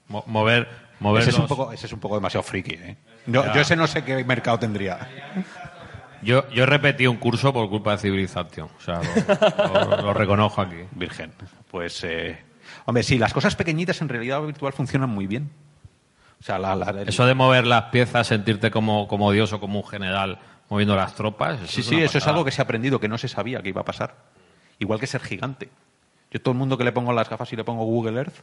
Mo- 0.09 0.24
mover, 0.26 0.68
mover 0.99 1.22
ese, 1.22 1.30
es 1.30 1.37
un 1.37 1.43
los- 1.43 1.49
poco, 1.49 1.72
ese 1.72 1.87
es 1.87 1.93
un 1.93 2.01
poco 2.01 2.16
demasiado 2.16 2.43
friki, 2.43 2.72
¿eh? 2.74 2.97
No, 3.26 3.55
yo 3.55 3.61
ese 3.61 3.76
no 3.76 3.87
sé 3.87 4.03
qué 4.05 4.24
mercado 4.24 4.59
tendría. 4.59 5.09
Yo, 6.23 6.49
yo 6.51 6.66
repetí 6.66 7.07
un 7.07 7.16
curso 7.16 7.53
por 7.53 7.68
culpa 7.68 7.93
de 7.93 7.99
Civilization. 7.99 8.68
O 8.79 8.81
sea, 8.81 9.01
lo, 9.75 9.91
lo- 9.97 10.03
lo 10.03 10.14
reconozco 10.14 10.61
aquí. 10.62 10.77
Virgen. 10.93 11.33
Pues, 11.70 12.03
eh, 12.05 12.39
hombre, 12.87 13.03
sí, 13.03 13.18
las 13.18 13.33
cosas 13.33 13.57
pequeñitas 13.57 14.01
en 14.03 14.09
realidad 14.09 14.41
virtual 14.43 14.73
funcionan 14.73 15.11
muy 15.11 15.27
bien. 15.27 15.51
O 16.41 16.45
sea, 16.45 16.59
la, 16.59 16.75
la- 16.75 17.03
Eso 17.03 17.27
de 17.27 17.35
mover 17.35 17.66
las 17.66 17.85
piezas, 17.85 18.27
sentirte 18.27 18.70
como, 18.70 19.07
como 19.09 19.31
Dios 19.33 19.53
o 19.53 19.61
como 19.61 19.81
un 19.81 19.87
general 19.89 20.39
moviendo 20.68 20.97
las 20.97 21.14
tropas. 21.14 21.61
Eso 21.61 21.66
Sí, 21.66 21.81
es 21.81 21.87
sí, 21.87 22.01
eso 22.03 22.18
es 22.18 22.27
algo 22.27 22.45
que 22.45 22.51
se 22.51 22.62
ha 22.62 22.64
aprendido, 22.64 22.99
que 23.01 23.09
no 23.09 23.18
se 23.18 23.29
sabía 23.29 23.61
que 23.62 23.68
iba 23.68 23.81
a 23.83 23.85
pasar. 23.85 24.14
Igual 24.79 24.99
que 25.01 25.07
ser 25.07 25.20
gigante. 25.23 25.68
Yo 26.31 26.41
todo 26.41 26.53
el 26.53 26.59
mundo 26.59 26.79
que 26.79 26.85
le 26.85 26.93
pongo 26.93 27.12
las 27.12 27.29
gafas 27.29 27.53
y 27.53 27.57
le 27.57 27.64
pongo 27.64 27.85
Google 27.85 28.18
Earth 28.18 28.35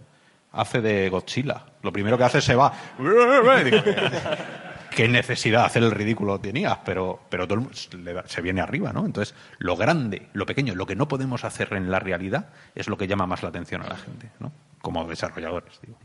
hace 0.51 0.79
de 0.81 1.09
Godzilla. 1.09 1.63
Lo 1.81 1.91
primero 1.91 2.17
que 2.17 2.23
hace 2.23 2.37
es 2.37 2.43
se 2.43 2.55
va. 2.55 2.71
¿Qué 4.99 5.07
necesidad 5.07 5.61
de 5.61 5.65
hacer 5.67 5.83
el 5.83 5.91
ridículo 5.91 6.41
tenías? 6.41 6.77
Pero, 6.83 7.21
pero 7.29 7.47
todo 7.47 7.53
el 7.53 7.61
mundo 7.61 8.25
se 8.25 8.41
viene 8.41 8.59
arriba, 8.59 8.91
¿no? 8.91 9.05
Entonces, 9.05 9.33
lo 9.57 9.77
grande, 9.77 10.27
lo 10.33 10.45
pequeño, 10.45 10.75
lo 10.75 10.85
que 10.85 10.97
no 10.97 11.07
podemos 11.07 11.45
hacer 11.45 11.71
en 11.71 11.89
la 11.89 11.99
realidad 11.99 12.49
es 12.75 12.89
lo 12.89 12.97
que 12.97 13.07
llama 13.07 13.25
más 13.25 13.41
la 13.41 13.47
atención 13.47 13.81
a 13.81 13.87
la 13.87 13.95
gente, 13.95 14.29
¿no? 14.41 14.51
Como 14.81 15.07
desarrolladores, 15.07 15.79
digo. 15.81 15.97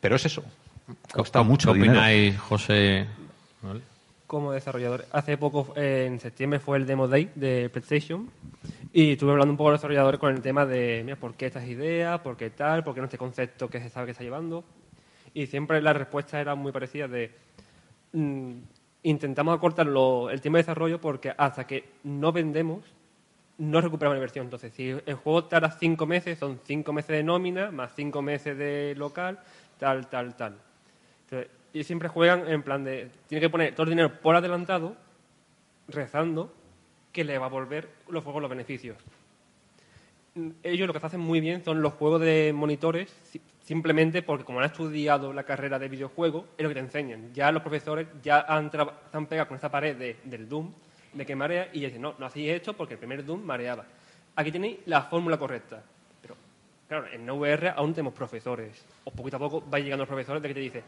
Pero 0.00 0.16
es 0.16 0.24
eso. 0.24 0.42
Cuesta 1.12 1.42
mucho 1.42 1.74
¿Qué 1.74 1.80
dinero. 1.80 1.98
opináis, 1.98 2.38
José? 2.38 3.06
¿Vale? 3.60 3.82
como 4.26 4.52
desarrollador. 4.52 5.04
Hace 5.12 5.36
poco, 5.36 5.74
eh, 5.76 6.06
en 6.06 6.18
septiembre, 6.18 6.60
fue 6.60 6.78
el 6.78 6.86
Demo 6.86 7.08
Day 7.08 7.30
de 7.34 7.68
PlayStation 7.68 8.30
y 8.90 9.12
estuve 9.12 9.32
hablando 9.32 9.52
un 9.52 9.58
poco 9.58 9.66
con 9.66 9.72
los 9.72 9.80
desarrolladores 9.80 10.18
con 10.18 10.34
el 10.34 10.40
tema 10.40 10.64
de, 10.64 11.02
mira, 11.04 11.16
¿por 11.16 11.34
qué 11.34 11.44
estas 11.44 11.66
ideas? 11.66 12.20
¿Por 12.20 12.38
qué 12.38 12.48
tal? 12.48 12.84
¿Por 12.84 12.94
qué 12.94 13.00
no 13.00 13.04
este 13.04 13.18
concepto 13.18 13.68
que 13.68 13.80
se 13.80 13.90
sabe 13.90 14.06
que 14.06 14.12
está 14.12 14.24
llevando? 14.24 14.64
Y 15.34 15.46
siempre 15.46 15.82
la 15.82 15.92
respuesta 15.92 16.40
era 16.40 16.54
muy 16.54 16.72
parecida 16.72 17.06
de 17.06 17.48
intentamos 19.02 19.56
acortar 19.56 19.86
el 19.86 20.40
tiempo 20.40 20.56
de 20.56 20.62
desarrollo 20.62 21.00
porque 21.00 21.34
hasta 21.36 21.66
que 21.66 21.84
no 22.04 22.32
vendemos 22.32 22.84
no 23.58 23.80
recuperamos 23.80 24.14
la 24.14 24.18
inversión. 24.18 24.46
Entonces, 24.46 24.72
si 24.72 24.90
el 24.90 25.14
juego 25.14 25.44
tarda 25.44 25.70
cinco 25.72 26.06
meses, 26.06 26.38
son 26.38 26.60
cinco 26.64 26.92
meses 26.92 27.10
de 27.10 27.22
nómina 27.22 27.70
más 27.70 27.92
cinco 27.94 28.22
meses 28.22 28.56
de 28.56 28.94
local, 28.96 29.38
tal, 29.78 30.08
tal, 30.08 30.36
tal. 30.36 30.56
Entonces, 31.24 31.50
y 31.72 31.84
siempre 31.84 32.08
juegan 32.08 32.48
en 32.48 32.62
plan 32.62 32.84
de, 32.84 33.10
tiene 33.26 33.40
que 33.40 33.50
poner 33.50 33.74
todo 33.74 33.84
el 33.84 33.90
dinero 33.90 34.20
por 34.20 34.36
adelantado, 34.36 34.96
rezando, 35.88 36.52
que 37.12 37.24
le 37.24 37.36
va 37.38 37.46
a 37.46 37.50
volver 37.50 37.88
los 38.08 38.22
juegos 38.22 38.42
los 38.42 38.50
beneficios. 38.50 38.96
Mm, 40.34 40.50
Ellos 40.62 40.86
lo 40.86 40.92
que 40.92 41.04
hacen 41.04 41.20
muy 41.20 41.40
bien 41.40 41.64
son 41.64 41.82
los 41.82 41.94
juegos 41.94 42.20
de 42.20 42.52
monitores, 42.54 43.12
simplemente 43.68 44.22
porque 44.22 44.44
como 44.46 44.60
han 44.60 44.64
estudiado 44.64 45.30
la 45.34 45.42
carrera 45.44 45.78
de 45.78 45.90
videojuego, 45.90 46.46
es 46.56 46.62
lo 46.62 46.70
que 46.70 46.74
te 46.74 46.80
enseñan. 46.80 47.34
Ya 47.34 47.52
los 47.52 47.60
profesores 47.60 48.06
ya 48.22 48.40
han, 48.48 48.70
han 49.12 49.26
pegado 49.26 49.46
con 49.46 49.56
esta 49.56 49.70
pared 49.70 49.94
de- 49.94 50.16
del 50.24 50.48
Doom, 50.48 50.72
de 51.12 51.26
que 51.26 51.36
marea, 51.36 51.68
y 51.74 51.80
dicen, 51.80 52.00
no, 52.00 52.14
no 52.18 52.24
hacéis 52.24 52.52
esto 52.52 52.72
porque 52.72 52.94
el 52.94 52.98
primer 52.98 53.22
Doom 53.26 53.42
mareaba. 53.44 53.84
Aquí 54.36 54.50
tenéis 54.50 54.78
la 54.86 55.02
fórmula 55.02 55.36
correcta. 55.36 55.82
Pero, 56.22 56.34
claro, 56.88 57.08
en 57.12 57.28
VR 57.28 57.68
aún 57.76 57.92
tenemos 57.92 58.14
profesores. 58.14 58.86
O 59.04 59.10
poquito 59.10 59.36
a 59.36 59.40
poco 59.40 59.62
va 59.68 59.78
llegando 59.78 60.00
los 60.04 60.08
profesores 60.08 60.40
de 60.40 60.48
que 60.48 60.54
te 60.54 60.60
dicen, 60.60 60.82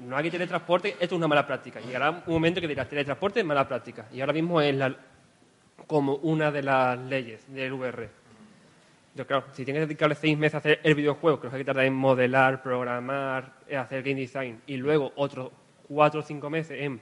no 0.00 0.14
hay 0.14 0.30
teletransporte, 0.30 0.90
esto 1.00 1.04
es 1.06 1.12
una 1.12 1.28
mala 1.28 1.46
práctica. 1.46 1.80
Llegará 1.80 2.10
un 2.10 2.34
momento 2.34 2.60
que 2.60 2.68
dirás, 2.68 2.90
teletransporte 2.90 3.42
mala 3.42 3.66
práctica. 3.66 4.06
Y 4.12 4.20
ahora 4.20 4.34
mismo 4.34 4.60
es 4.60 4.74
la- 4.74 4.94
como 5.86 6.16
una 6.16 6.50
de 6.50 6.62
las 6.62 6.98
leyes 6.98 7.50
del 7.54 7.72
VR. 7.72 8.10
Yo, 9.14 9.26
claro, 9.26 9.44
si 9.52 9.64
tienes 9.64 9.82
que 9.82 9.86
dedicarle 9.86 10.14
seis 10.14 10.38
meses 10.38 10.54
a 10.54 10.58
hacer 10.58 10.80
el 10.84 10.94
videojuego, 10.94 11.40
lo 11.42 11.50
que 11.50 11.64
tarda 11.64 11.84
en 11.84 11.94
modelar, 11.94 12.62
programar, 12.62 13.52
eh, 13.66 13.76
hacer 13.76 14.02
game 14.02 14.20
design, 14.20 14.60
y 14.66 14.76
luego 14.76 15.12
otros 15.16 15.50
cuatro 15.88 16.20
o 16.20 16.22
cinco 16.22 16.50
meses 16.50 16.80
en 16.80 17.00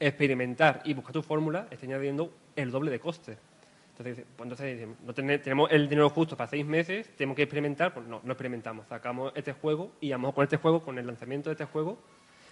experimentar 0.00 0.82
y 0.84 0.94
buscar 0.94 1.12
tu 1.12 1.22
fórmula, 1.22 1.68
está 1.70 1.86
añadiendo 1.86 2.32
el 2.56 2.70
doble 2.70 2.90
de 2.90 2.98
coste. 3.00 3.36
Entonces, 3.96 4.24
pues 4.36 4.46
entonces 4.50 4.88
no 5.06 5.14
ten- 5.14 5.40
tenemos 5.40 5.70
el 5.70 5.88
dinero 5.88 6.10
justo 6.10 6.36
para 6.36 6.50
seis 6.50 6.66
meses, 6.66 7.08
tenemos 7.16 7.36
que 7.36 7.42
experimentar, 7.44 7.94
pues 7.94 8.06
no, 8.06 8.20
no 8.22 8.32
experimentamos. 8.32 8.86
Sacamos 8.88 9.32
este 9.34 9.52
juego 9.52 9.92
y 10.00 10.08
mejor 10.14 10.34
con 10.34 10.44
este 10.44 10.58
juego, 10.58 10.82
con 10.82 10.98
el 10.98 11.06
lanzamiento 11.06 11.48
de 11.48 11.54
este 11.54 11.64
juego, 11.64 11.98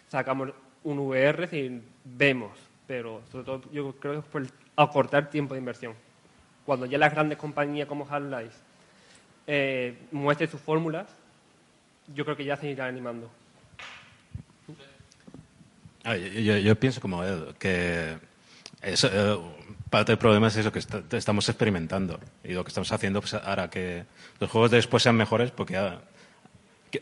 sacamos 0.09 0.51
un 0.85 0.99
VR 1.01 1.49
y 1.53 1.83
vemos. 2.05 2.53
Pero 2.87 3.21
sobre 3.31 3.45
todo 3.45 3.63
yo 3.73 3.93
creo 3.97 4.13
que 4.15 4.19
es 4.21 4.25
por 4.25 4.43
acortar 4.77 5.29
tiempo 5.29 5.55
de 5.55 5.61
inversión. 5.61 5.95
Cuando 6.65 6.87
ya 6.87 6.97
las 6.97 7.13
grandes 7.13 7.37
compañías 7.37 7.89
como 7.89 8.07
Half-Life 8.09 8.57
eh, 9.47 9.97
muestren 10.13 10.51
sus 10.51 10.61
fórmulas, 10.61 11.07
yo 12.15 12.25
creo 12.25 12.37
que 12.37 12.45
ya 12.45 12.57
se 12.57 12.69
irán 12.71 12.89
animando. 12.89 13.31
Ah, 16.05 16.17
yo, 16.17 16.77
pienso 16.79 17.01
como 17.01 17.25
Ed, 17.25 17.55
que 17.59 18.19
eso, 18.83 19.09
eh, 19.11 19.39
parte 19.89 20.13
del 20.13 20.19
problema 20.19 20.49
es 20.49 20.57
eso, 20.57 20.71
que 20.71 20.81
est- 20.81 21.15
estamos 21.15 21.49
experimentando. 21.49 22.21
Y 22.43 22.53
lo 22.53 22.63
que 22.63 22.69
estamos 22.69 22.93
haciendo 22.93 23.21
pues, 23.23 23.33
hará 23.35 23.71
que 23.71 24.05
los 24.39 24.51
juegos 24.51 24.71
de 24.71 24.77
después 24.79 25.03
sean 25.03 25.17
mejores 25.17 25.51
porque 25.51 25.77
ah, 25.79 26.01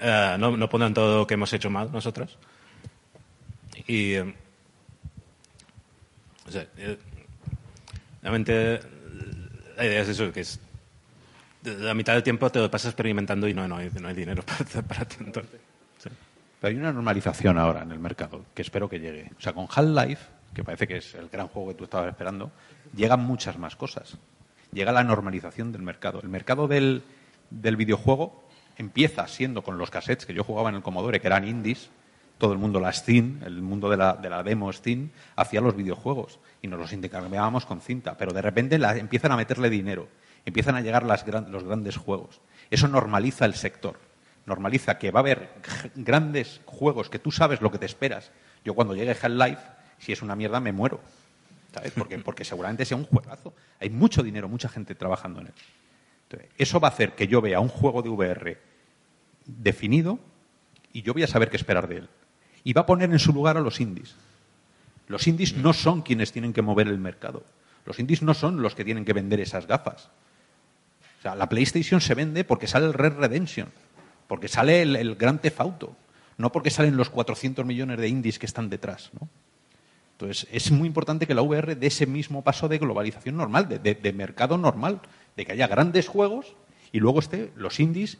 ah, 0.00 0.36
no, 0.38 0.56
no 0.56 0.68
pondrán 0.68 0.94
todo 0.94 1.18
lo 1.18 1.26
que 1.26 1.34
hemos 1.34 1.52
hecho 1.52 1.68
mal 1.70 1.90
nosotros. 1.90 2.38
Y. 3.88 4.12
eh, 4.14 4.34
o 6.46 6.50
sea, 6.52 6.66
eh, 6.76 6.98
realmente 8.22 8.80
la 9.76 9.84
idea 9.84 10.02
es 10.02 10.08
eso, 10.08 10.32
que 10.32 10.40
es. 10.40 10.60
La 11.64 11.94
mitad 11.94 12.14
del 12.14 12.22
tiempo 12.22 12.50
te 12.50 12.58
lo 12.58 12.70
pasas 12.70 12.88
experimentando 12.88 13.46
y 13.46 13.54
no, 13.54 13.68
no, 13.68 13.76
hay, 13.76 13.90
no 14.00 14.08
hay 14.08 14.14
dinero 14.14 14.42
para, 14.46 14.82
para 14.82 15.04
tanto. 15.04 15.42
Pero 16.60 16.74
hay 16.74 16.78
una 16.78 16.92
normalización 16.92 17.58
ahora 17.58 17.82
en 17.82 17.92
el 17.92 17.98
mercado 17.98 18.44
que 18.54 18.62
espero 18.62 18.88
que 18.88 19.00
llegue. 19.00 19.30
O 19.36 19.40
sea, 19.40 19.52
con 19.52 19.66
Half-Life, 19.68 20.24
que 20.54 20.62
parece 20.62 20.86
que 20.86 20.98
es 20.98 21.14
el 21.14 21.28
gran 21.28 21.48
juego 21.48 21.70
que 21.70 21.74
tú 21.74 21.84
estabas 21.84 22.08
esperando, 22.08 22.52
llegan 22.94 23.20
muchas 23.20 23.58
más 23.58 23.76
cosas. 23.76 24.16
Llega 24.72 24.92
la 24.92 25.04
normalización 25.04 25.72
del 25.72 25.82
mercado. 25.82 26.20
El 26.22 26.28
mercado 26.28 26.68
del, 26.68 27.02
del 27.50 27.76
videojuego 27.76 28.44
empieza 28.76 29.26
siendo 29.28 29.62
con 29.62 29.78
los 29.78 29.90
cassettes 29.90 30.24
que 30.24 30.34
yo 30.34 30.44
jugaba 30.44 30.68
en 30.70 30.76
el 30.76 30.82
Commodore, 30.82 31.20
que 31.20 31.26
eran 31.26 31.46
indies. 31.46 31.90
Todo 32.38 32.52
el 32.52 32.58
mundo, 32.58 32.80
la 32.80 32.92
Steam, 32.92 33.40
el 33.44 33.60
mundo 33.62 33.88
de 33.88 33.96
la, 33.96 34.14
de 34.14 34.30
la 34.30 34.42
demo 34.42 34.72
Steam, 34.72 35.10
hacía 35.36 35.60
los 35.60 35.76
videojuegos 35.76 36.40
y 36.60 36.68
nos 36.68 36.78
los 36.78 36.92
intercambiábamos 36.92 37.66
con 37.66 37.80
cinta. 37.80 38.16
Pero 38.16 38.32
de 38.32 38.42
repente 38.42 38.76
empiezan 38.76 39.32
a 39.32 39.36
meterle 39.36 39.70
dinero, 39.70 40.08
empiezan 40.44 40.74
a 40.76 40.80
llegar 40.80 41.04
las 41.04 41.26
los 41.26 41.64
grandes 41.64 41.96
juegos. 41.96 42.40
Eso 42.70 42.88
normaliza 42.88 43.44
el 43.44 43.54
sector 43.54 43.98
normaliza 44.46 44.98
que 44.98 45.10
va 45.10 45.20
a 45.20 45.22
haber 45.22 45.48
grandes 45.94 46.60
juegos 46.64 47.08
que 47.08 47.18
tú 47.18 47.30
sabes 47.30 47.60
lo 47.60 47.70
que 47.70 47.78
te 47.78 47.86
esperas. 47.86 48.30
Yo 48.64 48.74
cuando 48.74 48.94
llegue 48.94 49.16
Half-Life, 49.20 49.62
si 49.98 50.12
es 50.12 50.22
una 50.22 50.36
mierda, 50.36 50.60
me 50.60 50.72
muero. 50.72 51.00
¿Sabes? 51.72 51.92
Porque, 51.92 52.18
porque 52.18 52.44
seguramente 52.44 52.84
sea 52.84 52.96
un 52.96 53.04
juegazo. 53.04 53.54
Hay 53.80 53.90
mucho 53.90 54.22
dinero, 54.22 54.48
mucha 54.48 54.68
gente 54.68 54.94
trabajando 54.94 55.40
en 55.40 55.48
él. 55.48 55.54
Entonces, 56.24 56.50
eso 56.58 56.80
va 56.80 56.88
a 56.88 56.90
hacer 56.90 57.14
que 57.14 57.26
yo 57.26 57.40
vea 57.40 57.60
un 57.60 57.68
juego 57.68 58.02
de 58.02 58.08
VR 58.08 58.60
definido 59.46 60.18
y 60.92 61.02
yo 61.02 61.14
voy 61.14 61.22
a 61.22 61.26
saber 61.26 61.50
qué 61.50 61.56
esperar 61.56 61.88
de 61.88 61.98
él. 61.98 62.08
Y 62.64 62.72
va 62.74 62.82
a 62.82 62.86
poner 62.86 63.10
en 63.10 63.18
su 63.18 63.32
lugar 63.32 63.56
a 63.56 63.60
los 63.60 63.80
indies. 63.80 64.14
Los 65.08 65.26
indies 65.26 65.56
no 65.56 65.72
son 65.72 66.02
quienes 66.02 66.32
tienen 66.32 66.52
que 66.52 66.62
mover 66.62 66.88
el 66.88 66.98
mercado. 66.98 67.44
Los 67.84 67.98
indies 67.98 68.22
no 68.22 68.34
son 68.34 68.62
los 68.62 68.74
que 68.74 68.84
tienen 68.84 69.04
que 69.04 69.12
vender 69.12 69.40
esas 69.40 69.66
gafas. 69.66 70.10
O 71.22 71.26
sea, 71.30 71.36
la 71.36 71.48
PlayStation 71.48 72.00
se 72.00 72.14
vende 72.14 72.42
porque 72.42 72.66
sale 72.66 72.86
el 72.86 72.94
Red 72.94 73.12
Redemption, 73.12 73.68
porque 74.26 74.48
sale 74.48 74.82
el, 74.82 74.96
el 74.96 75.14
Gran 75.14 75.38
Theft 75.38 75.60
Auto, 75.60 75.94
no 76.36 76.50
porque 76.50 76.70
salen 76.70 76.96
los 76.96 77.10
400 77.10 77.64
millones 77.64 77.98
de 78.00 78.08
indies 78.08 78.40
que 78.40 78.46
están 78.46 78.68
detrás. 78.68 79.10
¿no? 79.20 79.28
Entonces, 80.18 80.48
es 80.50 80.72
muy 80.72 80.88
importante 80.88 81.28
que 81.28 81.34
la 81.34 81.42
VR 81.42 81.76
dé 81.76 81.86
ese 81.86 82.06
mismo 82.06 82.42
paso 82.42 82.66
de 82.68 82.78
globalización 82.78 83.36
normal, 83.36 83.68
de, 83.68 83.78
de- 83.78 84.12
mercado 84.12 84.58
normal, 84.58 85.00
de 85.36 85.46
que 85.46 85.52
haya 85.52 85.68
grandes 85.68 86.08
juegos 86.08 86.56
y 86.90 86.98
luego 86.98 87.20
esté 87.20 87.52
los 87.54 87.78
indies 87.78 88.18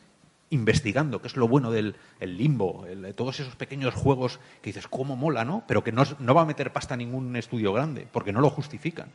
investigando, 0.51 1.21
que 1.21 1.27
es 1.27 1.37
lo 1.37 1.49
bueno 1.49 1.73
del 1.73 1.97
el 2.21 2.37
limbo, 2.37 2.87
el- 2.87 3.03
de 3.03 3.15
todos 3.15 3.41
esos 3.41 3.57
pequeños 3.57 3.95
juegos 3.95 4.39
que 4.61 4.71
dices, 4.71 4.87
¿cómo 4.87 5.17
mola, 5.17 5.45
no? 5.45 5.65
Pero 5.67 5.83
que 5.83 5.91
no, 5.91 6.05
no 6.21 6.35
va 6.35 6.43
a 6.43 6.47
meter 6.47 6.73
pasta 6.73 6.97
ningún 6.97 7.35
estudio 7.35 7.73
grande, 7.73 8.07
porque 8.13 8.33
no 8.33 8.41
lo 8.41 8.49
justifican. 8.51 9.09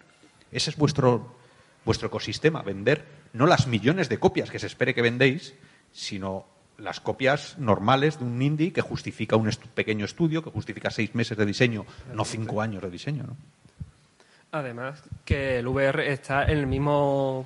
Ese 0.51 0.71
es 0.71 0.75
vuestro, 0.75 1.35
vuestro 1.87 2.09
ecosistema, 2.09 2.61
vender 2.61 3.05
no 3.33 3.47
las 3.47 3.65
millones 3.65 4.09
de 4.09 4.19
copias 4.19 4.51
que 4.51 4.59
se 4.59 4.67
espere 4.67 4.93
que 4.93 5.01
vendéis, 5.01 5.55
sino 5.91 6.45
las 6.77 6.99
copias 6.99 7.57
normales 7.57 8.19
de 8.19 8.25
un 8.25 8.39
indie 8.39 8.71
que 8.71 8.81
justifica 8.81 9.35
un 9.35 9.47
estu- 9.47 9.67
pequeño 9.73 10.05
estudio, 10.05 10.43
que 10.43 10.51
justifica 10.51 10.91
seis 10.91 11.15
meses 11.15 11.35
de 11.37 11.45
diseño, 11.45 11.85
no 12.13 12.23
cinco 12.23 12.61
años 12.61 12.83
de 12.83 12.91
diseño. 12.91 13.23
¿no? 13.23 13.35
Además, 14.51 15.01
que 15.25 15.57
el 15.59 15.67
VR 15.67 16.11
está 16.11 16.45
en 16.45 16.61
la 16.61 16.67
misma 16.67 17.43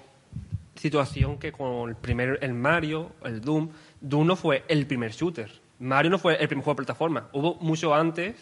situación 0.76 1.38
que 1.38 1.52
con 1.52 1.90
el 1.90 1.96
primer 1.96 2.40
el 2.42 2.54
Mario, 2.54 3.12
el 3.24 3.40
Doom. 3.42 3.70
Doom 4.02 4.28
no 4.28 4.36
fue 4.36 4.64
el 4.68 4.86
primer 4.88 5.12
shooter. 5.12 5.52
Mario 5.80 6.12
no 6.12 6.20
fue 6.20 6.36
el 6.42 6.48
primer 6.48 6.64
juego 6.66 6.76
de 6.82 6.86
plataforma. 6.86 7.28
Hubo 7.34 7.56
mucho 7.56 7.94
antes 7.94 8.36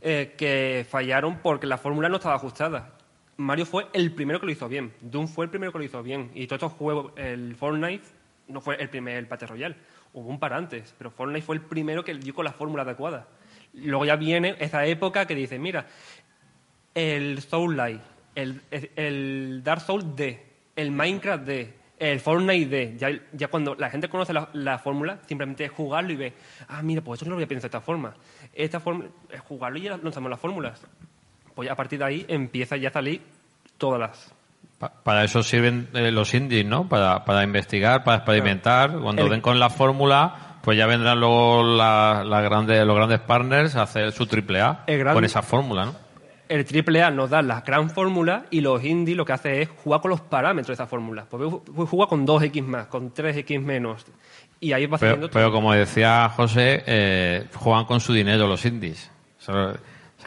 eh, 0.00 0.34
que 0.36 0.86
fallaron 0.88 1.38
porque 1.38 1.66
la 1.66 1.78
fórmula 1.78 2.08
no 2.08 2.16
estaba 2.16 2.34
ajustada. 2.34 2.92
Mario 3.38 3.66
fue 3.66 3.86
el 3.92 4.12
primero 4.12 4.40
que 4.40 4.46
lo 4.46 4.52
hizo 4.52 4.68
bien. 4.68 4.92
Doom 5.00 5.28
fue 5.28 5.44
el 5.44 5.50
primero 5.50 5.70
que 5.70 5.78
lo 5.78 5.84
hizo 5.84 6.02
bien. 6.02 6.32
Y 6.34 6.48
todos 6.48 6.60
estos 6.60 6.72
juegos, 6.72 7.12
el 7.16 7.54
Fortnite 7.54 8.04
no 8.48 8.60
fue 8.60 8.82
el 8.82 8.90
primer 8.90 9.26
Battle 9.26 9.46
Royale. 9.46 9.76
Hubo 10.12 10.28
un 10.28 10.40
par 10.40 10.52
antes, 10.52 10.92
pero 10.98 11.12
Fortnite 11.12 11.46
fue 11.46 11.54
el 11.54 11.62
primero 11.62 12.02
que 12.02 12.14
dio 12.14 12.34
con 12.34 12.44
la 12.44 12.52
fórmula 12.52 12.82
adecuada. 12.82 13.28
Luego 13.74 14.04
ya 14.04 14.16
viene 14.16 14.56
esa 14.58 14.84
época 14.86 15.24
que 15.26 15.36
dice, 15.36 15.56
mira, 15.56 15.86
el 16.94 17.40
Soul 17.40 17.76
Light, 17.76 18.00
el, 18.34 18.60
el 18.72 19.60
Dark 19.62 19.82
Souls 19.82 20.16
D, 20.16 20.44
el 20.74 20.90
Minecraft 20.90 21.44
D, 21.44 21.74
el 21.96 22.18
Fortnite 22.18 22.66
D. 22.66 22.96
Ya, 22.98 23.10
ya 23.32 23.46
cuando 23.46 23.76
la 23.76 23.88
gente 23.88 24.08
conoce 24.08 24.32
la, 24.32 24.48
la 24.52 24.80
fórmula, 24.80 25.20
simplemente 25.28 25.64
es 25.64 25.70
jugarlo 25.70 26.12
y 26.12 26.16
ve, 26.16 26.32
ah, 26.66 26.82
mira, 26.82 27.02
pues 27.02 27.20
eso 27.20 27.26
no 27.26 27.30
lo 27.30 27.36
voy 27.36 27.44
a 27.44 27.48
pensar 27.48 27.70
de 27.70 27.76
esta 27.76 27.86
forma. 27.86 28.16
Esta 28.52 28.80
forma 28.80 29.04
es 29.30 29.40
jugarlo 29.42 29.78
y 29.78 29.82
ya 29.82 29.96
lanzamos 29.96 30.28
las 30.28 30.40
fórmulas. 30.40 30.84
Pues 31.58 31.68
a 31.68 31.74
partir 31.74 31.98
de 31.98 32.04
ahí 32.04 32.24
empieza 32.28 32.76
ya 32.76 32.90
a 32.90 32.92
salir 32.92 33.20
todas 33.78 33.98
las. 33.98 34.32
Pa- 34.78 34.92
Para 35.02 35.24
eso 35.24 35.42
sirven 35.42 35.88
eh, 35.92 36.12
los 36.12 36.32
indies, 36.32 36.64
¿no? 36.64 36.88
Para, 36.88 37.24
para 37.24 37.42
investigar, 37.42 38.04
para 38.04 38.18
experimentar. 38.18 38.96
Cuando 39.00 39.24
El- 39.24 39.30
den 39.30 39.40
con 39.40 39.58
la 39.58 39.68
fórmula, 39.68 40.60
pues 40.62 40.78
ya 40.78 40.86
vendrán 40.86 41.18
luego 41.18 41.64
la- 41.64 42.22
la 42.24 42.40
grande- 42.42 42.84
los 42.84 42.94
grandes 42.94 43.18
partners 43.18 43.74
a 43.74 43.82
hacer 43.82 44.12
su 44.12 44.26
triple 44.26 44.60
A 44.60 44.84
con 45.12 45.24
esa 45.24 45.42
fórmula, 45.42 45.86
¿no? 45.86 45.96
El 46.48 46.64
AAA 46.64 47.10
nos 47.10 47.28
da 47.30 47.42
la 47.42 47.62
gran 47.62 47.90
fórmula 47.90 48.44
y 48.52 48.60
los 48.60 48.84
indie 48.84 49.16
lo 49.16 49.24
que 49.24 49.32
hace 49.32 49.60
es 49.62 49.68
jugar 49.82 50.00
con 50.00 50.10
los 50.12 50.20
parámetros 50.20 50.68
de 50.68 50.74
esa 50.74 50.86
fórmula. 50.86 51.26
Pues 51.28 51.42
juega 51.90 52.06
con 52.06 52.24
2x 52.24 52.62
más, 52.64 52.86
con 52.86 53.12
3x 53.12 53.60
menos. 53.60 54.06
Y 54.60 54.72
ahí 54.74 54.86
va 54.86 54.96
Pero, 54.96 55.28
pero 55.28 55.50
como 55.50 55.72
decía 55.72 56.28
José, 56.36 56.84
eh, 56.86 57.46
juegan 57.52 57.84
con 57.84 57.98
su 57.98 58.12
dinero 58.12 58.46
los 58.46 58.64
indies. 58.64 59.10
O 59.40 59.42
sea, 59.42 59.72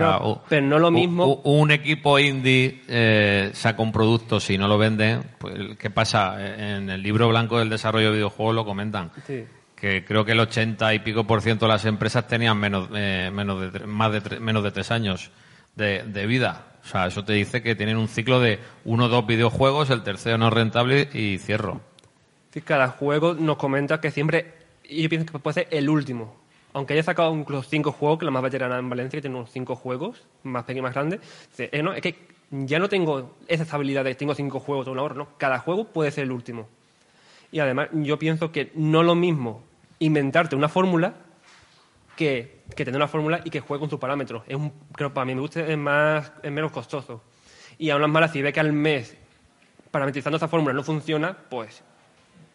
sea, 0.08 0.41
pero 0.49 0.66
no 0.66 0.80
lo 0.80 0.91
mismo- 0.91 1.41
Un 1.43 1.72
equipo 1.72 2.20
indie 2.20 2.82
eh, 2.88 3.52
saca 3.54 3.82
un 3.82 3.91
producto, 3.91 4.39
si 4.39 4.58
no 4.58 4.68
lo 4.68 4.78
venden, 4.78 5.22
pues 5.38 5.78
¿qué 5.78 5.89
pasa? 5.89 6.38
En 6.76 6.89
el 6.89 7.02
libro 7.02 7.30
blanco 7.30 7.60
del 7.60 7.70
desarrollo 7.70 8.08
de 8.08 8.14
videojuegos 8.18 8.56
lo 8.56 8.66
comentan. 8.66 9.12
Sí. 9.26 9.43
Que 9.76 10.06
creo 10.06 10.24
que 10.26 10.34
el 10.34 10.39
80 10.39 10.93
y 10.93 10.99
pico 10.99 11.26
por 11.26 11.41
ciento 11.41 11.66
de 11.66 11.72
las 11.72 11.86
empresas 11.86 12.28
tenían 12.28 12.58
menos, 12.58 12.88
eh, 12.95 13.32
menos 13.34 13.74
de, 13.74 13.80
más 13.88 14.12
de 14.12 14.39
menos 14.39 14.64
de 14.64 14.72
tres 14.72 14.91
años 14.91 15.32
de, 15.76 16.04
de 16.04 16.26
vida. 16.28 16.68
O 16.84 16.88
sea, 16.88 17.08
eso 17.08 17.24
te 17.24 17.34
dice 17.34 17.62
que 17.62 17.76
tienen 17.76 17.97
un 17.97 18.08
ciclo 18.08 18.39
de 18.39 18.60
uno 18.86 19.06
o 19.06 19.08
dos 19.10 19.26
videojuegos, 19.26 19.89
el 19.89 20.02
tercero 20.04 20.38
no 20.38 20.47
es 20.47 20.54
rentable 20.54 21.10
y 21.14 21.38
cierro. 21.39 21.82
Sí, 22.52 22.62
Cada 22.62 22.89
juego 22.89 23.34
nos 23.34 23.58
comenta 23.58 24.02
que 24.02 24.12
siempre, 24.12 24.54
y 24.84 25.04
yo 25.04 25.10
pienso 25.10 25.32
que 25.32 25.39
puede 25.39 25.54
ser 25.54 25.68
el 25.72 25.89
último. 25.89 26.41
Aunque 26.74 26.93
haya 26.93 27.03
sacado 27.03 27.34
incluso 27.36 27.67
cinco 27.69 27.91
juegos, 27.91 28.19
que 28.19 28.26
la 28.26 28.32
más 28.32 28.43
veterana 28.43 28.78
en 28.78 28.89
Valencia, 28.89 29.17
que 29.17 29.22
tiene 29.22 29.36
unos 29.36 29.51
cinco 29.51 29.76
juegos, 29.76 30.26
más 30.43 30.63
pequeños 30.63 30.84
más 30.84 30.93
grandes, 30.93 31.19
dice, 31.49 31.69
eh, 31.72 31.84
no, 31.84 31.93
es 31.93 32.01
que 32.01 32.15
ya 32.51 32.80
no 32.80 32.89
tengo 32.89 33.36
esa 33.47 33.63
estabilidad 33.63 34.03
de 34.03 34.15
tengo 34.15 34.36
cinco 34.36 34.59
juegos 34.59 34.86
de 34.86 34.91
una 34.91 35.03
hora, 35.03 35.15
no. 35.15 35.28
Cada 35.38 35.59
juego 35.59 35.86
puede 35.86 36.11
ser 36.11 36.26
el 36.26 36.32
último. 36.32 36.67
Y 37.51 37.59
además, 37.59 37.89
yo 37.93 38.17
pienso 38.17 38.51
que 38.51 38.72
no 38.76 39.03
lo 39.03 39.15
mismo 39.15 39.63
inventarte 39.99 40.55
una 40.55 40.69
fórmula 40.69 41.13
que, 42.15 42.61
que 42.76 42.86
tener 42.86 42.97
una 42.97 43.07
fórmula 43.07 43.41
y 43.43 43.49
que 43.49 43.59
juegue 43.59 43.80
con 43.80 43.89
tus 43.89 43.99
parámetros. 43.99 44.43
Es 44.47 44.55
un, 44.55 44.72
creo 44.93 45.09
que 45.09 45.15
para 45.15 45.26
mí 45.26 45.36
me 45.36 45.41
gusta, 45.41 45.61
es, 45.61 45.78
más, 45.78 46.32
es 46.41 46.51
menos 46.51 46.72
costoso. 46.72 47.22
Y 47.78 47.89
aún 47.89 48.09
más, 48.11 48.32
si 48.32 48.41
ve 48.41 48.53
que 48.53 48.59
al 48.59 48.74
mes 48.74 49.17
parametrizando 49.91 50.38
esa 50.38 50.47
fórmula 50.47 50.74
no 50.74 50.84
funciona, 50.84 51.38
pues 51.49 51.84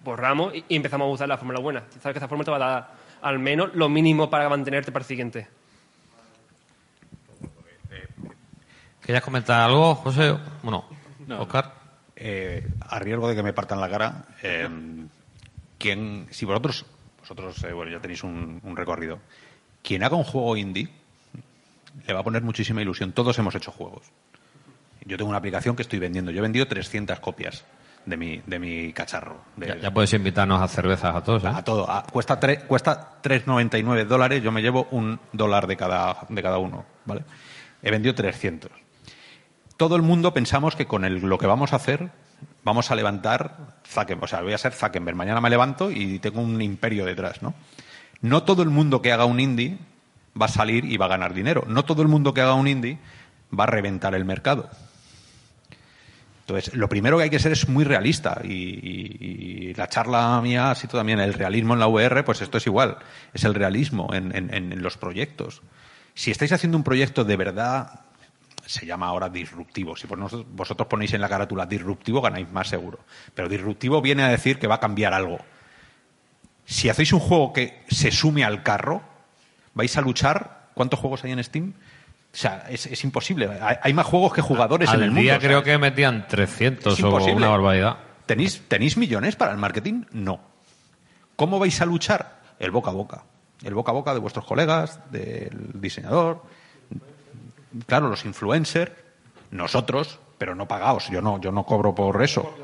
borramos 0.03 0.55
y, 0.55 0.65
y 0.69 0.77
empezamos 0.77 1.07
a 1.07 1.11
usar 1.11 1.29
la 1.29 1.37
fórmula 1.37 1.61
buena. 1.61 1.85
Sabes 2.01 2.15
que 2.15 2.19
esa 2.19 2.29
fórmula 2.29 2.45
te 2.45 2.51
va 2.51 2.57
a 2.57 2.61
dar 2.61 3.06
al 3.23 3.39
menos 3.39 3.75
lo 3.75 3.89
mínimo 3.89 4.31
para 4.31 4.49
mantenerte 4.49 4.93
para 4.93 5.03
el 5.03 5.07
siguiente. 5.09 5.49
¿Querías 9.03 9.23
comentar 9.23 9.61
algo, 9.61 9.95
José? 9.95 10.37
Bueno, 10.63 10.85
Oscar. 11.39 11.75
Eh, 12.17 12.67
a 12.81 12.99
riesgo 12.99 13.29
de 13.29 13.37
que 13.37 13.43
me 13.43 13.53
partan 13.53 13.79
la 13.79 13.91
cara, 13.91 14.25
eh, 14.43 14.69
quien, 15.79 16.27
si 16.31 16.47
vosotros, 16.47 16.87
vosotros 17.21 17.63
eh, 17.65 17.75
bueno, 17.75 17.93
ya 17.93 18.01
tenéis 18.01 18.25
un, 18.25 18.59
un 18.63 18.75
recorrido, 18.75 19.19
quien 19.83 20.03
haga 20.03 20.17
un 20.17 20.25
juego 20.25 20.57
indie 20.57 20.89
le 22.07 22.15
va 22.15 22.21
a 22.21 22.25
poner 22.25 22.43
muchísima 22.43 22.83
ilusión. 22.83 23.13
Todos 23.13 23.39
hemos 23.39 23.55
hecho 23.55 23.71
juegos. 23.71 24.07
yo 25.05 25.17
tengo 25.17 25.29
una 25.29 25.39
aplicación 25.39 25.77
que 25.77 25.83
estoy 25.83 25.99
vendiendo. 25.99 26.31
Yo 26.31 26.39
he 26.39 26.43
vendido 26.43 26.67
300 26.67 27.21
copias 27.21 27.65
de 28.07 28.17
mi, 28.17 28.41
de 28.47 28.59
mi 28.59 28.93
cacharro. 28.93 29.37
de- 29.57 29.67
Ya, 29.67 29.77
ya 29.77 29.91
puedes 29.93 30.13
invitarnos 30.15 30.63
a 30.63 30.69
cervezas 30.69 31.15
a 31.15 31.23
todos, 31.23 31.45
¿eh? 31.45 31.49
a 31.49 31.63
todo. 31.63 31.91
A- 31.91 32.05
cuesta 32.05 32.41
tre- 32.41 32.65
cuesta 32.67 33.19
3,99 33.23 34.05
dólares. 34.07 34.43
Yo 34.43 34.51
me 34.53 34.63
llevo 34.63 34.87
un 34.93 35.19
dólar 35.33 35.67
de 35.67 35.77
cada, 35.77 36.17
de 36.29 36.43
cada 36.43 36.59
uno. 36.59 36.85
¿vale? 37.05 37.23
He 37.83 37.91
vendido 37.91 38.15
300. 38.15 38.71
Todo 39.77 39.97
el 39.97 40.03
mundo 40.03 40.33
pensamos 40.33 40.75
que 40.77 40.87
con 40.87 41.05
el- 41.05 41.17
lo 41.21 41.37
que 41.39 41.47
vamos 41.47 41.73
a 41.73 41.77
hacer 41.77 42.11
vamos 42.65 42.91
a 42.91 42.95
levantar 42.95 43.77
Zuckerberg. 43.87 44.25
O 44.25 44.27
sea, 44.27 44.41
voy 44.43 44.53
a 44.53 44.59
ser 44.59 44.73
Zuckerberg. 44.73 45.17
Mañana 45.17 45.41
me 45.41 45.51
levanto 45.51 45.91
y 45.91 46.19
tengo 46.19 46.41
un 46.41 46.61
imperio 46.63 47.05
detrás. 47.05 47.43
¿no? 47.43 47.55
no 48.23 48.43
todo 48.45 48.63
el 48.63 48.71
mundo 48.71 49.03
que 49.03 49.13
haga 49.13 49.25
un 49.27 49.41
indie 49.41 49.79
va 50.41 50.47
a 50.47 50.49
salir 50.49 50.85
y 50.85 50.97
va 50.97 51.07
a 51.07 51.09
ganar 51.09 51.35
dinero. 51.35 51.65
No 51.67 51.85
todo 51.85 52.03
el 52.03 52.09
mundo 52.09 52.33
que 52.35 52.41
haga 52.41 52.55
un 52.55 52.67
indie 52.69 52.99
va 53.59 53.65
a 53.65 53.67
reventar 53.67 54.15
el 54.15 54.25
mercado. 54.25 54.69
Entonces, 56.49 56.75
lo 56.75 56.89
primero 56.89 57.17
que 57.17 57.25
hay 57.25 57.31
que 57.31 57.41
ser 57.41 57.51
es 57.51 57.69
muy 57.69 57.83
realista. 57.83 58.41
Y, 58.45 59.75
la 59.75 59.89
charla 59.89 60.41
mía 60.41 60.71
ha 60.71 60.75
sido 60.77 60.97
también 60.97 61.19
el 61.19 61.35
realismo 61.35 61.75
en 61.75 61.81
la 61.81 61.89
VR, 61.89 62.25
pues 62.25 62.41
esto 62.41 62.59
es 62.59 62.67
igual. 62.67 62.99
Es 63.35 63.43
el 63.43 63.53
realismo 63.53 64.15
en, 64.15 64.33
en- 64.33 64.81
los 64.81 64.97
proyectos. 64.97 65.61
Si 66.15 66.31
estáis 66.31 66.53
haciendo 66.53 66.79
un 66.79 66.85
proyecto 66.85 67.25
de 67.25 67.37
verdad, 67.37 68.01
se 68.65 68.87
llama 68.87 69.09
ahora 69.09 69.29
disruptivo. 69.29 69.97
Si 69.97 70.07
vosotros 70.07 70.87
ponéis 70.89 71.13
en 71.15 71.21
la 71.21 71.29
carátula 71.29 71.67
disruptivo, 71.67 72.23
ganáis 72.23 72.49
más 72.53 72.69
seguro. 72.69 73.01
Pero 73.35 73.49
disruptivo 73.49 74.01
viene 74.01 74.23
a 74.23 74.29
decir 74.29 74.61
que 74.61 74.69
va 74.69 74.77
a 74.77 74.81
cambiar 74.81 75.15
algo. 75.15 75.39
Si 76.65 76.89
hacéis 76.89 77.13
un 77.13 77.21
juego 77.21 77.53
que 77.53 77.83
se 77.89 78.13
sume 78.13 78.45
al 78.45 78.63
carro, 78.63 79.03
vais 79.75 79.97
a 79.97 80.01
luchar. 80.01 80.69
¿Cuántos 80.75 81.01
juegos 81.01 81.25
hay 81.25 81.33
en 81.33 81.43
Steam? 81.43 81.75
O 82.37 82.39
sea, 82.39 82.67
es, 82.69 82.85
es 82.85 83.03
imposible. 83.03 83.49
Hay, 83.63 83.77
hay 83.81 83.95
más 83.95 84.05
juegos 84.05 84.35
que 84.35 84.43
jugadores 84.43 84.91
Al 84.91 84.97
en 84.97 85.03
el 85.05 85.11
mundo. 85.11 85.23
día 85.23 85.39
creo 85.39 85.61
¿sabes? 85.61 85.65
que 85.73 85.79
metían 85.79 86.29
300 86.29 86.99
Es 86.99 87.03
o 87.03 87.09
una 87.33 87.49
barbaridad. 87.49 87.97
¿Tenéis, 88.27 88.63
¿Tenéis 88.69 88.99
millones 88.99 89.37
para 89.37 89.53
el 89.53 89.57
marketing? 89.57 90.03
No. 90.13 90.39
¿Cómo 91.37 91.59
vais 91.59 91.81
a 91.81 91.87
luchar? 91.87 92.41
El 92.59 92.73
boca 92.73 92.91
a 92.91 92.93
boca. 92.93 93.23
El 93.65 93.73
boca 93.73 93.91
a 93.91 93.95
boca 93.95 94.13
de 94.13 94.21
vuestros 94.21 94.45
colegas, 94.45 95.01
del 95.11 95.71
diseñador, 95.81 96.43
claro, 97.87 98.09
los 98.11 98.27
influencers, 98.27 98.93
nosotros, 99.51 100.19
pero 100.37 100.55
no 100.55 100.69
pagaos. 100.69 101.09
Yo 101.09 101.23
no, 101.23 101.41
yo 101.41 101.53
no 101.53 101.65
cobro 101.65 101.95
por 101.95 102.23
eso. 102.23 102.55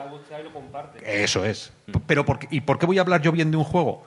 Eso 1.03 1.47
es. 1.47 1.73
Pero 2.07 2.27
por 2.27 2.39
qué- 2.41 2.49
¿Y 2.51 2.61
por 2.61 2.79
qué 2.79 2.85
voy 2.85 2.99
a 2.99 3.01
hablar 3.01 3.23
yo 3.23 3.33
bien 3.33 3.51
de 3.51 3.57
un 3.57 3.65
juego? 3.65 4.05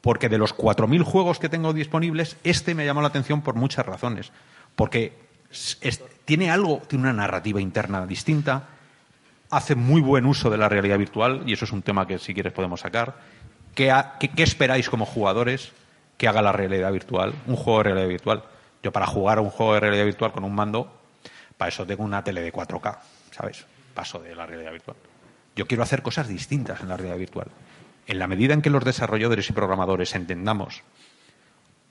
Porque 0.00 0.28
de 0.28 0.38
los 0.38 0.52
4.000 0.56 1.04
juegos 1.04 1.38
que 1.38 1.48
tengo 1.48 1.72
disponibles, 1.72 2.36
este 2.42 2.74
me 2.74 2.84
llamó 2.84 3.00
la 3.00 3.08
atención 3.08 3.42
por 3.42 3.54
muchas 3.54 3.86
razones. 3.86 4.32
Porque 4.76 5.12
tiene 6.24 6.50
algo, 6.50 6.82
tiene 6.86 7.04
una 7.04 7.12
narrativa 7.12 7.60
interna 7.60 8.06
distinta, 8.06 8.68
hace 9.50 9.74
muy 9.74 10.00
buen 10.00 10.26
uso 10.26 10.50
de 10.50 10.56
la 10.58 10.68
realidad 10.68 10.98
virtual, 10.98 11.42
y 11.46 11.52
eso 11.52 11.64
es 11.64 11.72
un 11.72 11.82
tema 11.82 12.06
que 12.06 12.18
si 12.18 12.34
quieres 12.34 12.52
podemos 12.52 12.80
sacar. 12.80 13.14
¿Qué, 13.74 13.90
ha- 13.90 14.16
qué- 14.18 14.28
qué 14.30 14.42
esperáis 14.42 14.88
como 14.88 15.06
jugadores 15.06 15.72
que 16.16 16.26
haga 16.28 16.42
la 16.42 16.52
realidad 16.52 16.92
virtual? 16.92 17.34
Un 17.46 17.56
juego 17.56 17.78
de 17.78 17.84
realidad 17.84 18.08
virtual. 18.08 18.44
Yo 18.82 18.92
para 18.92 19.06
jugar 19.06 19.38
a 19.38 19.40
un 19.42 19.50
juego 19.50 19.74
de 19.74 19.80
realidad 19.80 20.04
virtual 20.04 20.32
con 20.32 20.44
un 20.44 20.54
mando, 20.54 21.00
para 21.56 21.68
eso 21.68 21.86
tengo 21.86 22.02
una 22.04 22.22
tele 22.24 22.40
de 22.42 22.52
4K, 22.52 22.98
¿sabes? 23.30 23.64
Paso 23.94 24.18
de 24.18 24.34
la 24.34 24.46
realidad 24.46 24.72
virtual. 24.72 24.96
Yo 25.56 25.66
quiero 25.66 25.82
hacer 25.84 26.02
cosas 26.02 26.26
distintas 26.28 26.80
en 26.80 26.88
la 26.88 26.96
realidad 26.96 27.18
virtual. 27.18 27.46
En 28.06 28.18
la 28.18 28.26
medida 28.26 28.54
en 28.54 28.60
que 28.62 28.70
los 28.70 28.84
desarrolladores 28.84 29.48
y 29.48 29.52
programadores 29.52 30.14
entendamos 30.14 30.82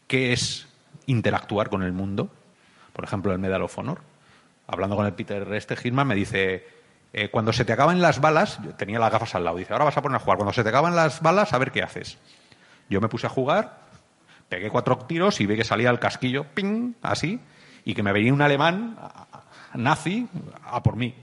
qué 0.08 0.34
es 0.34 0.68
interactuar 1.06 1.70
con 1.70 1.82
el 1.82 1.94
mundo, 1.94 2.30
por 2.94 3.04
ejemplo, 3.04 3.34
el 3.34 3.40
Medal 3.40 3.64
of 3.64 3.78
Honor, 3.78 4.02
hablando 4.68 4.96
con 4.96 5.06
el 5.06 5.14
Peter 5.14 5.52
este 5.54 5.76
Gilman, 5.76 6.08
me 6.08 6.16
dice, 6.16 6.66
eh, 7.12 7.30
cuando 7.30 7.52
se 7.52 7.66
te 7.66 7.74
acaban 7.74 8.02
las 8.02 8.22
balas, 8.22 8.60
yo 8.64 8.74
tenía 8.76 9.00
las 9.00 9.12
gafas 9.12 9.36
al 9.36 9.44
lado, 9.44 9.58
dice, 9.58 9.74
ahora 9.74 9.86
vas 9.86 9.98
a 9.98 10.02
poner 10.02 10.16
a 10.16 10.20
jugar, 10.20 10.38
cuando 10.38 10.54
se 10.54 10.64
te 10.64 10.70
acaban 10.70 10.96
las 10.96 11.22
balas, 11.22 11.54
a 11.54 11.58
ver 11.58 11.72
qué 11.72 11.84
haces. 11.84 12.18
Yo 12.90 13.02
me 13.02 13.10
puse 13.10 13.28
a 13.28 13.30
jugar, 13.30 13.80
pegué 14.50 14.70
cuatro 14.70 14.98
tiros 15.00 15.42
y 15.42 15.46
vi 15.46 15.56
que 15.56 15.64
salía 15.64 15.90
el 15.90 16.00
casquillo, 16.00 16.46
ping, 16.54 16.94
así, 17.02 17.40
y 17.86 17.94
que 17.94 18.04
me 18.04 18.14
venía 18.14 18.34
un 18.34 18.42
alemán 18.42 18.98
nazi 19.74 20.28
a 20.66 20.82
por 20.84 20.96
mí. 20.96 21.16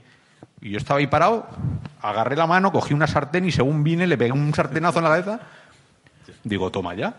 Y 0.61 0.71
yo 0.71 0.77
estaba 0.77 0.99
ahí 0.99 1.07
parado, 1.07 1.47
agarré 2.01 2.35
la 2.35 2.45
mano, 2.45 2.71
cogí 2.71 2.93
una 2.93 3.07
sartén 3.07 3.45
y 3.45 3.51
según 3.51 3.83
vine 3.83 4.05
le 4.05 4.17
pegué 4.17 4.31
un 4.31 4.53
sartenazo 4.53 4.99
en 4.99 5.03
la 5.03 5.09
cabeza. 5.09 5.39
Digo, 6.43 6.69
toma 6.69 6.93
ya. 6.93 7.15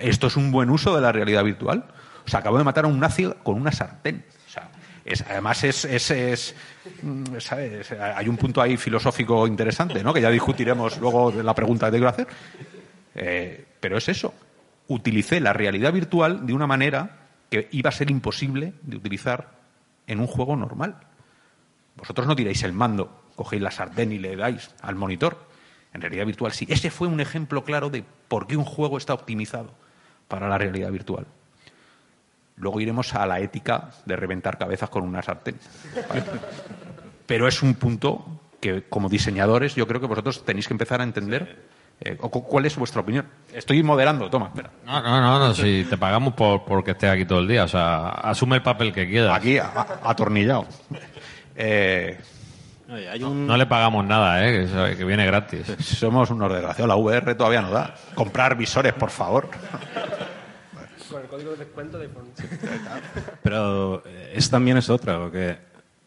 Esto 0.00 0.26
es 0.26 0.36
un 0.36 0.50
buen 0.50 0.70
uso 0.70 0.94
de 0.94 1.00
la 1.00 1.12
realidad 1.12 1.44
virtual. 1.44 1.84
O 2.26 2.28
sea, 2.28 2.40
acabo 2.40 2.58
de 2.58 2.64
matar 2.64 2.84
a 2.84 2.88
un 2.88 2.98
nazi 2.98 3.30
con 3.42 3.60
una 3.60 3.70
sartén. 3.72 4.24
O 4.46 4.50
sea, 4.50 4.68
es- 5.04 5.22
además 5.22 5.62
es, 5.64 6.54
mm. 7.02 7.24
Hay 8.16 8.28
un 8.28 8.36
punto 8.36 8.60
ahí 8.60 8.76
filosófico 8.76 9.46
interesante, 9.46 10.02
¿no? 10.02 10.12
Que 10.12 10.20
ya 10.20 10.30
discutiremos 10.30 10.98
luego 10.98 11.30
de 11.30 11.42
la 11.42 11.54
pregunta 11.54 11.86
que 11.86 11.92
te 11.92 11.96
quiero 11.98 12.08
hacer. 12.10 12.26
Eh, 13.14 13.64
pero 13.80 13.96
es 13.98 14.08
eso. 14.08 14.34
Utilicé 14.88 15.40
la 15.40 15.52
realidad 15.52 15.92
virtual 15.92 16.46
de 16.46 16.52
una 16.52 16.66
manera 16.66 17.18
que 17.50 17.68
iba 17.72 17.88
a 17.88 17.92
ser 17.92 18.10
imposible 18.10 18.74
de 18.82 18.96
utilizar 18.96 19.50
en 20.06 20.20
un 20.20 20.26
juego 20.26 20.56
normal. 20.56 20.96
Vosotros 21.96 22.26
no 22.26 22.36
tiráis 22.36 22.62
el 22.62 22.72
mando, 22.72 23.22
cogéis 23.36 23.62
la 23.62 23.70
sartén 23.70 24.12
y 24.12 24.18
le 24.18 24.36
dais 24.36 24.70
al 24.82 24.96
monitor. 24.96 25.46
En 25.94 26.00
realidad 26.02 26.26
virtual 26.26 26.52
sí. 26.52 26.66
Ese 26.68 26.90
fue 26.90 27.08
un 27.08 27.20
ejemplo 27.20 27.64
claro 27.64 27.88
de 27.88 28.04
por 28.28 28.46
qué 28.46 28.56
un 28.56 28.64
juego 28.64 28.98
está 28.98 29.14
optimizado 29.14 29.72
para 30.28 30.48
la 30.48 30.58
realidad 30.58 30.90
virtual. 30.90 31.26
Luego 32.58 32.80
iremos 32.80 33.14
a 33.14 33.26
la 33.26 33.38
ética 33.40 33.90
de 34.04 34.16
reventar 34.16 34.56
cabezas 34.58 34.88
con 34.90 35.02
una 35.04 35.22
sartén. 35.22 35.56
¿vale? 36.08 36.22
Pero 37.26 37.46
es 37.48 37.62
un 37.62 37.74
punto 37.74 38.24
que, 38.60 38.84
como 38.88 39.08
diseñadores, 39.08 39.74
yo 39.74 39.86
creo 39.86 40.00
que 40.00 40.06
vosotros 40.06 40.44
tenéis 40.44 40.66
que 40.68 40.74
empezar 40.74 41.00
a 41.00 41.04
entender. 41.04 41.64
eh, 42.00 42.16
¿Cuál 42.16 42.64
es 42.66 42.76
vuestra 42.76 43.02
opinión? 43.02 43.26
Estoy 43.52 43.82
moderando, 43.82 44.30
toma, 44.30 44.46
espera. 44.46 44.70
No, 44.86 45.02
no, 45.02 45.20
no, 45.20 45.38
no, 45.48 45.54
si 45.54 45.84
te 45.88 45.98
pagamos 45.98 46.32
por 46.34 46.64
porque 46.64 46.92
estés 46.92 47.10
aquí 47.10 47.26
todo 47.26 47.40
el 47.40 47.48
día. 47.48 47.64
O 47.64 47.68
sea, 47.68 48.08
asume 48.08 48.56
el 48.56 48.62
papel 48.62 48.92
que 48.92 49.06
quieras. 49.08 49.36
Aquí, 49.36 49.58
a- 49.58 49.86
atornillado. 50.04 50.66
Eh, 51.56 52.18
Oye, 52.88 53.08
hay 53.10 53.22
un... 53.22 53.46
No 53.46 53.56
le 53.56 53.66
pagamos 53.66 54.04
nada, 54.04 54.46
¿eh? 54.48 54.68
que, 54.90 54.96
que 54.96 55.04
viene 55.04 55.26
gratis. 55.26 55.66
somos 55.80 56.30
unos 56.30 56.52
desgraciados. 56.52 56.88
La 56.88 56.96
VR 56.96 57.34
todavía 57.34 57.60
no 57.60 57.70
da. 57.70 57.94
Comprar 58.14 58.56
visores, 58.56 58.92
por 58.92 59.10
favor. 59.10 59.48
Con 61.10 61.22
el 61.22 61.28
código 61.28 61.52
de 61.52 61.56
descuento 61.58 61.98
de 61.98 62.08
Pero 63.42 64.02
eh, 64.06 64.32
es 64.34 64.50
también 64.50 64.76
es 64.76 64.90
otra, 64.90 65.18
porque 65.18 65.58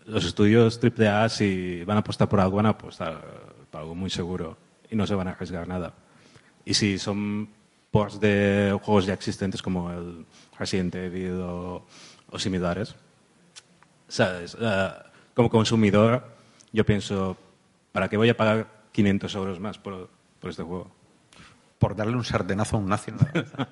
los 0.05 0.25
estudios 0.25 0.79
AAA 0.81 1.29
si 1.29 1.83
van 1.85 1.97
a 1.97 1.99
apostar 2.01 2.27
por 2.27 2.39
algo 2.39 2.57
van 2.57 2.65
a 2.65 2.69
apostar 2.69 3.21
por 3.69 3.81
algo 3.81 3.95
muy 3.95 4.09
seguro 4.09 4.57
y 4.89 4.95
no 4.95 5.05
se 5.05 5.15
van 5.15 5.27
a 5.27 5.31
arriesgar 5.31 5.67
nada. 5.67 5.93
Y 6.65 6.73
si 6.73 6.97
son 6.97 7.49
ports 7.91 8.19
de 8.19 8.77
juegos 8.83 9.05
ya 9.05 9.13
existentes 9.13 9.61
como 9.61 9.91
el 9.91 10.25
Resident 10.57 10.95
Evil 10.95 11.41
o, 11.41 11.85
similares, 12.37 12.95
¿sabes? 14.07 14.57
Eh, 14.59 14.89
como 15.33 15.49
consumidor 15.49 16.23
yo 16.71 16.85
pienso, 16.85 17.37
¿para 17.91 18.09
qué 18.09 18.17
voy 18.17 18.29
a 18.29 18.37
pagar 18.37 18.67
500 18.91 19.35
euros 19.35 19.59
más 19.59 19.77
por, 19.77 20.09
por 20.39 20.49
este 20.49 20.63
juego? 20.63 20.98
Por 21.79 21.95
darle 21.95 22.15
un 22.15 22.25
sartenazo 22.25 22.75
a 22.75 22.79
un 22.79 22.89
nazi 22.89 23.09
en 23.11 23.17
la 23.17 23.25
cabeza. 23.25 23.67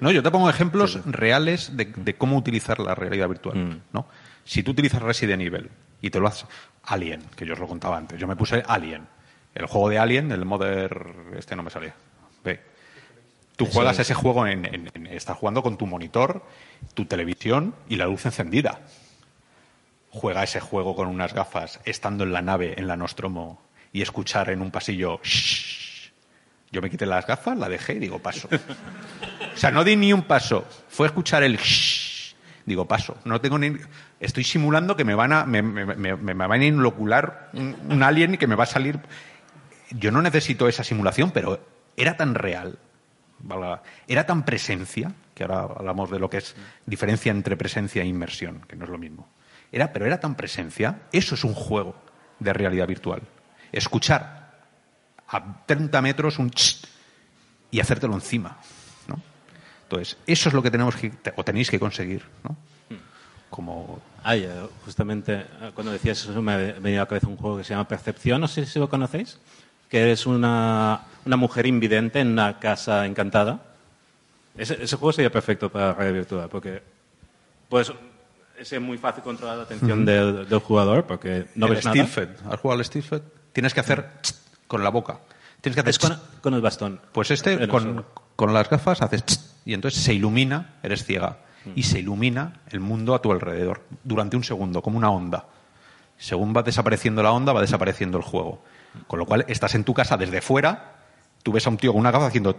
No, 0.00 0.10
yo 0.12 0.22
te 0.22 0.30
pongo 0.30 0.48
ejemplos 0.50 1.00
reales 1.06 1.76
de, 1.76 1.86
de 1.86 2.14
cómo 2.14 2.36
utilizar 2.36 2.78
la 2.78 2.94
realidad 2.94 3.28
virtual. 3.28 3.56
Mm. 3.58 3.80
¿no? 3.92 4.06
Si 4.44 4.62
tú 4.62 4.70
utilizas 4.72 5.02
Resident 5.02 5.42
Evil 5.42 5.70
y 6.02 6.10
te 6.10 6.20
lo 6.20 6.28
haces 6.28 6.46
Alien, 6.84 7.22
que 7.34 7.44
yo 7.46 7.54
os 7.54 7.58
lo 7.58 7.66
contaba 7.66 7.96
antes, 7.96 8.20
yo 8.20 8.26
me 8.28 8.36
puse 8.36 8.62
Alien. 8.68 9.06
El 9.54 9.66
juego 9.66 9.88
de 9.88 9.98
Alien, 9.98 10.30
el 10.32 10.44
Modern, 10.44 11.34
este 11.38 11.56
no 11.56 11.62
me 11.62 11.70
salía. 11.70 11.94
Ve. 12.44 12.60
Tú 13.56 13.64
juegas 13.64 13.98
ese 13.98 14.12
juego 14.12 14.46
en, 14.46 14.66
en- 14.66 14.90
en- 14.92 15.06
estás 15.06 15.38
jugando 15.38 15.62
con 15.62 15.78
tu 15.78 15.86
monitor, 15.86 16.44
tu 16.92 17.06
televisión 17.06 17.74
y 17.88 17.96
la 17.96 18.04
luz 18.04 18.26
encendida. 18.26 18.80
Juega 20.10 20.42
ese 20.42 20.60
juego 20.60 20.94
con 20.94 21.08
unas 21.08 21.32
gafas, 21.32 21.80
estando 21.86 22.24
en 22.24 22.32
la 22.34 22.42
nave, 22.42 22.74
en 22.78 22.86
la 22.86 22.96
Nostromo, 22.98 23.62
y 23.94 24.02
escuchar 24.02 24.50
en 24.50 24.60
un 24.60 24.70
pasillo. 24.70 25.20
"Shh". 25.22 25.85
Yo 26.76 26.82
me 26.82 26.90
quité 26.90 27.06
las 27.06 27.26
gafas, 27.26 27.56
la 27.56 27.70
dejé 27.70 27.94
y 27.94 27.98
digo 28.00 28.18
paso. 28.18 28.50
O 28.52 29.56
sea, 29.56 29.70
no 29.70 29.82
di 29.82 29.96
ni 29.96 30.12
un 30.12 30.24
paso. 30.24 30.66
Fue 30.90 31.06
escuchar 31.06 31.42
el 31.42 31.56
shh. 31.56 32.34
Digo, 32.66 32.86
paso. 32.86 33.16
No 33.24 33.40
tengo 33.40 33.58
ni. 33.58 33.74
Estoy 34.20 34.44
simulando 34.44 34.94
que 34.94 35.02
me 35.02 35.14
van 35.14 35.32
a. 35.32 35.46
Me, 35.46 35.62
van 35.62 36.52
a 36.52 36.66
inocular 36.66 37.48
un, 37.54 37.74
un 37.88 38.02
alien 38.02 38.34
y 38.34 38.36
que 38.36 38.46
me 38.46 38.56
va 38.56 38.64
a 38.64 38.66
salir. 38.66 39.00
Yo 39.90 40.10
no 40.10 40.20
necesito 40.20 40.68
esa 40.68 40.84
simulación, 40.84 41.30
pero 41.30 41.66
era 41.96 42.18
tan 42.18 42.34
real. 42.34 42.78
Era 44.06 44.26
tan 44.26 44.44
presencia, 44.44 45.12
que 45.34 45.44
ahora 45.44 45.60
hablamos 45.78 46.10
de 46.10 46.18
lo 46.18 46.28
que 46.28 46.36
es 46.36 46.56
diferencia 46.84 47.32
entre 47.32 47.56
presencia 47.56 48.02
e 48.02 48.06
inmersión, 48.06 48.66
que 48.68 48.76
no 48.76 48.84
es 48.84 48.90
lo 48.90 48.98
mismo. 48.98 49.30
Era, 49.72 49.94
pero 49.94 50.04
era 50.04 50.20
tan 50.20 50.34
presencia, 50.34 50.98
eso 51.10 51.36
es 51.36 51.42
un 51.42 51.54
juego 51.54 51.96
de 52.38 52.52
realidad 52.52 52.86
virtual. 52.86 53.22
Escuchar 53.72 54.45
a 55.28 55.64
30 55.66 56.02
metros 56.02 56.38
un 56.38 56.50
ch 56.50 56.86
y 57.70 57.80
hacértelo 57.80 58.14
encima. 58.14 58.58
¿no? 59.08 59.20
Entonces, 59.84 60.16
eso 60.26 60.48
es 60.48 60.54
lo 60.54 60.62
que 60.62 60.70
tenemos 60.70 60.94
que, 60.96 61.12
o 61.36 61.44
tenéis 61.44 61.70
que 61.70 61.78
conseguir. 61.78 62.22
¿no? 62.44 62.56
como... 63.50 64.00
Ay, 64.22 64.44
eh, 64.44 64.68
justamente 64.84 65.34
eh, 65.34 65.70
cuando 65.74 65.92
decías 65.92 66.20
eso 66.24 66.42
me 66.42 66.52
ha 66.52 66.56
venido 66.56 67.00
a 67.00 67.04
la 67.04 67.06
cabeza 67.06 67.28
un 67.28 67.36
juego 67.36 67.58
que 67.58 67.64
se 67.64 67.70
llama 67.70 67.86
Percepción, 67.86 68.40
no 68.40 68.48
sé 68.48 68.66
si 68.66 68.78
lo 68.78 68.88
conocéis, 68.88 69.38
que 69.88 70.10
es 70.10 70.26
una, 70.26 71.02
una 71.24 71.36
mujer 71.36 71.66
invidente 71.66 72.20
en 72.20 72.28
una 72.28 72.58
casa 72.58 73.06
encantada. 73.06 73.62
Ese, 74.56 74.82
ese 74.82 74.96
juego 74.96 75.12
sería 75.12 75.30
perfecto 75.30 75.70
para 75.70 75.94
realidad 75.94 76.14
virtual, 76.14 76.48
porque 76.50 76.82
pues, 77.68 77.92
es 78.58 78.80
muy 78.80 78.98
fácil 78.98 79.22
controlar 79.22 79.58
la 79.58 79.62
atención 79.62 80.04
del, 80.04 80.48
del 80.48 80.58
jugador, 80.58 81.04
porque 81.06 81.46
no 81.54 81.66
el 81.66 81.74
ves 81.74 81.84
nada. 81.84 81.94
Steelfed. 81.94 82.28
¿Has 82.50 82.60
jugado 82.60 82.80
al 82.80 82.84
Steelfed? 82.84 83.22
Tienes 83.52 83.72
que 83.72 83.80
hacer 83.80 84.20
tss 84.22 84.45
con 84.66 84.82
la 84.84 84.90
boca. 84.90 85.20
Tienes 85.60 85.74
que 85.74 85.80
hacer 85.80 85.90
Es 85.90 85.98
con, 85.98 86.20
con 86.40 86.54
el 86.54 86.60
bastón. 86.60 87.00
Pues 87.12 87.30
este, 87.30 87.56
con, 87.68 88.04
con 88.36 88.54
las 88.54 88.68
gafas 88.68 89.02
haces 89.02 89.24
y 89.64 89.74
entonces 89.74 90.02
se 90.02 90.14
ilumina, 90.14 90.74
eres 90.82 91.04
ciega, 91.04 91.38
y 91.74 91.82
se 91.82 91.98
ilumina 91.98 92.60
el 92.70 92.78
mundo 92.80 93.14
a 93.14 93.20
tu 93.22 93.32
alrededor 93.32 93.82
durante 94.04 94.36
un 94.36 94.44
segundo, 94.44 94.80
como 94.82 94.96
una 94.98 95.10
onda. 95.10 95.46
Según 96.18 96.54
va 96.56 96.62
desapareciendo 96.62 97.22
la 97.22 97.32
onda, 97.32 97.52
va 97.52 97.60
desapareciendo 97.60 98.16
el 98.18 98.24
juego. 98.24 98.62
Con 99.08 99.18
lo 99.18 99.26
cual, 99.26 99.44
estás 99.48 99.74
en 99.74 99.82
tu 99.84 99.92
casa 99.92 100.16
desde 100.16 100.40
fuera, 100.40 100.94
tú 101.42 101.50
ves 101.52 101.66
a 101.66 101.70
un 101.70 101.76
tío 101.76 101.92
con 101.92 102.00
una 102.00 102.10
gafa 102.12 102.26
haciendo 102.26 102.54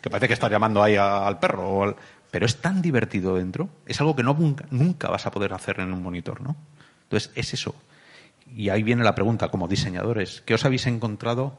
que 0.00 0.10
parece 0.10 0.26
que 0.28 0.34
está 0.34 0.48
llamando 0.48 0.82
ahí 0.82 0.96
al 0.96 1.38
perro. 1.38 1.68
o 1.68 1.82
al- 1.84 1.96
Pero 2.30 2.46
es 2.46 2.56
tan 2.60 2.82
divertido 2.82 3.36
dentro, 3.36 3.68
es 3.86 4.00
algo 4.00 4.16
que 4.16 4.22
no, 4.22 4.34
nunca, 4.34 4.64
nunca 4.70 5.08
vas 5.08 5.26
a 5.26 5.30
poder 5.30 5.52
hacer 5.52 5.80
en 5.80 5.92
un 5.92 6.02
monitor, 6.02 6.40
¿no? 6.40 6.56
Entonces, 7.04 7.30
es 7.34 7.54
eso. 7.54 7.74
Y 8.54 8.68
ahí 8.68 8.82
viene 8.82 9.04
la 9.04 9.14
pregunta, 9.14 9.48
como 9.48 9.68
diseñadores, 9.68 10.42
¿qué 10.44 10.54
os 10.54 10.64
habéis 10.64 10.86
encontrado 10.86 11.58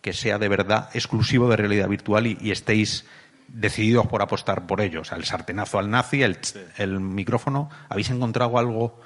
que 0.00 0.12
sea 0.12 0.38
de 0.38 0.48
verdad 0.48 0.90
exclusivo 0.94 1.48
de 1.48 1.56
realidad 1.56 1.88
virtual 1.88 2.26
y, 2.26 2.38
y 2.40 2.50
estéis 2.50 3.06
decididos 3.48 4.06
por 4.06 4.22
apostar 4.22 4.66
por 4.66 4.80
ello? 4.80 5.02
O 5.02 5.04
sea, 5.04 5.18
el 5.18 5.24
sartenazo 5.24 5.78
al 5.78 5.90
nazi, 5.90 6.22
el, 6.22 6.38
tss, 6.38 6.58
el 6.78 7.00
micrófono, 7.00 7.70
¿habéis 7.88 8.10
encontrado 8.10 8.58
algo 8.58 9.00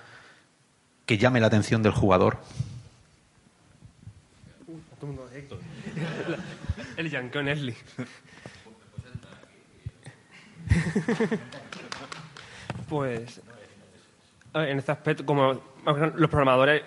que 1.05 1.19
llame 1.19 1.41
la 1.41 1.49
atención 1.49 1.83
del 1.83 1.93
jugador? 1.93 2.39
El 6.97 7.11
Yankee. 7.11 7.75
Pues 12.89 13.41
en 14.55 14.79
este 14.79 14.93
aspecto, 14.93 15.27
como 15.27 15.61
los 15.85 16.31
programadores 16.31 16.83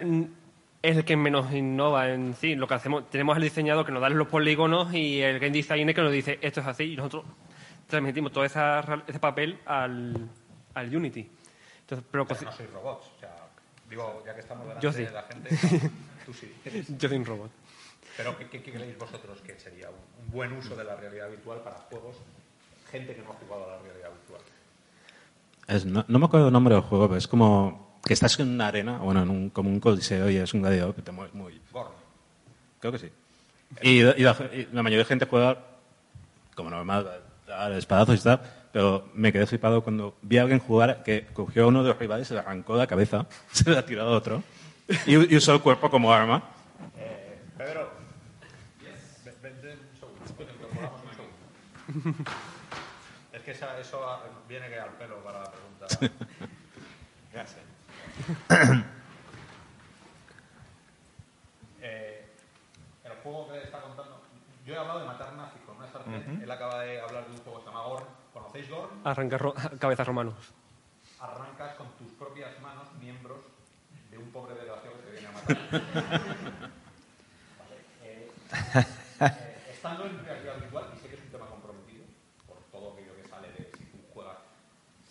es 0.81 0.97
el 0.97 1.03
que 1.05 1.17
menos 1.17 1.51
innova 1.53 2.09
en 2.09 2.33
sí, 2.35 2.55
lo 2.55 2.67
que 2.67 2.73
hacemos, 2.75 3.09
tenemos 3.09 3.35
al 3.35 3.43
diseñador 3.43 3.85
que 3.85 3.91
nos 3.91 4.01
da 4.01 4.09
los 4.09 4.27
polígonos 4.27 4.93
y 4.93 5.21
el 5.21 5.39
game 5.39 5.51
designer 5.51 5.93
que 5.93 6.01
nos 6.01 6.11
dice 6.11 6.39
esto 6.41 6.61
es 6.61 6.67
así 6.67 6.93
y 6.93 6.95
nosotros 6.95 7.25
transmitimos 7.87 8.31
todo 8.31 8.45
esa, 8.45 8.79
ese 9.07 9.19
papel 9.19 9.59
al, 9.65 10.29
al 10.75 10.95
Unity. 10.95 11.29
Entonces, 11.81 12.07
pero, 12.11 12.25
cosi- 12.27 12.51
sois 12.55 12.69
robots. 12.71 13.07
O 13.15 13.19
sea, 13.19 13.35
digo, 13.89 14.23
ya 14.25 14.33
que 14.35 14.41
estamos 14.41 14.65
delante 14.67 14.83
Yo 14.85 14.93
sí. 14.93 15.03
de 15.03 15.11
la 15.11 15.23
gente, 15.23 15.49
tú 16.25 16.33
sí. 16.33 16.53
yo 16.97 17.09
soy 17.09 17.17
un 17.17 17.25
robot. 17.25 17.51
Pero 18.15 18.37
¿qué, 18.37 18.47
qué 18.47 18.61
creéis 18.61 18.97
vosotros 18.97 19.39
que 19.41 19.59
sería 19.59 19.89
un, 19.89 19.95
un 20.25 20.31
buen 20.31 20.53
uso 20.53 20.75
de 20.75 20.83
la 20.83 20.95
realidad 20.95 21.29
virtual 21.29 21.59
para 21.61 21.77
juegos? 21.77 22.15
Gente 22.91 23.15
que 23.15 23.21
no 23.21 23.31
ha 23.31 23.33
jugado 23.33 23.65
a 23.65 23.75
la 23.77 23.81
realidad 23.81 24.09
virtual. 24.11 24.41
Es- 25.67 25.85
no, 25.85 26.05
no 26.07 26.19
me 26.19 26.25
acuerdo 26.25 26.47
el 26.47 26.53
nombre 26.53 26.73
del 26.75 26.83
juego, 26.83 27.07
pero 27.07 27.17
es 27.17 27.27
como 27.27 27.88
que 28.09 28.13
estás 28.15 28.39
en 28.39 28.49
una 28.49 28.69
arena, 28.69 28.97
bueno, 28.97 29.21
en 29.21 29.29
un, 29.29 29.49
como 29.51 29.69
un 29.69 29.79
coliseo 29.79 30.31
y 30.31 30.37
es 30.37 30.51
un 30.55 30.63
gladiador 30.63 30.95
que 30.95 31.03
te 31.03 31.11
mueves 31.11 31.31
muy... 31.35 31.61
Gordo. 31.71 31.93
Creo 32.79 32.91
que 32.91 32.97
sí. 32.97 33.11
Y, 33.83 33.99
y 33.99 34.01
la, 34.01 34.35
y 34.51 34.67
la 34.71 34.81
mayoría 34.81 34.97
de 35.03 35.05
gente 35.05 35.27
juega 35.27 35.59
como 36.55 36.71
normal, 36.71 37.07
a 37.47 37.69
espadazos 37.77 38.19
y 38.19 38.23
tal, 38.23 38.41
pero 38.73 39.07
me 39.13 39.31
quedé 39.31 39.45
flipado 39.45 39.83
cuando 39.83 40.17
vi 40.23 40.39
a 40.39 40.41
alguien 40.41 40.57
jugar 40.57 41.03
que 41.03 41.27
cogió 41.33 41.65
a 41.65 41.67
uno 41.67 41.83
de 41.83 41.89
los 41.89 41.99
rivales, 41.99 42.27
se 42.27 42.33
le 42.33 42.39
arrancó 42.39 42.75
la 42.75 42.87
cabeza, 42.87 43.27
se 43.51 43.69
le 43.69 43.77
ha 43.77 43.85
tirado 43.85 44.11
a 44.11 44.17
otro 44.17 44.41
y, 45.05 45.31
y 45.31 45.37
usó 45.37 45.53
el 45.53 45.61
cuerpo 45.61 45.87
como 45.91 46.11
arma. 46.11 46.41
Pedro, 47.59 47.91
vente 49.43 49.67
un 49.69 49.99
segundo, 49.99 50.67
un 51.87 51.95
segundo. 52.01 52.31
Es 53.33 53.41
que 53.43 53.51
esa- 53.51 53.79
eso 53.79 54.01
viene 54.47 54.67
que 54.67 54.79
al 54.79 54.89
pelo 54.93 55.17
para 55.23 55.41
la 55.43 55.51
pregunta. 55.51 56.15
Gracias. 57.33 57.68
Eh, 61.81 62.27
el 63.03 63.11
juego 63.23 63.49
que 63.49 63.63
está 63.63 63.81
contando, 63.81 64.21
yo 64.65 64.73
he 64.73 64.77
hablado 64.77 64.99
de 65.01 65.05
matar 65.07 65.33
nazis 65.33 65.61
con 65.65 65.77
una 65.77 65.87
sartén. 65.91 66.41
Él 66.43 66.51
acaba 66.51 66.81
de 66.81 67.01
hablar 67.01 67.25
de 67.25 67.31
un 67.31 67.37
juego 67.43 67.59
que 67.59 67.63
se 67.65 67.69
llama 67.69 67.83
Gorn. 67.83 68.05
¿Conocéis 68.33 68.69
Gorn? 68.69 69.01
Arrancar 69.07 69.41
ro- 69.41 69.53
cabezas 69.79 70.07
romanos. 70.07 70.35
arrancas 71.19 71.75
con 71.75 71.87
tus 71.97 72.11
propias 72.13 72.59
manos 72.61 72.87
miembros 72.99 73.39
de 74.11 74.17
un 74.17 74.29
pobre 74.31 74.55
desgraciado 74.55 74.95
que 74.97 75.03
te 75.03 75.11
viene 75.11 75.27
a 75.27 75.31
matar. 75.31 75.57
Vale, 77.59 77.75
eh, 78.03 78.31
eh, 79.21 79.63
estando 79.71 80.05
en 80.05 80.23
realidad 80.25 80.55
virtual, 80.59 80.85
y 80.95 80.99
sé 80.99 81.09
que 81.09 81.15
es 81.15 81.21
un 81.21 81.29
tema 81.31 81.45
comprometido, 81.47 82.05
por 82.47 82.57
todo 82.71 82.93
aquello 82.93 83.15
que 83.15 83.27
sale 83.27 83.51
de 83.51 83.69
si 83.77 83.83
tú 83.85 83.97
juegas, 84.13 84.37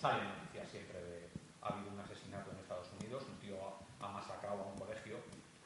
sale 0.01 0.25
noticias 0.25 0.69
siempre 0.71 0.99
de 1.03 1.29
ha 1.63 1.69
habido 1.75 1.91
un 1.93 2.01
asesinato 2.01 2.51
en 2.53 2.59
Estados 2.59 2.89
Unidos, 3.01 3.25
un 3.29 3.37
tío 3.39 3.57
ha, 3.61 4.07
ha 4.07 4.09
masacrado 4.13 4.63
a 4.63 4.67
un 4.67 4.79
colegio 4.79 5.19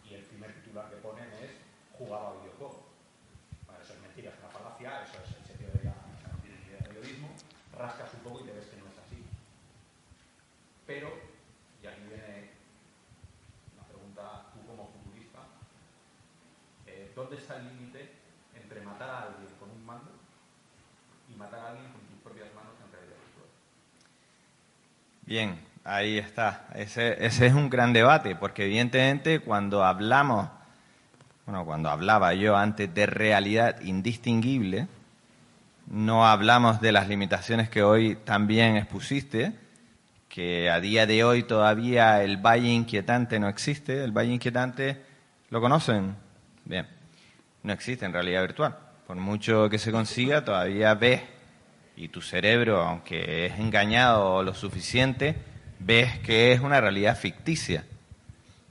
y 0.09 0.15
el 0.15 0.23
primer 0.25 0.53
titular 0.55 0.91
que 0.91 0.97
ponen 0.97 1.31
es 1.41 1.51
jugaba 1.97 2.31
a 2.31 2.33
videojuegos. 2.43 2.77
Bueno, 3.67 3.81
eso 3.83 3.93
es 3.95 4.01
mentira, 4.01 4.31
es 4.33 4.39
una 4.41 4.49
falacia, 4.51 5.05
eso 5.05 5.23
es 5.23 5.37
el 5.39 5.45
sentido 5.47 5.71
de 5.79 5.85
la 5.85 5.95
de 6.43 6.83
periodismo, 6.89 7.29
rascas 7.79 8.13
un 8.15 8.21
poco 8.21 8.41
y 8.41 8.45
te 8.49 8.53
ves 8.53 8.67
que 8.67 8.77
no 8.79 8.87
es 8.91 8.99
así. 8.99 9.23
Pero, 10.87 11.09
y 11.83 11.87
aquí 11.87 12.01
viene 12.09 12.51
una 13.77 13.85
pregunta 13.87 14.47
tú 14.53 14.67
como 14.67 14.89
futurista, 14.91 15.39
eh, 16.87 17.12
¿dónde 17.23 17.37
está 17.37 17.57
límite 17.59 18.11
entre 18.61 18.81
matar 18.81 19.09
a 19.09 19.19
alguien 19.23 19.47
con 19.61 19.71
un 19.71 19.87
mando 19.87 20.11
y 21.33 21.37
matar 21.37 21.61
a 21.61 21.69
alguien 21.69 21.87
con 21.93 22.01
tus 22.01 22.19
propias 22.23 22.49
manos 22.55 22.73
en 22.85 22.93
realidad? 22.93 23.17
Bien, 25.25 25.61
ahí 25.85 26.19
está. 26.19 26.67
Ese, 26.75 27.25
ese 27.25 27.47
es 27.47 27.55
un 27.55 27.71
gran 27.71 27.93
debate, 27.93 28.35
porque 28.35 28.65
evidentemente 28.65 29.41
cuando 29.41 29.85
hablamos, 29.85 30.49
bueno, 31.47 31.65
cuando 31.65 31.91
hablaba 31.91 32.35
yo 32.35 32.57
antes 32.57 32.93
de 32.93 33.07
realidad 33.07 33.81
indistinguible, 33.83 34.89
no 35.87 36.27
hablamos 36.27 36.81
de 36.81 36.91
las 36.91 37.09
limitaciones 37.09 37.69
que 37.69 37.85
hoy 37.85 38.17
también 38.17 38.77
expusiste, 38.77 39.53
que 40.29 40.71
a 40.71 40.81
día 40.81 41.07
de 41.07 41.23
hoy 41.23 41.45
todavía 41.45 42.25
el 42.25 42.39
valle 42.39 42.69
inquietante 42.69 43.39
no 43.39 43.49
existe. 43.49 44.03
El 44.03 44.11
valle 44.11 44.33
inquietante, 44.33 45.03
¿lo 45.51 45.61
conocen? 45.61 46.17
Bien, 46.65 46.87
no 47.63 47.73
existe 47.73 48.05
en 48.05 48.13
realidad 48.13 48.43
virtual. 48.43 48.77
Por 49.07 49.17
mucho 49.17 49.69
que 49.69 49.79
se 49.79 49.93
consiga, 49.93 50.45
todavía 50.45 50.95
ves 50.95 51.23
y 51.97 52.09
tu 52.09 52.21
cerebro, 52.23 52.83
aunque 52.83 53.47
es 53.47 53.59
engañado 53.59 54.43
lo 54.43 54.55
suficiente, 54.55 55.37
ves 55.79 56.19
que 56.21 56.53
es 56.53 56.61
una 56.61 56.81
realidad 56.81 57.17
ficticia. 57.17 57.85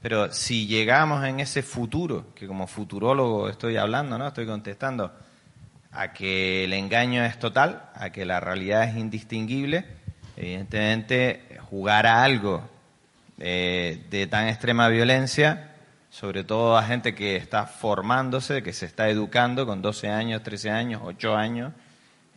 Pero 0.00 0.32
si 0.32 0.66
llegamos 0.66 1.24
en 1.24 1.38
ese 1.38 1.62
futuro, 1.62 2.34
que 2.34 2.46
como 2.46 2.66
futurólogo 2.66 3.48
estoy 3.48 3.76
hablando, 3.76 4.18
¿no? 4.18 4.26
Estoy 4.26 4.46
contestando 4.46 5.12
a 5.92 6.12
que 6.12 6.64
el 6.64 6.72
engaño 6.72 7.24
es 7.24 7.38
total, 7.38 7.90
a 7.94 8.10
que 8.10 8.24
la 8.24 8.40
realidad 8.40 8.84
es 8.84 8.96
indistinguible, 8.96 9.84
evidentemente 10.36 11.58
jugar 11.70 12.06
a 12.06 12.24
algo 12.24 12.68
eh, 13.38 14.04
de 14.10 14.26
tan 14.26 14.48
extrema 14.48 14.88
violencia, 14.88 15.71
sobre 16.12 16.44
todo 16.44 16.76
a 16.76 16.82
gente 16.82 17.14
que 17.14 17.36
está 17.36 17.64
formándose, 17.64 18.62
que 18.62 18.74
se 18.74 18.84
está 18.84 19.08
educando 19.08 19.64
con 19.64 19.80
12 19.80 20.10
años, 20.10 20.42
13 20.42 20.70
años, 20.70 21.00
8 21.02 21.34
años, 21.34 21.72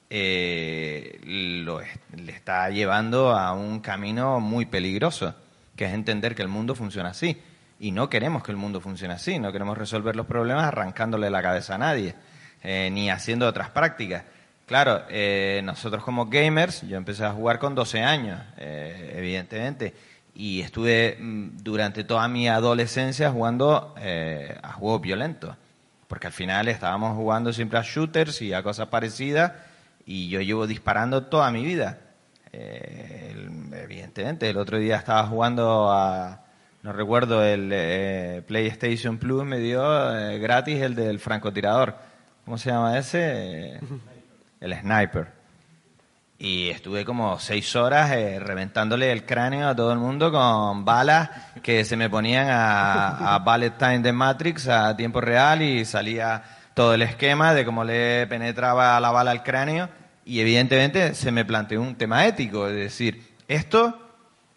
eh, 0.09 1.19
lo 1.25 1.81
le 1.81 2.31
está 2.31 2.69
llevando 2.69 3.31
a 3.31 3.51
un 3.51 3.81
camino 3.81 4.39
muy 4.39 4.65
peligroso, 4.65 5.35
que 5.75 5.83
es 5.83 5.93
entender 5.93 6.35
que 6.35 6.41
el 6.41 6.47
mundo 6.47 6.73
funciona 6.73 7.09
así. 7.09 7.37
Y 7.77 7.91
no 7.91 8.09
queremos 8.09 8.43
que 8.43 8.51
el 8.51 8.57
mundo 8.57 8.79
funcione 8.79 9.13
así, 9.13 9.39
no 9.39 9.51
queremos 9.51 9.77
resolver 9.77 10.15
los 10.15 10.25
problemas 10.25 10.63
arrancándole 10.63 11.29
la 11.29 11.41
cabeza 11.41 11.75
a 11.75 11.77
nadie, 11.77 12.15
eh, 12.63 12.89
ni 12.93 13.09
haciendo 13.09 13.45
otras 13.45 13.71
prácticas. 13.71 14.23
Claro, 14.65 15.03
eh, 15.09 15.59
nosotros 15.65 16.01
como 16.01 16.27
gamers, 16.27 16.81
yo 16.83 16.95
empecé 16.95 17.25
a 17.25 17.33
jugar 17.33 17.59
con 17.59 17.75
12 17.75 18.01
años, 18.01 18.41
eh, 18.57 19.15
evidentemente, 19.17 19.93
y 20.35 20.61
estuve 20.61 21.17
mm, 21.19 21.57
durante 21.63 22.03
toda 22.03 22.27
mi 22.27 22.47
adolescencia 22.47 23.31
jugando 23.31 23.95
eh, 23.97 24.57
a 24.61 24.73
juegos 24.73 25.01
violentos, 25.01 25.55
porque 26.07 26.27
al 26.27 26.33
final 26.33 26.67
estábamos 26.67 27.15
jugando 27.15 27.51
siempre 27.53 27.79
a 27.79 27.83
shooters 27.83 28.41
y 28.41 28.53
a 28.53 28.61
cosas 28.61 28.87
parecidas, 28.89 29.53
y 30.05 30.29
yo 30.29 30.41
llevo 30.41 30.67
disparando 30.67 31.23
toda 31.23 31.49
mi 31.51 31.63
vida. 31.65 31.99
Eh, 32.51 33.31
el- 33.33 33.73
evidentemente, 33.73 34.49
el 34.49 34.57
otro 34.57 34.77
día 34.77 34.97
estaba 34.97 35.25
jugando 35.27 35.91
a, 35.91 36.41
no 36.83 36.93
recuerdo, 36.93 37.43
el 37.43 37.69
eh, 37.73 38.43
PlayStation 38.47 39.17
Plus 39.17 39.43
me 39.45 39.57
dio 39.59 39.83
eh, 40.17 40.37
gratis 40.39 40.81
el 40.81 40.95
del 40.95 41.19
francotirador. 41.19 41.95
¿Cómo 42.45 42.57
se 42.59 42.69
llama 42.69 42.97
ese? 42.97 43.79
El 44.61 44.73
Sniper. 44.79 45.27
Y 46.37 46.69
estuve 46.69 47.05
como 47.05 47.39
seis 47.39 47.75
horas 47.75 48.11
eh, 48.11 48.39
reventándole 48.39 49.11
el 49.11 49.25
cráneo 49.25 49.69
a 49.69 49.75
todo 49.75 49.93
el 49.93 49.99
mundo 49.99 50.31
con 50.31 50.83
balas 50.83 51.29
que 51.63 51.85
se 51.85 51.95
me 51.95 52.09
ponían 52.09 52.49
a, 52.49 53.35
a 53.35 53.39
Ballet 53.39 53.77
Time 53.77 53.99
de 53.99 54.11
Matrix 54.11 54.67
a 54.67 54.97
tiempo 54.97 55.21
real 55.21 55.61
y 55.61 55.85
salía 55.85 56.43
todo 56.73 56.93
el 56.93 57.03
esquema 57.03 57.53
de 57.53 57.63
cómo 57.63 57.85
le 57.85 58.27
penetraba 58.27 58.99
la 58.99 59.11
bala 59.11 59.31
al 59.31 59.43
cráneo. 59.43 59.89
Y 60.25 60.41
evidentemente 60.41 61.15
se 61.15 61.31
me 61.31 61.45
planteó 61.45 61.81
un 61.81 61.95
tema 61.95 62.25
ético, 62.25 62.67
es 62.67 62.75
decir, 62.75 63.35
esto, 63.47 63.97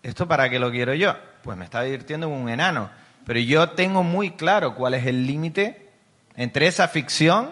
esto 0.03 0.27
para 0.27 0.51
qué 0.51 0.59
lo 0.59 0.71
quiero 0.71 0.95
yo? 0.95 1.17
Pues 1.43 1.57
me 1.57 1.65
está 1.65 1.83
divirtiendo 1.83 2.29
un 2.29 2.49
enano. 2.49 2.91
Pero 3.25 3.39
yo 3.39 3.71
tengo 3.71 4.03
muy 4.03 4.33
claro 4.33 4.75
cuál 4.75 4.95
es 4.95 5.07
el 5.07 5.27
límite 5.27 5.91
entre 6.35 6.67
esa 6.67 6.89
ficción 6.89 7.51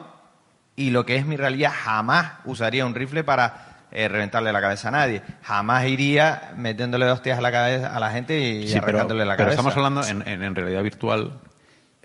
y 0.75 0.91
lo 0.91 1.07
que 1.07 1.17
es 1.17 1.27
mi 1.27 1.37
realidad. 1.37 1.73
Jamás 1.73 2.33
usaría 2.45 2.87
un 2.87 2.95
rifle 2.95 3.23
para 3.23 3.66
eh, 3.99 4.09
reventarle 4.09 4.53
la 4.53 4.61
cabeza 4.61 4.89
a 4.89 4.91
nadie. 4.91 5.23
Jamás 5.43 5.87
iría 5.87 6.53
metiéndole 6.57 7.11
hostias 7.11 7.39
a 7.39 7.41
la 7.41 7.51
cabeza 7.51 7.97
a 7.97 7.99
la 7.99 8.11
gente 8.11 8.39
y 8.39 8.69
Sí, 8.69 8.79
pero, 8.85 8.99
la 8.99 9.07
pero 9.09 9.27
cabeza. 9.27 9.51
estamos 9.51 9.75
hablando 9.77 10.05
en, 10.07 10.27
en- 10.29 10.43
en 10.43 10.55
realidad 10.55 10.83
virtual. 10.83 11.41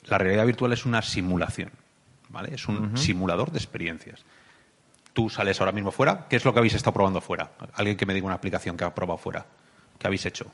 La 0.06 0.18
realidad 0.18 0.46
virtual 0.46 0.74
es 0.74 0.86
una 0.86 1.02
simulación, 1.02 1.70
¿vale? 2.30 2.56
Es 2.56 2.68
un 2.68 2.98
simulador 2.98 3.52
de 3.52 3.58
experiencias. 3.60 4.24
Tú 5.14 5.30
sales 5.30 5.60
ahora 5.60 5.74
mismo 5.74 5.92
fuera. 5.92 6.28
¿Qué 6.30 6.38
es 6.38 6.46
lo 6.46 6.54
que 6.54 6.60
habéis 6.60 6.74
estado 6.74 6.94
probando 6.94 7.20
fuera? 7.20 7.52
Alguien 7.76 7.98
que 7.98 8.06
me 8.06 8.14
diga 8.14 8.26
una 8.26 8.36
aplicación 8.36 8.78
que 8.78 8.86
ha 8.86 8.96
probado 8.96 9.18
fuera. 9.18 9.46
¿Qué 10.00 10.08
habéis 10.08 10.26
hecho? 10.26 10.46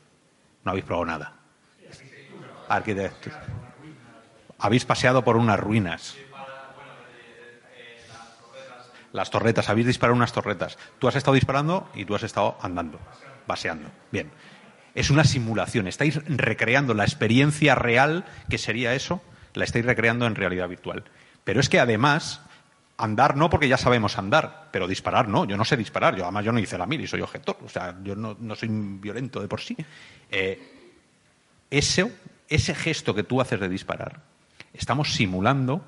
No 0.66 0.72
habéis 0.72 0.84
probado 0.86 1.06
nada. 1.06 1.34
Arquitectos. 2.68 3.32
Habéis 4.60 4.86
paseado 4.86 5.24
por 5.24 5.38
unas 5.38 5.60
ruinas. 5.60 6.16
Las 9.18 9.32
torretas, 9.32 9.68
habéis 9.68 9.88
disparado 9.88 10.16
unas 10.16 10.32
torretas. 10.32 10.78
Tú 11.00 11.08
has 11.08 11.16
estado 11.16 11.34
disparando 11.34 11.90
y 11.96 12.06
tú 12.06 12.14
has 12.14 12.22
estado 12.22 12.56
andando, 12.62 13.00
paseando. 13.48 13.90
Bien. 14.12 14.30
Es 14.94 15.10
una 15.10 15.24
simulación. 15.24 15.88
Estáis 15.88 16.24
recreando 16.28 16.94
la 16.94 17.04
experiencia 17.04 17.74
real 17.74 18.26
que 18.48 18.60
sería 18.60 18.94
eso, 18.94 19.20
la 19.56 19.64
estáis 19.64 19.86
recreando 19.86 20.28
en 20.28 20.36
realidad 20.36 20.70
virtual. 20.70 21.04
Pero 21.44 21.60
es 21.60 21.68
que 21.68 21.80
además, 21.80 22.42
andar 22.96 23.38
no 23.38 23.50
porque 23.50 23.68
ya 23.68 23.78
sabemos 23.78 24.20
andar, 24.20 24.70
pero 24.72 24.88
disparar 24.88 25.28
no. 25.28 25.46
Yo 25.46 25.58
no 25.58 25.66
sé 25.66 25.78
disparar. 25.78 26.16
Yo 26.16 26.24
además 26.24 26.46
yo 26.46 26.52
no 26.52 26.60
hice 26.60 26.78
la 26.78 26.86
mil 26.86 27.02
y 27.02 27.08
soy 27.08 27.22
objetor. 27.22 27.58
O 27.66 27.70
sea, 27.70 27.98
yo 28.04 28.16
no, 28.16 28.38
no 28.40 28.56
soy 28.56 28.70
violento 28.70 29.42
de 29.42 29.48
por 29.48 29.62
sí. 29.62 29.76
Eh, 30.30 30.92
ese, 31.72 32.16
ese 32.50 32.76
gesto 32.76 33.16
que 33.16 33.24
tú 33.24 33.42
haces 33.42 33.60
de 33.60 33.68
disparar, 33.68 34.22
estamos 34.74 35.14
simulando 35.14 35.84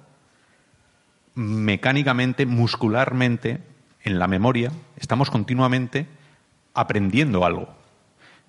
mecánicamente, 1.40 2.46
muscularmente, 2.46 3.62
en 4.04 4.20
la 4.20 4.28
memoria, 4.28 4.72
estamos 4.98 5.30
continuamente 5.32 6.06
aprendiendo 6.74 7.46
algo. 7.46 7.70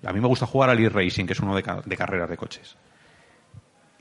A 0.05 0.11
mí 0.11 0.19
me 0.19 0.27
gusta 0.27 0.45
jugar 0.45 0.69
al 0.69 0.79
e-racing, 0.79 1.25
que 1.25 1.33
es 1.33 1.39
uno 1.39 1.55
de, 1.55 1.63
ca- 1.63 1.81
de 1.85 1.97
carreras 1.97 2.29
de 2.29 2.35
coches. 2.37 2.75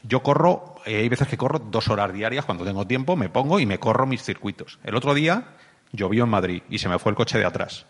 Yo 0.02 0.22
corro, 0.22 0.76
eh, 0.86 0.96
hay 0.96 1.08
veces 1.08 1.28
que 1.28 1.36
corro 1.36 1.58
dos 1.60 1.88
horas 1.88 2.12
diarias, 2.12 2.44
cuando 2.44 2.64
tengo 2.64 2.86
tiempo, 2.86 3.14
me 3.16 3.28
pongo 3.28 3.60
y 3.60 3.66
me 3.66 3.78
corro 3.78 4.06
mis 4.06 4.22
circuitos. 4.22 4.80
El 4.82 4.96
otro 4.96 5.14
día 5.14 5.54
llovió 5.92 6.24
en 6.24 6.30
Madrid 6.30 6.62
y 6.68 6.78
se 6.78 6.88
me 6.88 6.98
fue 6.98 7.10
el 7.10 7.16
coche 7.16 7.38
de 7.38 7.44
atrás. 7.44 7.86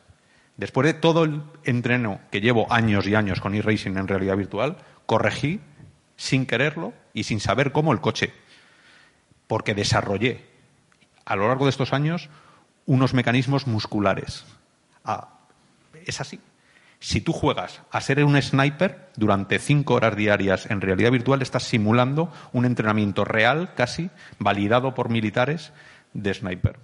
Después 0.56 0.86
de 0.86 0.94
todo 0.94 1.24
el 1.24 1.42
entreno 1.64 2.20
que 2.30 2.40
llevo 2.42 2.70
años 2.70 3.06
y 3.06 3.14
años 3.14 3.40
con 3.40 3.54
e-racing 3.54 3.96
en 3.96 4.08
realidad 4.08 4.36
virtual, 4.36 4.76
corregí 5.06 5.60
sin 6.16 6.44
quererlo 6.44 6.92
y 7.14 7.24
sin 7.24 7.40
saber 7.40 7.72
cómo 7.72 7.92
el 7.92 8.00
coche. 8.00 8.32
Porque 9.46 9.74
desarrollé 9.74 10.49
a 11.30 11.36
lo 11.36 11.46
largo 11.46 11.66
de 11.66 11.70
estos 11.70 11.92
años 11.92 12.28
unos 12.86 13.14
mecanismos 13.14 13.68
musculares. 13.68 14.44
Ah, 15.04 15.28
es 16.04 16.20
así. 16.20 16.40
Si 16.98 17.20
tú 17.20 17.32
juegas 17.32 17.82
a 17.92 18.00
ser 18.00 18.24
un 18.24 18.40
sniper 18.42 19.10
durante 19.14 19.60
cinco 19.60 19.94
horas 19.94 20.16
diarias 20.16 20.68
en 20.68 20.80
realidad 20.80 21.12
virtual, 21.12 21.40
estás 21.40 21.62
simulando 21.62 22.32
un 22.52 22.64
entrenamiento 22.64 23.24
real, 23.24 23.74
casi 23.76 24.10
validado 24.40 24.92
por 24.92 25.08
militares, 25.08 25.72
de 26.14 26.34
sniper. 26.34 26.80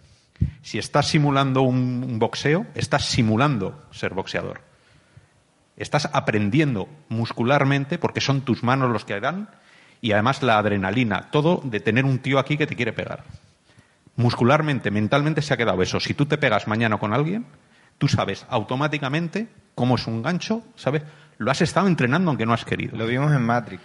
Si 0.62 0.78
estás 0.78 1.08
simulando 1.08 1.62
un, 1.62 2.20
boxeo, 2.20 2.66
estás 2.76 3.04
simulando 3.04 3.84
ser 3.90 4.14
boxeador. 4.14 4.60
Estás 5.76 6.08
aprendiendo 6.12 6.88
muscularmente, 7.08 7.98
porque 7.98 8.20
son 8.20 8.42
tus 8.42 8.62
manos 8.62 8.92
los 8.92 9.04
que 9.04 9.18
dan, 9.18 9.50
y 10.00 10.12
además 10.12 10.44
la 10.44 10.56
adrenalina, 10.56 11.32
todo 11.32 11.60
de 11.64 11.80
tener 11.80 12.04
un 12.04 12.20
tío 12.20 12.38
aquí 12.38 12.56
que 12.56 12.68
te 12.68 12.76
quiere 12.76 12.92
pegar. 12.92 13.24
Muscularmente, 14.16 14.90
mentalmente 14.90 15.42
se 15.42 15.52
ha 15.54 15.56
quedado 15.56 15.82
eso. 15.82 16.00
Si 16.00 16.14
tú 16.14 16.26
te 16.26 16.38
pegas 16.38 16.66
mañana 16.66 16.96
con 16.98 17.12
alguien, 17.12 17.46
tú 17.98 18.08
sabes 18.08 18.46
automáticamente 18.48 19.48
cómo 19.74 19.96
es 19.96 20.06
un 20.06 20.22
gancho, 20.22 20.62
¿sabes? 20.74 21.02
Lo 21.38 21.50
has 21.50 21.60
estado 21.60 21.86
entrenando 21.86 22.30
aunque 22.30 22.46
no 22.46 22.54
has 22.54 22.64
querido. 22.64 22.96
Lo 22.96 23.06
vimos 23.06 23.32
en 23.32 23.42
Matrix. 23.42 23.82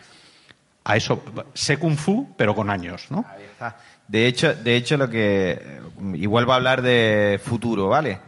A 0.84 0.96
eso, 0.96 1.24
sé 1.54 1.78
kung 1.78 1.96
fu, 1.96 2.34
pero 2.38 2.56
con 2.56 2.70
años, 2.70 3.08
¿no? 3.12 3.26
Ahí 3.30 3.44
está. 3.44 3.78
De 4.08 4.26
hecho, 4.26 4.54
de 4.56 4.76
hecho 4.76 4.98
lo 4.98 5.10
que 5.10 5.80
y 6.14 6.26
vuelvo 6.26 6.54
a 6.54 6.56
hablar 6.56 6.82
de 6.82 7.40
futuro, 7.44 7.88
¿vale? 7.88 8.20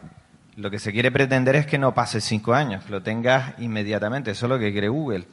Lo 0.55 0.69
que 0.69 0.77
se 0.77 0.91
quiere 0.91 1.11
pretender 1.11 1.55
es 1.55 1.65
que 1.65 1.79
no 1.79 1.95
pase 1.95 2.21
cinco 2.21 2.53
años, 2.53 2.83
que 2.83 2.91
lo 2.91 3.01
tengas 3.01 3.59
inmediatamente. 3.59 4.31
Eso 4.31 4.45
es 4.45 4.49
lo 4.51 4.59
que 4.59 4.71
quiere 4.71 4.87
Google. 4.87 5.25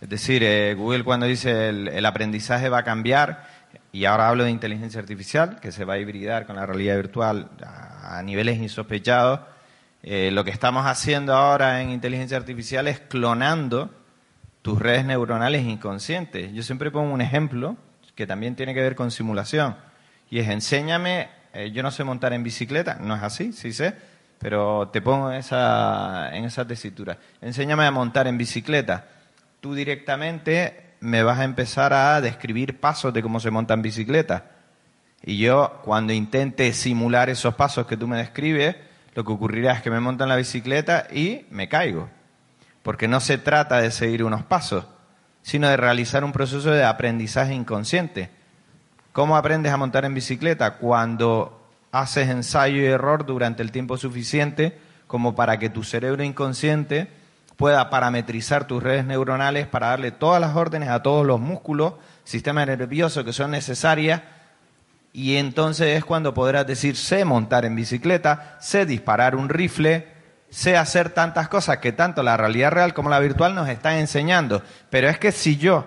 Es 0.00 0.08
decir, 0.08 0.42
eh, 0.42 0.74
Google 0.74 1.04
cuando 1.04 1.26
dice 1.26 1.68
el, 1.68 1.88
el 1.88 2.04
aprendizaje 2.04 2.68
va 2.68 2.78
a 2.78 2.84
cambiar, 2.84 3.46
y 3.94 4.06
ahora 4.06 4.28
hablo 4.28 4.42
de 4.42 4.50
inteligencia 4.50 4.98
artificial, 4.98 5.60
que 5.60 5.70
se 5.70 5.84
va 5.84 5.94
a 5.94 5.98
hibridar 5.98 6.46
con 6.46 6.56
la 6.56 6.66
realidad 6.66 6.96
virtual 6.96 7.48
a, 7.64 8.20
niveles 8.24 8.58
insospechados. 8.58 9.38
eh, 10.02 10.30
lo 10.32 10.42
que 10.44 10.50
estamos 10.50 10.84
haciendo 10.84 11.32
ahora 11.32 11.80
en 11.80 11.90
inteligencia 11.90 12.36
artificial 12.36 12.88
es 12.88 12.98
clonando 12.98 13.94
tus 14.62 14.80
redes 14.80 15.04
neuronales 15.04 15.62
inconscientes. 15.62 16.52
Yo 16.52 16.64
siempre 16.64 16.90
pongo 16.90 17.14
un 17.14 17.20
ejemplo 17.20 17.76
que 18.16 18.26
también 18.26 18.56
tiene 18.56 18.74
que 18.74 18.80
ver 18.80 18.96
con 18.96 19.12
simulación. 19.12 19.76
Y 20.28 20.40
es, 20.40 20.48
enséñame, 20.48 21.28
eh, 21.52 21.70
yo 21.70 21.84
no 21.84 21.92
sé 21.92 22.02
montar 22.02 22.32
en 22.32 22.42
bicicleta, 22.42 22.98
no 23.00 23.14
es 23.14 23.22
así, 23.22 23.52
sí 23.52 23.72
sé, 23.72 23.94
pero 24.40 24.88
te 24.88 25.02
pongo 25.02 25.30
esa, 25.30 26.34
en 26.36 26.44
esa 26.46 26.66
tesitura. 26.66 27.16
Enséñame 27.40 27.84
a 27.86 27.92
montar 27.92 28.26
en 28.26 28.38
bicicleta. 28.38 29.06
Tú 29.60 29.72
directamente 29.72 30.83
me 31.04 31.22
vas 31.22 31.38
a 31.38 31.44
empezar 31.44 31.92
a 31.92 32.18
describir 32.22 32.80
pasos 32.80 33.12
de 33.12 33.22
cómo 33.22 33.38
se 33.38 33.50
monta 33.50 33.74
en 33.74 33.82
bicicleta. 33.82 34.46
Y 35.22 35.36
yo, 35.36 35.80
cuando 35.84 36.14
intente 36.14 36.72
simular 36.72 37.28
esos 37.28 37.54
pasos 37.54 37.86
que 37.86 37.98
tú 37.98 38.08
me 38.08 38.16
describes, 38.16 38.76
lo 39.14 39.22
que 39.22 39.32
ocurrirá 39.32 39.74
es 39.74 39.82
que 39.82 39.90
me 39.90 40.00
monto 40.00 40.24
en 40.24 40.30
la 40.30 40.36
bicicleta 40.36 41.06
y 41.12 41.44
me 41.50 41.68
caigo. 41.68 42.08
Porque 42.82 43.06
no 43.06 43.20
se 43.20 43.36
trata 43.36 43.82
de 43.82 43.90
seguir 43.90 44.24
unos 44.24 44.44
pasos, 44.44 44.86
sino 45.42 45.68
de 45.68 45.76
realizar 45.76 46.24
un 46.24 46.32
proceso 46.32 46.70
de 46.70 46.84
aprendizaje 46.84 47.52
inconsciente. 47.52 48.30
¿Cómo 49.12 49.36
aprendes 49.36 49.72
a 49.72 49.76
montar 49.76 50.06
en 50.06 50.14
bicicleta? 50.14 50.78
Cuando 50.78 51.68
haces 51.92 52.30
ensayo 52.30 52.80
y 52.80 52.86
error 52.86 53.26
durante 53.26 53.62
el 53.62 53.72
tiempo 53.72 53.98
suficiente 53.98 54.78
como 55.06 55.34
para 55.34 55.58
que 55.58 55.68
tu 55.68 55.84
cerebro 55.84 56.24
inconsciente 56.24 57.08
pueda 57.56 57.90
parametrizar 57.90 58.66
tus 58.66 58.82
redes 58.82 59.04
neuronales 59.04 59.66
para 59.66 59.88
darle 59.88 60.10
todas 60.10 60.40
las 60.40 60.56
órdenes 60.56 60.88
a 60.88 61.02
todos 61.02 61.26
los 61.26 61.40
músculos, 61.40 61.94
sistema 62.24 62.64
nervioso 62.66 63.24
que 63.24 63.32
son 63.32 63.50
necesarias 63.50 64.22
y 65.16 65.36
entonces 65.36 65.96
es 65.96 66.04
cuando 66.04 66.34
podrás 66.34 66.66
decir, 66.66 66.96
sé 66.96 67.24
montar 67.24 67.64
en 67.64 67.76
bicicleta, 67.76 68.56
sé 68.60 68.84
disparar 68.84 69.36
un 69.36 69.48
rifle, 69.48 70.08
sé 70.50 70.76
hacer 70.76 71.10
tantas 71.10 71.48
cosas 71.48 71.78
que 71.78 71.92
tanto 71.92 72.24
la 72.24 72.36
realidad 72.36 72.72
real 72.72 72.94
como 72.94 73.10
la 73.10 73.20
virtual 73.20 73.54
nos 73.54 73.68
están 73.68 73.94
enseñando. 73.94 74.60
Pero 74.90 75.08
es 75.08 75.20
que 75.20 75.30
si 75.30 75.56
yo 75.56 75.84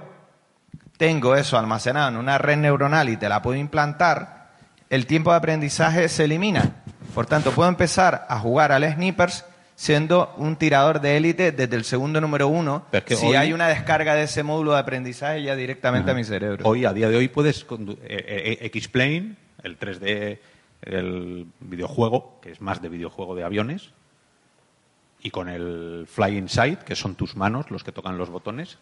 tengo 0.95 1.35
eso 1.35 1.57
almacenado 1.57 2.07
en 2.07 2.15
una 2.15 2.37
red 2.37 2.55
neuronal 2.55 3.09
y 3.09 3.17
te 3.17 3.27
la 3.27 3.41
puedo 3.41 3.57
implantar, 3.59 4.47
el 4.89 5.05
tiempo 5.05 5.31
de 5.31 5.37
aprendizaje 5.37 6.07
se 6.07 6.23
elimina. 6.23 6.75
Por 7.13 7.25
tanto, 7.25 7.51
puedo 7.51 7.67
empezar 7.67 8.25
a 8.29 8.39
jugar 8.39 8.71
al 8.71 8.89
Snippers 8.93 9.43
siendo 9.79 10.33
un 10.37 10.55
tirador 10.55 11.01
de 11.01 11.17
élite 11.17 11.51
desde 11.51 11.75
el 11.75 11.83
segundo 11.83 12.19
número 12.19 12.47
uno, 12.47 12.85
Pero 12.89 13.05
es 13.05 13.05
que 13.05 13.15
si 13.15 13.27
hoy- 13.27 13.35
hay 13.35 13.53
una 13.53 13.67
descarga 13.67 14.15
de 14.15 14.23
ese 14.23 14.41
módulo 14.41 14.73
de 14.73 14.79
aprendizaje 14.79 15.43
ya 15.43 15.55
directamente 15.55 16.09
a 16.09 16.15
mi 16.15 16.23
cerebro. 16.23 16.65
Hoy, 16.67 16.83
a 16.85 16.93
día 16.93 17.07
de 17.09 17.15
hoy, 17.15 17.27
puedes 17.27 17.65
condu- 17.67 17.99
eh, 18.01 18.57
eh, 18.59 18.65
X-Plane, 18.65 19.35
el 19.61 19.77
3D, 19.77 20.39
el 20.81 21.45
videojuego, 21.59 22.39
que 22.41 22.51
es 22.53 22.59
más 22.59 22.81
de 22.81 22.89
videojuego 22.89 23.35
de 23.35 23.43
aviones, 23.43 23.91
y 25.21 25.29
con 25.29 25.47
el 25.47 26.07
Fly 26.09 26.37
Inside, 26.39 26.79
que 26.79 26.95
son 26.95 27.13
tus 27.13 27.35
manos 27.35 27.69
los 27.69 27.83
que 27.83 27.91
tocan 27.91 28.17
los 28.17 28.31
botones, 28.31 28.79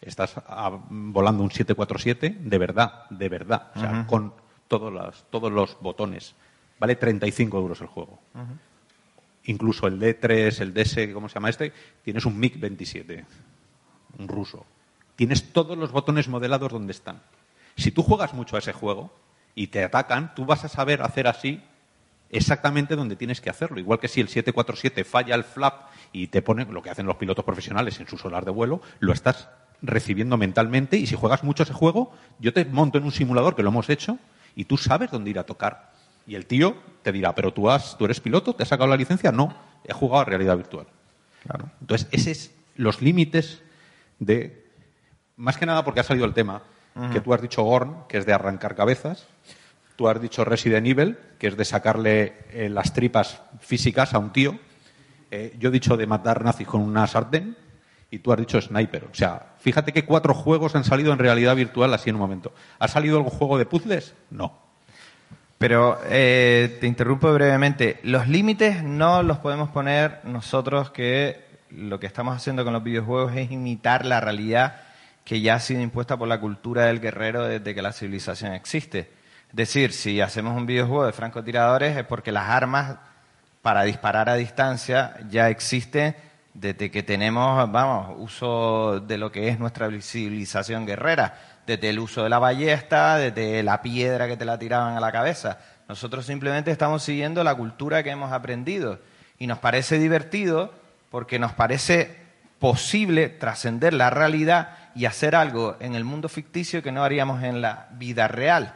estás 0.00 0.34
ah, 0.46 0.70
volando 0.88 1.42
un 1.42 1.50
747 1.50 2.36
de 2.38 2.58
verdad, 2.58 3.06
de 3.10 3.28
verdad, 3.28 3.72
o 3.74 3.80
sea, 3.80 4.06
con 4.06 4.32
todos 4.68 4.92
los, 4.92 5.24
todos 5.30 5.50
los 5.50 5.76
botones. 5.80 6.36
Vale 6.78 6.94
35 6.94 7.58
euros 7.58 7.80
el 7.80 7.88
juego. 7.88 8.20
Incluso 9.48 9.86
el 9.86 9.98
D3, 9.98 10.60
el 10.60 10.74
DS, 10.74 11.14
¿cómo 11.14 11.30
se 11.30 11.36
llama 11.36 11.48
este? 11.48 11.72
Tienes 12.04 12.26
un 12.26 12.38
MiG-27, 12.38 13.24
un 14.18 14.28
ruso. 14.28 14.66
Tienes 15.16 15.54
todos 15.54 15.76
los 15.78 15.90
botones 15.90 16.28
modelados 16.28 16.70
donde 16.70 16.92
están. 16.92 17.22
Si 17.74 17.90
tú 17.90 18.02
juegas 18.02 18.34
mucho 18.34 18.56
a 18.56 18.58
ese 18.58 18.74
juego 18.74 19.10
y 19.54 19.68
te 19.68 19.82
atacan, 19.82 20.34
tú 20.34 20.44
vas 20.44 20.66
a 20.66 20.68
saber 20.68 21.00
hacer 21.00 21.26
así 21.26 21.62
exactamente 22.28 22.94
donde 22.94 23.16
tienes 23.16 23.40
que 23.40 23.48
hacerlo. 23.48 23.80
Igual 23.80 24.00
que 24.00 24.08
si 24.08 24.20
el 24.20 24.28
747 24.28 25.02
falla 25.04 25.34
el 25.34 25.44
flap 25.44 25.92
y 26.12 26.26
te 26.26 26.42
pone 26.42 26.66
lo 26.66 26.82
que 26.82 26.90
hacen 26.90 27.06
los 27.06 27.16
pilotos 27.16 27.46
profesionales 27.46 27.98
en 28.00 28.06
su 28.06 28.18
solar 28.18 28.44
de 28.44 28.50
vuelo, 28.50 28.82
lo 29.00 29.14
estás 29.14 29.48
recibiendo 29.80 30.36
mentalmente 30.36 30.98
y 30.98 31.06
si 31.06 31.14
juegas 31.14 31.42
mucho 31.42 31.62
ese 31.62 31.72
juego, 31.72 32.12
yo 32.38 32.52
te 32.52 32.66
monto 32.66 32.98
en 32.98 33.04
un 33.04 33.12
simulador 33.12 33.56
que 33.56 33.62
lo 33.62 33.70
hemos 33.70 33.88
hecho 33.88 34.18
y 34.54 34.66
tú 34.66 34.76
sabes 34.76 35.10
dónde 35.10 35.30
ir 35.30 35.38
a 35.38 35.46
tocar. 35.46 35.96
Y 36.28 36.34
el 36.34 36.46
tío 36.46 36.76
te 37.02 37.10
dirá, 37.10 37.34
pero 37.34 37.54
tú, 37.54 37.70
has, 37.70 37.96
tú 37.96 38.04
eres 38.04 38.20
piloto, 38.20 38.54
¿te 38.54 38.62
has 38.62 38.68
sacado 38.68 38.88
la 38.88 38.96
licencia? 38.96 39.32
No, 39.32 39.56
he 39.82 39.94
jugado 39.94 40.20
a 40.20 40.24
realidad 40.26 40.58
virtual. 40.58 40.86
Claro. 41.42 41.70
Entonces, 41.80 42.06
esos 42.12 42.26
es 42.28 42.54
los 42.76 43.00
límites 43.00 43.62
de... 44.18 44.66
Más 45.36 45.56
que 45.56 45.64
nada 45.64 45.84
porque 45.84 46.00
ha 46.00 46.04
salido 46.04 46.26
el 46.26 46.34
tema, 46.34 46.62
que 47.12 47.20
tú 47.20 47.32
has 47.32 47.40
dicho 47.40 47.62
Gorn, 47.62 48.04
que 48.08 48.18
es 48.18 48.26
de 48.26 48.32
arrancar 48.32 48.74
cabezas, 48.74 49.26
tú 49.96 50.08
has 50.08 50.20
dicho 50.20 50.44
Resident 50.44 50.86
Evil, 50.86 51.16
que 51.38 51.46
es 51.46 51.56
de 51.56 51.64
sacarle 51.64 52.34
eh, 52.52 52.68
las 52.68 52.92
tripas 52.92 53.40
físicas 53.60 54.14
a 54.14 54.18
un 54.18 54.32
tío, 54.32 54.58
eh, 55.30 55.56
yo 55.58 55.70
he 55.70 55.72
dicho 55.72 55.96
de 55.96 56.06
matar 56.06 56.44
nazis 56.44 56.66
con 56.66 56.82
una 56.82 57.06
sartén, 57.06 57.56
y 58.10 58.18
tú 58.18 58.32
has 58.32 58.38
dicho 58.38 58.60
Sniper. 58.60 59.04
O 59.04 59.14
sea, 59.14 59.54
fíjate 59.60 59.92
que 59.92 60.04
cuatro 60.04 60.34
juegos 60.34 60.74
han 60.74 60.84
salido 60.84 61.12
en 61.12 61.18
realidad 61.18 61.56
virtual 61.56 61.94
así 61.94 62.10
en 62.10 62.16
un 62.16 62.20
momento. 62.20 62.52
¿Ha 62.78 62.88
salido 62.88 63.16
algún 63.16 63.30
juego 63.30 63.58
de 63.58 63.66
puzzles? 63.66 64.14
No. 64.30 64.67
Pero 65.58 65.98
eh, 66.04 66.78
te 66.80 66.86
interrumpo 66.86 67.32
brevemente. 67.32 67.98
Los 68.04 68.28
límites 68.28 68.82
no 68.84 69.22
los 69.22 69.38
podemos 69.38 69.70
poner 69.70 70.20
nosotros 70.24 70.90
que 70.90 71.48
lo 71.70 71.98
que 72.00 72.06
estamos 72.06 72.36
haciendo 72.36 72.64
con 72.64 72.72
los 72.72 72.82
videojuegos 72.82 73.34
es 73.36 73.50
imitar 73.50 74.06
la 74.06 74.20
realidad 74.20 74.76
que 75.24 75.40
ya 75.40 75.56
ha 75.56 75.60
sido 75.60 75.82
impuesta 75.82 76.16
por 76.16 76.28
la 76.28 76.40
cultura 76.40 76.86
del 76.86 77.00
guerrero 77.00 77.44
desde 77.44 77.74
que 77.74 77.82
la 77.82 77.92
civilización 77.92 78.54
existe. 78.54 79.10
Es 79.50 79.56
decir, 79.56 79.92
si 79.92 80.20
hacemos 80.20 80.56
un 80.56 80.64
videojuego 80.64 81.06
de 81.06 81.12
francotiradores 81.12 81.96
es 81.96 82.04
porque 82.04 82.32
las 82.32 82.48
armas 82.48 82.96
para 83.60 83.82
disparar 83.82 84.28
a 84.28 84.34
distancia 84.34 85.16
ya 85.28 85.50
existen 85.50 86.16
desde 86.54 86.90
que 86.90 87.02
tenemos, 87.02 87.70
vamos, 87.70 88.16
uso 88.18 89.00
de 89.00 89.18
lo 89.18 89.30
que 89.30 89.48
es 89.48 89.58
nuestra 89.58 89.90
civilización 90.00 90.86
guerrera, 90.86 91.57
desde 91.68 91.90
el 91.90 91.98
uso 91.98 92.22
de 92.22 92.30
la 92.30 92.38
ballesta, 92.38 93.18
desde 93.18 93.62
la 93.62 93.82
piedra 93.82 94.26
que 94.26 94.38
te 94.38 94.46
la 94.46 94.58
tiraban 94.58 94.96
a 94.96 95.00
la 95.00 95.12
cabeza. 95.12 95.58
Nosotros 95.86 96.24
simplemente 96.24 96.70
estamos 96.70 97.02
siguiendo 97.02 97.44
la 97.44 97.54
cultura 97.54 98.02
que 98.02 98.08
hemos 98.08 98.32
aprendido 98.32 99.00
y 99.38 99.46
nos 99.46 99.58
parece 99.58 99.98
divertido 99.98 100.72
porque 101.10 101.38
nos 101.38 101.52
parece 101.52 102.16
posible 102.58 103.28
trascender 103.28 103.92
la 103.92 104.08
realidad 104.08 104.78
y 104.94 105.04
hacer 105.04 105.36
algo 105.36 105.76
en 105.78 105.94
el 105.94 106.04
mundo 106.04 106.30
ficticio 106.30 106.82
que 106.82 106.90
no 106.90 107.04
haríamos 107.04 107.42
en 107.42 107.60
la 107.60 107.88
vida 107.92 108.28
real, 108.28 108.74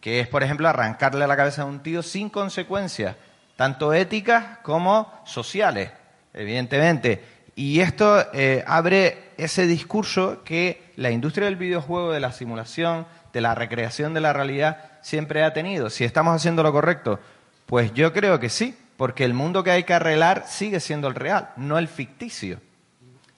que 0.00 0.20
es, 0.20 0.28
por 0.28 0.44
ejemplo, 0.44 0.68
arrancarle 0.68 1.26
la 1.26 1.36
cabeza 1.36 1.62
a 1.62 1.66
un 1.66 1.80
tío 1.80 2.04
sin 2.04 2.30
consecuencias, 2.30 3.16
tanto 3.56 3.92
éticas 3.92 4.58
como 4.62 5.12
sociales 5.24 5.90
evidentemente. 6.38 7.37
Y 7.58 7.80
esto 7.80 8.24
eh, 8.34 8.62
abre 8.68 9.32
ese 9.36 9.66
discurso 9.66 10.44
que 10.44 10.92
la 10.94 11.10
industria 11.10 11.46
del 11.46 11.56
videojuego, 11.56 12.12
de 12.12 12.20
la 12.20 12.30
simulación, 12.30 13.04
de 13.32 13.40
la 13.40 13.56
recreación 13.56 14.14
de 14.14 14.20
la 14.20 14.32
realidad, 14.32 14.84
siempre 15.02 15.42
ha 15.42 15.52
tenido. 15.52 15.90
Si 15.90 16.04
estamos 16.04 16.36
haciendo 16.36 16.62
lo 16.62 16.70
correcto, 16.70 17.18
pues 17.66 17.92
yo 17.94 18.12
creo 18.12 18.38
que 18.38 18.48
sí, 18.48 18.78
porque 18.96 19.24
el 19.24 19.34
mundo 19.34 19.64
que 19.64 19.72
hay 19.72 19.82
que 19.82 19.92
arreglar 19.92 20.44
sigue 20.46 20.78
siendo 20.78 21.08
el 21.08 21.16
real, 21.16 21.48
no 21.56 21.78
el 21.78 21.88
ficticio. 21.88 22.60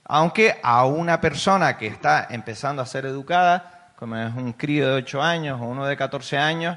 Aunque 0.04 0.60
a 0.62 0.84
una 0.84 1.18
persona 1.22 1.78
que 1.78 1.86
está 1.86 2.26
empezando 2.28 2.82
a 2.82 2.86
ser 2.86 3.06
educada, 3.06 3.94
como 3.96 4.18
es 4.18 4.34
un 4.34 4.52
crío 4.52 4.86
de 4.86 4.96
8 4.96 5.22
años 5.22 5.58
o 5.62 5.64
uno 5.64 5.86
de 5.86 5.96
14 5.96 6.36
años, 6.36 6.76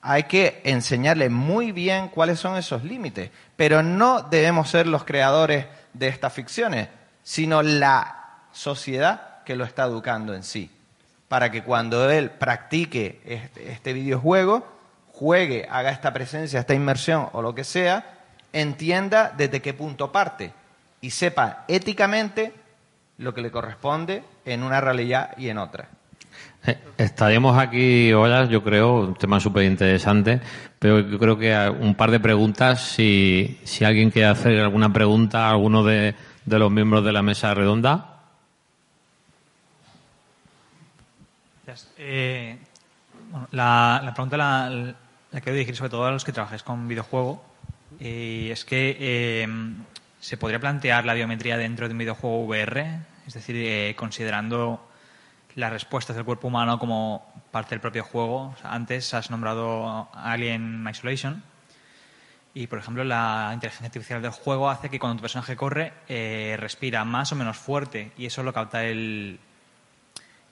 hay 0.00 0.24
que 0.24 0.60
enseñarle 0.62 1.28
muy 1.28 1.72
bien 1.72 2.06
cuáles 2.06 2.38
son 2.38 2.56
esos 2.56 2.84
límites. 2.84 3.32
Pero 3.56 3.82
no 3.82 4.22
debemos 4.22 4.70
ser 4.70 4.86
los 4.86 5.02
creadores 5.02 5.66
de 5.94 6.08
estas 6.08 6.32
ficciones, 6.32 6.88
sino 7.22 7.62
la 7.62 8.42
sociedad 8.52 9.42
que 9.44 9.56
lo 9.56 9.64
está 9.64 9.84
educando 9.84 10.34
en 10.34 10.42
sí. 10.42 10.70
Para 11.28 11.50
que 11.50 11.62
cuando 11.62 12.10
él 12.10 12.30
practique 12.30 13.20
este, 13.24 13.72
este, 13.72 13.92
videojuego, 13.92 14.66
juegue, 15.12 15.66
haga 15.70 15.90
esta 15.90 16.12
presencia, 16.12 16.60
esta 16.60 16.74
inmersión 16.74 17.28
o 17.32 17.42
lo 17.42 17.54
que 17.54 17.64
sea, 17.64 18.04
entienda 18.52 19.32
desde 19.36 19.62
qué 19.62 19.74
punto 19.74 20.12
parte 20.12 20.52
y 21.00 21.10
sepa 21.10 21.64
éticamente 21.68 22.52
lo 23.18 23.34
que 23.34 23.42
le 23.42 23.50
corresponde 23.50 24.22
en 24.44 24.62
una 24.62 24.80
realidad 24.80 25.36
y 25.36 25.48
en 25.48 25.58
otra. 25.58 25.88
Eh, 26.66 26.78
estaríamos 26.96 27.58
aquí 27.58 28.12
horas, 28.14 28.48
yo 28.48 28.62
creo, 28.62 29.00
un 29.00 29.14
tema 29.14 29.38
súper 29.38 29.64
interesante, 29.64 30.40
pero 30.78 31.00
yo 31.00 31.18
creo 31.18 31.38
que 31.38 31.54
un 31.68 31.94
par 31.94 32.10
de 32.10 32.20
preguntas, 32.20 32.82
si, 32.82 33.60
si 33.64 33.84
alguien 33.84 34.10
quiere 34.10 34.28
hacer 34.28 34.58
alguna 34.60 34.90
pregunta 34.90 35.46
a 35.46 35.50
alguno 35.50 35.84
de, 35.84 36.14
los 36.46 36.70
miembros 36.70 37.04
de 37.04 37.12
la 37.12 37.22
mesa 37.22 37.52
redonda. 37.52 38.10
Eh, 41.98 42.56
la, 43.50 44.12
pregunta 44.14 44.36
la, 44.36 44.94
la, 45.32 45.40
quiero 45.40 45.56
dirigir 45.56 45.76
sobre 45.76 45.90
todo 45.90 46.06
a 46.06 46.12
los 46.12 46.24
que 46.24 46.32
trabajáis 46.32 46.62
con 46.62 46.88
videojuego. 46.88 47.44
Es 48.00 48.64
que 48.64 48.96
eh, 48.98 49.46
se 50.18 50.36
podría 50.36 50.60
plantear 50.60 51.04
la 51.04 51.14
biometría 51.14 51.58
dentro 51.58 51.88
de 51.88 51.92
un 51.92 51.98
videojuego 51.98 52.44
VR, 52.44 53.00
es 53.26 53.34
decir, 53.34 53.94
considerando 53.96 54.80
las 55.54 55.72
respuestas 55.72 56.16
del 56.16 56.24
cuerpo 56.24 56.48
humano 56.48 56.78
como 56.78 57.26
parte 57.50 57.70
del 57.70 57.80
propio 57.80 58.04
juego. 58.04 58.54
antes 58.62 59.14
has 59.14 59.30
nombrado 59.30 60.08
Alien 60.12 60.86
Isolation 60.90 61.42
y, 62.54 62.68
por 62.68 62.78
ejemplo, 62.78 63.02
la 63.02 63.50
inteligencia 63.52 63.86
artificial 63.86 64.22
del 64.22 64.30
juego 64.30 64.70
hace 64.70 64.88
que 64.88 65.00
cuando 65.00 65.16
tu 65.16 65.22
personaje 65.22 65.56
corre 65.56 65.92
eh, 66.08 66.56
respira 66.58 67.04
más 67.04 67.32
o 67.32 67.36
menos 67.36 67.56
fuerte 67.56 68.12
y 68.16 68.26
eso 68.26 68.44
lo 68.44 68.52
capta 68.52 68.84
el, 68.84 69.40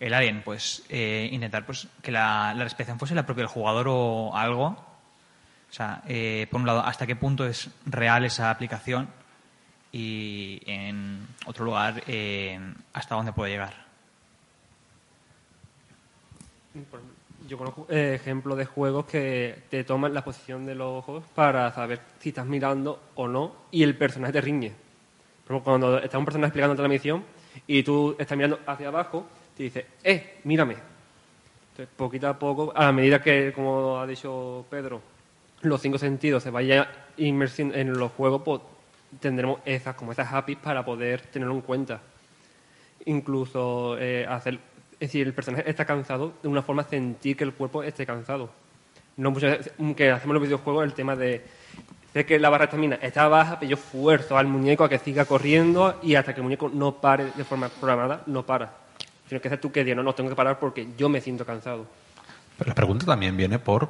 el 0.00 0.14
alien. 0.14 0.42
Pues 0.42 0.82
eh, 0.88 1.28
intentar 1.30 1.64
pues, 1.64 1.86
que 2.02 2.10
la, 2.10 2.54
la, 2.56 2.64
respiración 2.64 2.98
fuese 2.98 3.14
la 3.14 3.24
propia 3.24 3.42
del 3.42 3.48
jugador 3.48 3.86
o 3.88 4.36
algo. 4.36 4.66
O 4.66 5.74
sea, 5.74 6.02
eh, 6.08 6.48
por 6.50 6.60
un 6.60 6.66
lado, 6.66 6.84
hasta 6.84 7.06
qué 7.06 7.14
punto 7.14 7.46
es 7.46 7.70
real 7.86 8.24
esa 8.24 8.50
aplicación 8.50 9.08
y, 9.92 10.60
en 10.66 11.28
otro 11.46 11.64
lugar, 11.64 12.02
hasta 12.92 13.14
dónde 13.14 13.32
puede 13.32 13.52
llegar. 13.52 13.81
Yo 17.48 17.58
conozco 17.58 17.86
eh, 17.90 18.14
ejemplos 18.14 18.56
de 18.56 18.64
juegos 18.64 19.06
que 19.06 19.62
te 19.68 19.84
toman 19.84 20.14
la 20.14 20.24
posición 20.24 20.64
de 20.64 20.74
los 20.74 20.98
ojos 20.98 21.24
para 21.34 21.72
saber 21.72 22.00
si 22.20 22.30
estás 22.30 22.46
mirando 22.46 23.00
o 23.16 23.28
no 23.28 23.52
y 23.70 23.82
el 23.82 23.96
personaje 23.96 24.32
te 24.32 24.40
riñe. 24.40 24.72
cuando 25.64 25.98
está 25.98 26.18
un 26.18 26.24
personaje 26.24 26.48
explicando 26.48 26.74
otra 26.74 26.88
misión 26.88 27.24
y 27.66 27.82
tú 27.82 28.16
estás 28.18 28.36
mirando 28.36 28.60
hacia 28.66 28.88
abajo, 28.88 29.26
te 29.56 29.64
dice, 29.64 29.86
¡eh, 30.02 30.40
mírame! 30.44 30.76
Entonces, 31.72 31.94
poquito 31.96 32.28
a 32.28 32.38
poco, 32.38 32.72
a 32.74 32.92
medida 32.92 33.20
que, 33.20 33.52
como 33.52 33.98
ha 33.98 34.06
dicho 34.06 34.64
Pedro, 34.70 35.00
los 35.62 35.80
cinco 35.80 35.98
sentidos 35.98 36.42
se 36.42 36.50
vayan 36.50 36.86
inmersiendo 37.16 37.74
en 37.74 37.92
los 37.98 38.12
juegos, 38.12 38.42
pues 38.44 38.60
tendremos 39.20 39.60
esas, 39.64 39.94
como 39.94 40.12
esas 40.12 40.32
APIs 40.32 40.58
para 40.58 40.84
poder 40.84 41.22
tenerlo 41.22 41.54
en 41.54 41.60
cuenta. 41.62 42.00
Incluso 43.04 43.96
eh, 43.98 44.26
hacer 44.26 44.58
es 45.02 45.08
decir, 45.08 45.26
el 45.26 45.34
personaje 45.34 45.68
está 45.68 45.84
cansado, 45.84 46.34
de 46.44 46.48
una 46.48 46.62
forma 46.62 46.84
sentir 46.84 47.36
que 47.36 47.42
el 47.42 47.52
cuerpo 47.52 47.82
esté 47.82 48.06
cansado. 48.06 48.50
No 49.16 49.32
muchas 49.32 49.58
veces, 49.58 49.72
que 49.96 50.12
hacemos 50.12 50.34
los 50.34 50.42
videojuegos 50.44 50.84
el 50.84 50.92
tema 50.92 51.16
de 51.16 51.44
sé 52.12 52.24
que 52.24 52.38
la 52.38 52.50
barra 52.50 52.66
de 52.66 52.70
estamina 52.70 52.98
está 53.02 53.26
baja, 53.26 53.58
pero 53.58 53.70
yo 53.70 53.76
fuerzo 53.76 54.38
al 54.38 54.46
muñeco 54.46 54.84
a 54.84 54.88
que 54.88 55.00
siga 55.00 55.24
corriendo 55.24 55.98
y 56.04 56.14
hasta 56.14 56.32
que 56.32 56.38
el 56.38 56.44
muñeco 56.44 56.70
no 56.72 57.00
pare 57.00 57.32
de 57.34 57.42
forma 57.42 57.68
programada, 57.68 58.22
no 58.26 58.46
para. 58.46 58.74
Sino 59.28 59.40
que 59.40 59.48
haces 59.48 59.60
tú 59.60 59.72
que 59.72 59.82
digas, 59.82 59.96
no, 59.96 60.04
no, 60.04 60.14
tengo 60.14 60.30
que 60.30 60.36
parar 60.36 60.60
porque 60.60 60.86
yo 60.96 61.08
me 61.08 61.20
siento 61.20 61.44
cansado. 61.44 61.84
Pero 62.56 62.68
la 62.68 62.74
pregunta 62.76 63.04
también 63.04 63.36
viene 63.36 63.58
por, 63.58 63.88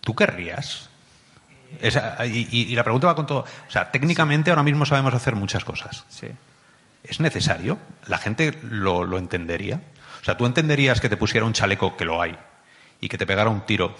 ¿tú 0.00 0.14
querrías? 0.14 0.88
y, 2.24 2.74
la 2.74 2.82
pregunta 2.82 3.08
va 3.08 3.14
con 3.14 3.26
todo. 3.26 3.40
O 3.40 3.70
sea, 3.70 3.90
técnicamente 3.90 4.48
ahora 4.48 4.62
mismo 4.62 4.86
sabemos 4.86 5.12
hacer 5.12 5.36
muchas 5.36 5.66
cosas. 5.66 6.06
Sí. 6.08 6.28
¿Es 7.04 7.20
necesario? 7.20 7.76
¿La 8.06 8.16
gente 8.16 8.58
lo 8.62 9.18
entendería? 9.18 9.82
O 10.28 10.30
sea, 10.30 10.36
tú 10.36 10.44
entenderías 10.44 11.00
que 11.00 11.08
te 11.08 11.16
pusiera 11.16 11.46
un 11.46 11.54
chaleco, 11.54 11.96
que 11.96 12.04
lo 12.04 12.20
hay, 12.20 12.36
y 13.00 13.08
que 13.08 13.16
te 13.16 13.24
pegara 13.24 13.48
un 13.48 13.62
tiro 13.62 13.94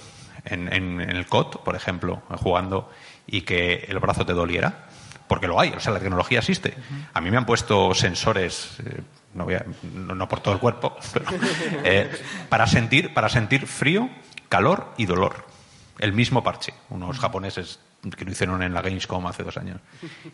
en, 0.44 1.00
el 1.00 1.26
COT, 1.26 1.64
por 1.64 1.74
ejemplo, 1.74 2.20
jugando, 2.36 2.92
y 3.26 3.40
que 3.40 3.86
el 3.88 3.98
brazo 3.98 4.26
te 4.26 4.34
doliera. 4.34 4.90
Porque 5.26 5.46
lo 5.46 5.58
hay, 5.58 5.70
o 5.70 5.80
sea, 5.80 5.94
la 5.94 6.00
tecnología 6.00 6.40
existe. 6.40 6.74
A 7.14 7.22
mí 7.22 7.30
me 7.30 7.38
han 7.38 7.46
puesto 7.46 7.94
sensores, 7.94 8.76
eh, 8.84 9.00
no, 9.32 10.28
por 10.28 10.40
todo 10.40 10.52
el 10.52 10.60
cuerpo, 10.60 10.98
eh, 11.84 12.10
para, 12.50 12.66
sentir, 12.66 13.14
para 13.14 13.30
sentir 13.30 13.66
frío, 13.66 14.10
calor 14.50 14.92
y 14.98 15.06
dolor. 15.06 15.46
El 15.98 16.12
mismo 16.12 16.44
parche. 16.44 16.74
Unos 16.90 17.18
japoneses 17.18 17.80
que 18.18 18.26
lo 18.26 18.32
hicieron 18.32 18.62
en 18.62 18.74
la 18.74 18.82
Gamescom 18.82 19.26
hace 19.26 19.44
dos 19.44 19.56
años. 19.56 19.80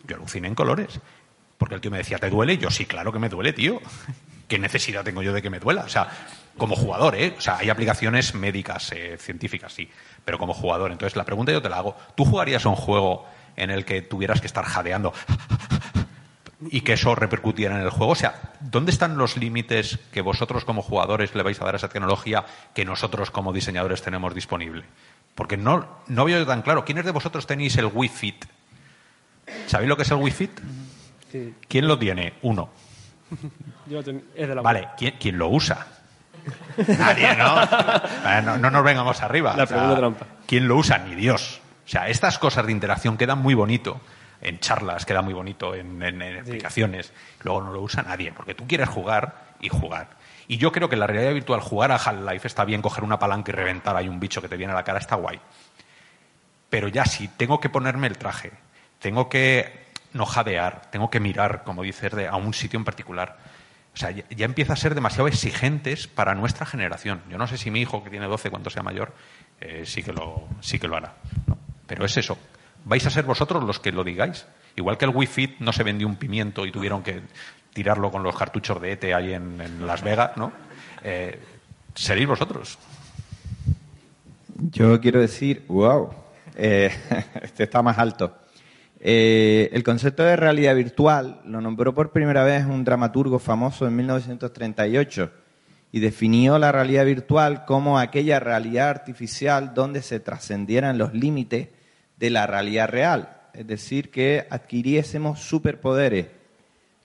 Yo 0.05 0.17
aluciné 0.17 0.49
en 0.49 0.55
colores. 0.55 0.99
Porque 1.57 1.75
el 1.75 1.79
tío 1.79 1.89
me 1.89 1.99
decía, 1.99 2.17
¿te 2.17 2.29
duele? 2.29 2.57
yo, 2.57 2.69
sí, 2.69 2.85
claro 2.85 3.13
que 3.13 3.19
me 3.19 3.29
duele, 3.29 3.53
tío. 3.53 3.79
¿Qué 4.47 4.59
necesidad 4.59 5.03
tengo 5.03 5.21
yo 5.21 5.33
de 5.33 5.41
que 5.41 5.49
me 5.49 5.59
duela? 5.59 5.83
O 5.83 5.89
sea, 5.89 6.09
Como 6.57 6.77
jugador, 6.77 7.15
¿eh? 7.15 7.35
O 7.37 7.41
sea, 7.41 7.57
hay 7.57 7.69
aplicaciones 7.69 8.33
médicas, 8.33 8.91
eh, 8.93 9.17
científicas, 9.19 9.73
sí, 9.73 9.89
pero 10.23 10.37
como 10.39 10.53
jugador. 10.53 10.91
Entonces, 10.93 11.17
la 11.17 11.25
pregunta 11.25 11.51
yo 11.51 11.61
te 11.61 11.67
la 11.67 11.77
hago. 11.79 11.97
¿Tú 12.15 12.23
jugarías 12.23 12.65
a 12.65 12.69
un 12.69 12.77
juego 12.77 13.27
en 13.57 13.71
el 13.71 13.83
que 13.83 14.01
tuvieras 14.01 14.39
que 14.39 14.47
estar 14.47 14.63
jadeando 14.63 15.11
y 16.71 16.79
que 16.81 16.93
eso 16.93 17.13
repercutiera 17.13 17.75
en 17.75 17.81
el 17.81 17.89
juego? 17.89 18.13
O 18.13 18.15
sea, 18.15 18.53
¿dónde 18.61 18.91
están 18.91 19.17
los 19.17 19.35
límites 19.35 19.99
que 20.13 20.21
vosotros 20.21 20.63
como 20.63 20.81
jugadores 20.81 21.35
le 21.35 21.43
vais 21.43 21.59
a 21.61 21.65
dar 21.65 21.75
a 21.75 21.77
esa 21.77 21.89
tecnología 21.89 22.45
que 22.73 22.85
nosotros 22.85 23.31
como 23.31 23.51
diseñadores 23.51 24.01
tenemos 24.01 24.33
disponible? 24.33 24.85
Porque 25.35 25.57
no, 25.57 25.85
no 26.07 26.23
veo 26.23 26.45
tan 26.45 26.61
claro. 26.61 26.85
¿Quiénes 26.85 27.03
de 27.03 27.11
vosotros 27.11 27.45
tenéis 27.45 27.75
el 27.75 27.87
Wii 27.87 28.09
Fit? 28.09 28.45
¿Sabéis 29.67 29.89
lo 29.89 29.97
que 29.97 30.03
es 30.03 30.11
el 30.11 30.17
Wii 30.17 30.31
Fit? 30.31 30.51
Sí. 31.31 31.53
¿Quién 31.67 31.87
lo 31.89 31.99
tiene? 31.99 32.35
Uno. 32.43 32.69
Yo 33.87 34.03
ten- 34.03 34.23
es 34.35 34.47
de 34.47 34.55
la 34.55 34.61
Vale, 34.61 34.89
¿quién, 34.97 35.15
quién 35.19 35.37
lo 35.37 35.47
usa? 35.49 35.87
Nadie, 36.87 37.35
¿no? 37.35 37.55
No, 38.43 38.57
no 38.57 38.69
nos 38.71 38.83
vengamos 38.83 39.21
arriba. 39.21 39.55
La 39.55 39.65
pregunta 39.65 39.97
trampa. 39.97 40.25
¿Quién 40.45 40.67
lo 40.67 40.75
usa? 40.77 40.97
Ni 40.99 41.15
Dios. 41.15 41.61
O 41.85 41.89
sea, 41.89 42.07
estas 42.09 42.37
cosas 42.39 42.65
de 42.65 42.71
interacción 42.71 43.17
quedan 43.17 43.39
muy 43.39 43.53
bonito 43.53 43.99
en 44.41 44.59
charlas, 44.59 45.05
queda 45.05 45.21
muy 45.21 45.33
bonito 45.33 45.73
en, 45.75 46.01
en- 46.03 46.21
en 46.21 46.39
aplicaciones. 46.41 47.13
Luego 47.43 47.61
no 47.61 47.71
lo 47.73 47.81
usa 47.81 48.03
nadie, 48.03 48.31
porque 48.31 48.53
tú 48.53 48.67
quieres 48.67 48.89
jugar 48.89 49.45
y 49.59 49.69
jugar. 49.69 50.09
Y 50.47 50.57
yo 50.57 50.71
creo 50.71 50.89
que 50.89 50.95
en 50.95 50.99
la 50.99 51.07
realidad 51.07 51.33
virtual, 51.33 51.59
jugar 51.61 51.91
a 51.91 51.95
Half-Life 51.95 52.47
está 52.47 52.65
bien, 52.65 52.81
coger 52.83 53.03
una 53.03 53.17
palanca 53.17 53.51
y 53.51 53.55
reventar 53.55 53.95
ahí 53.95 54.07
un 54.07 54.19
bicho 54.19 54.41
que 54.41 54.47
te 54.49 54.57
viene 54.57 54.73
a 54.73 54.75
la 54.75 54.83
cara, 54.83 54.99
está 54.99 55.15
guay. 55.15 55.39
Pero 56.69 56.87
ya 56.87 57.05
si 57.05 57.27
tengo 57.29 57.59
que 57.59 57.69
ponerme 57.69 58.05
el 58.07 58.17
traje, 58.17 58.51
tengo 58.99 59.29
que 59.29 59.84
no 60.15 60.25
jadear, 60.25 60.89
tengo 60.91 61.09
que 61.09 61.19
mirar, 61.19 61.63
como 61.63 61.83
dices, 61.83 62.11
de, 62.13 62.27
a 62.27 62.35
un 62.37 62.53
sitio 62.53 62.79
en 62.79 62.85
particular. 62.85 63.37
O 63.93 63.97
sea, 63.97 64.11
ya, 64.11 64.45
empieza 64.45 64.73
a 64.73 64.75
ser 64.75 64.95
demasiado 64.95 65.27
exigentes 65.27 66.07
para 66.07 66.35
nuestra 66.35 66.65
generación. 66.65 67.21
Yo 67.29 67.37
no 67.37 67.47
sé 67.47 67.57
si 67.57 67.69
mi 67.69 67.81
hijo, 67.81 68.03
que 68.03 68.09
tiene 68.09 68.25
12, 68.25 68.49
cuando 68.49 68.69
sea 68.69 68.81
mayor, 68.81 69.13
eh, 69.59 69.83
sí, 69.85 70.03
que 70.03 70.13
lo, 70.13 70.47
sí 70.61 70.79
que 70.79 70.87
lo 70.87 70.95
hará. 70.95 71.15
¿no? 71.47 71.57
Pero 71.85 72.05
es 72.05 72.15
eso. 72.17 72.37
Vais 72.85 73.05
a 73.05 73.09
ser 73.09 73.25
vosotros 73.25 73.63
los 73.63 73.79
que 73.79 73.91
lo 73.91 74.03
digáis. 74.03 74.45
Igual 74.75 74.97
que 74.97 75.05
el 75.05 75.11
Wii 75.11 75.27
Fit 75.27 75.59
no 75.59 75.73
se 75.73 75.83
vendió 75.83 76.07
un 76.07 76.15
pimiento 76.15 76.65
y 76.65 76.71
tuvieron 76.71 77.03
que 77.03 77.21
tirarlo 77.73 78.09
con 78.09 78.23
los 78.23 78.35
cartuchos 78.37 78.81
de 78.81 78.93
ETE 78.93 79.13
ahí 79.13 79.33
en, 79.33 79.59
en 79.59 79.85
Las 79.85 80.01
Vegas, 80.01 80.31
¿no? 80.37 80.51
Eh, 81.03 81.39
seréis 81.93 82.27
vosotros. 82.27 82.77
Yo 84.71 84.99
quiero 85.01 85.19
decir, 85.19 85.65
wow, 85.67 86.13
eh, 86.55 86.93
este 87.41 87.63
está 87.63 87.81
más 87.81 87.97
alto. 87.97 88.44
Eh, 89.07 89.69
el 89.71 89.83
concepto 89.83 90.23
de 90.23 90.35
realidad 90.35 90.75
virtual 90.75 91.39
lo 91.45 91.61
nombró 91.61 91.93
por 91.93 92.11
primera 92.11 92.43
vez 92.43 92.65
un 92.65 92.83
dramaturgo 92.83 93.37
famoso 93.37 93.85
en 93.85 93.95
1938 93.97 95.29
y 95.91 95.99
definió 95.99 96.57
la 96.57 96.71
realidad 96.71 97.05
virtual 97.05 97.65
como 97.65 97.99
aquella 97.99 98.39
realidad 98.39 98.89
artificial 98.89 99.75
donde 99.75 100.01
se 100.01 100.19
trascendieran 100.19 100.97
los 100.97 101.13
límites 101.13 101.67
de 102.17 102.29
la 102.31 102.47
realidad 102.47 102.89
real, 102.89 103.41
es 103.53 103.67
decir, 103.67 104.09
que 104.09 104.47
adquiriésemos 104.49 105.39
superpoderes. 105.39 106.25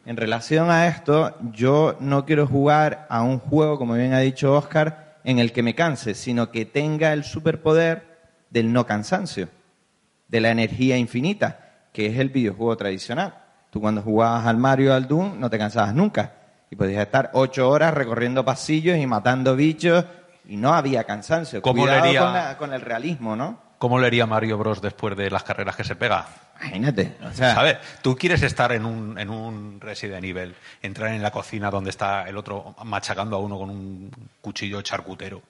En 0.07 0.17
relación 0.17 0.71
a 0.71 0.87
esto, 0.87 1.37
yo 1.53 1.99
no 2.01 2.25
quiero 2.25 2.47
jugar 2.47 3.07
a 3.11 3.21
un 3.23 3.39
juego, 3.41 3.77
como 3.77 3.93
bien 3.93 4.15
ha 4.15 4.21
dicho 4.21 4.55
Oscar, 4.55 5.19
en 5.23 5.39
el 5.39 5.53
que 5.53 5.63
me 5.63 5.75
canse, 5.75 6.15
sino 6.15 6.51
que 6.51 6.65
tenga 6.65 7.13
el 7.13 7.25
superpoder 7.25 8.05
del 8.49 8.73
no 8.73 8.87
cansancio, 8.87 9.51
de 10.29 10.41
la 10.41 10.51
energía 10.51 10.97
infinita, 10.97 11.67
que 11.93 12.07
es 12.07 12.19
el 12.19 12.29
videojuego 12.31 12.77
tradicional. 12.77 13.35
Tú 13.71 13.81
cuando 13.81 14.03
jugabas 14.03 14.47
al 14.47 14.57
Mario 14.57 14.95
al 14.95 15.07
Doom 15.09 15.39
no 15.39 15.49
te 15.51 15.59
cansabas 15.59 15.95
nunca. 15.95 16.33
Y 16.71 16.77
podías 16.77 17.03
estar 17.03 17.31
ocho 17.35 17.69
horas 17.69 17.93
recorriendo 17.95 18.45
pasillos 18.45 18.97
y 18.97 19.07
matando 19.07 19.57
bichos 19.57 20.05
y 20.49 20.57
no 20.57 20.73
había 20.75 21.05
cansancio. 21.05 21.61
¿Cómo 21.63 21.83
Cuidado 21.83 22.03
leería- 22.05 22.21
con, 22.21 22.33
la- 22.33 22.57
con 22.59 22.73
el 22.73 22.81
realismo, 22.81 23.35
¿no? 23.37 23.71
¿Cómo 23.79 23.99
le 23.99 24.07
haría 24.09 24.27
Mario 24.27 24.59
Bros 24.59 24.83
después 24.83 25.17
de 25.17 25.31
las 25.31 25.43
carreras 25.43 25.75
que 25.75 25.85
se 25.85 25.97
pega? 25.97 26.27
Imagínate. 26.61 27.17
O 27.25 27.33
sea, 27.33 27.55
¿Sabes? 27.55 27.79
Tú 28.03 28.15
quieres 28.15 28.43
estar 28.43 28.71
en 28.73 28.85
un, 28.85 29.19
en 29.19 29.31
un 29.31 29.81
Resident 29.81 30.23
Evil, 30.25 30.55
entrar 30.83 31.11
en 31.13 31.23
la 31.23 31.31
cocina 31.31 31.71
donde 31.71 31.89
está 31.89 32.29
el 32.29 32.37
otro 32.37 32.75
machacando 32.85 33.37
a 33.37 33.39
uno 33.41 33.57
con 33.59 33.71
un 33.71 34.11
cuchillo 34.43 34.83
charcutero. 34.83 35.41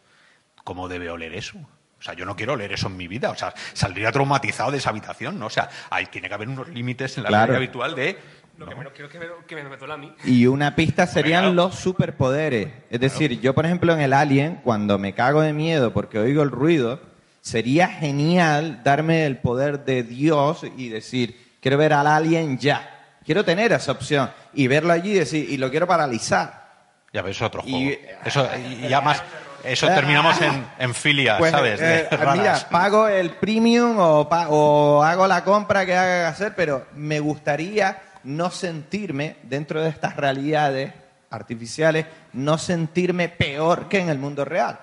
¿Cómo 0.63 0.89
debe 0.89 1.11
oler 1.11 1.35
eso? 1.35 1.59
O 2.01 2.03
sea, 2.03 2.15
yo 2.15 2.25
no 2.25 2.35
quiero 2.35 2.55
oler 2.55 2.73
eso 2.73 2.87
en 2.89 2.97
mi 2.97 3.07
vida. 3.07 3.31
O 3.31 3.37
sea, 3.37 3.53
saldría 3.75 4.11
traumatizado 4.11 4.71
de 4.71 4.79
esa 4.79 4.89
habitación, 4.91 5.39
¿no? 5.39 5.47
O 5.47 5.51
sea, 5.51 5.69
hay, 5.91 6.07
tiene 6.07 6.29
que 6.29 6.35
haber 6.35 6.49
unos 6.49 6.69
límites 6.71 7.17
en 7.19 7.25
la 7.25 7.29
Claro. 7.29 7.53
realidad 7.53 7.61
virtual 7.73 7.95
de... 7.95 8.19
Lo 8.59 8.67
que 8.67 8.75
menos 8.75 8.93
quiero 8.93 9.09
que 9.09 9.19
me, 9.19 9.27
que 9.47 9.55
me, 9.55 9.65
me 9.65 9.77
duela 9.79 9.95
a 9.95 9.97
mí. 9.97 10.13
Y 10.25 10.47
una 10.47 10.75
pista 10.77 11.07
serían 11.07 11.57
los 11.57 11.77
superpoderes. 11.77 12.69
Es 12.91 13.01
decir, 13.01 13.41
yo, 13.41 13.55
por 13.55 13.65
ejemplo, 13.65 13.95
en 13.95 14.01
el 14.01 14.13
Alien, 14.13 14.57
cuando 14.63 14.99
me 14.99 15.15
cago 15.15 15.41
de 15.41 15.55
miedo 15.55 15.95
porque 15.95 16.19
oigo 16.19 16.43
el 16.43 16.51
ruido, 16.51 17.01
sería 17.41 17.89
genial 17.89 18.83
darme 18.85 19.25
el 19.25 19.39
poder 19.39 19.85
de 19.87 20.03
Dios 20.03 20.63
y 20.77 20.91
decir, 20.91 21.55
quiero 21.63 21.79
ver 21.79 21.95
al 21.95 22.07
Alien 22.07 22.59
ya. 22.59 23.17
Quiero 23.25 23.45
tener 23.47 23.73
esa 23.73 23.93
opción 23.93 24.31
y 24.53 24.67
verlo 24.67 24.93
allí 24.93 25.13
y 25.13 25.15
decir, 25.21 25.49
y 25.49 25.57
lo 25.57 25.71
quiero 25.71 25.87
paralizar. 25.87 26.69
Ya 27.15 27.23
ves, 27.23 27.41
otro 27.41 27.63
Y- 27.65 27.71
juego. 27.73 27.97
Eso, 28.25 28.47
y 28.83 28.89
ya 28.89 29.01
más... 29.01 29.23
Eso 29.65 29.87
terminamos 29.87 30.41
en, 30.41 30.67
en 30.79 30.95
filia, 30.95 31.39
Pues, 31.39 31.51
¿sabes? 31.53 31.81
De 31.81 32.01
eh, 32.01 32.09
mira, 32.33 32.59
pago 32.71 33.09
el 33.09 33.31
premium 33.33 33.97
o, 33.99 34.29
pa- 34.29 34.49
o 34.49 35.03
hago 35.03 35.27
la 35.27 35.45
compra 35.45 35.85
que 35.87 35.95
haga 35.97 36.23
que 36.23 36.27
hacer, 36.27 36.55
pero 36.55 36.87
me 36.95 37.21
gustaría 37.21 37.99
no 38.25 38.51
sentirme 38.51 39.37
dentro 39.45 39.83
de 39.83 39.89
estas 39.89 40.17
realidades 40.17 40.93
artificiales, 41.31 42.07
no 42.33 42.59
sentirme 42.59 43.29
peor 43.29 43.89
que 43.89 43.99
en 44.01 44.09
el 44.09 44.19
mundo 44.19 44.45
real. 44.45 44.79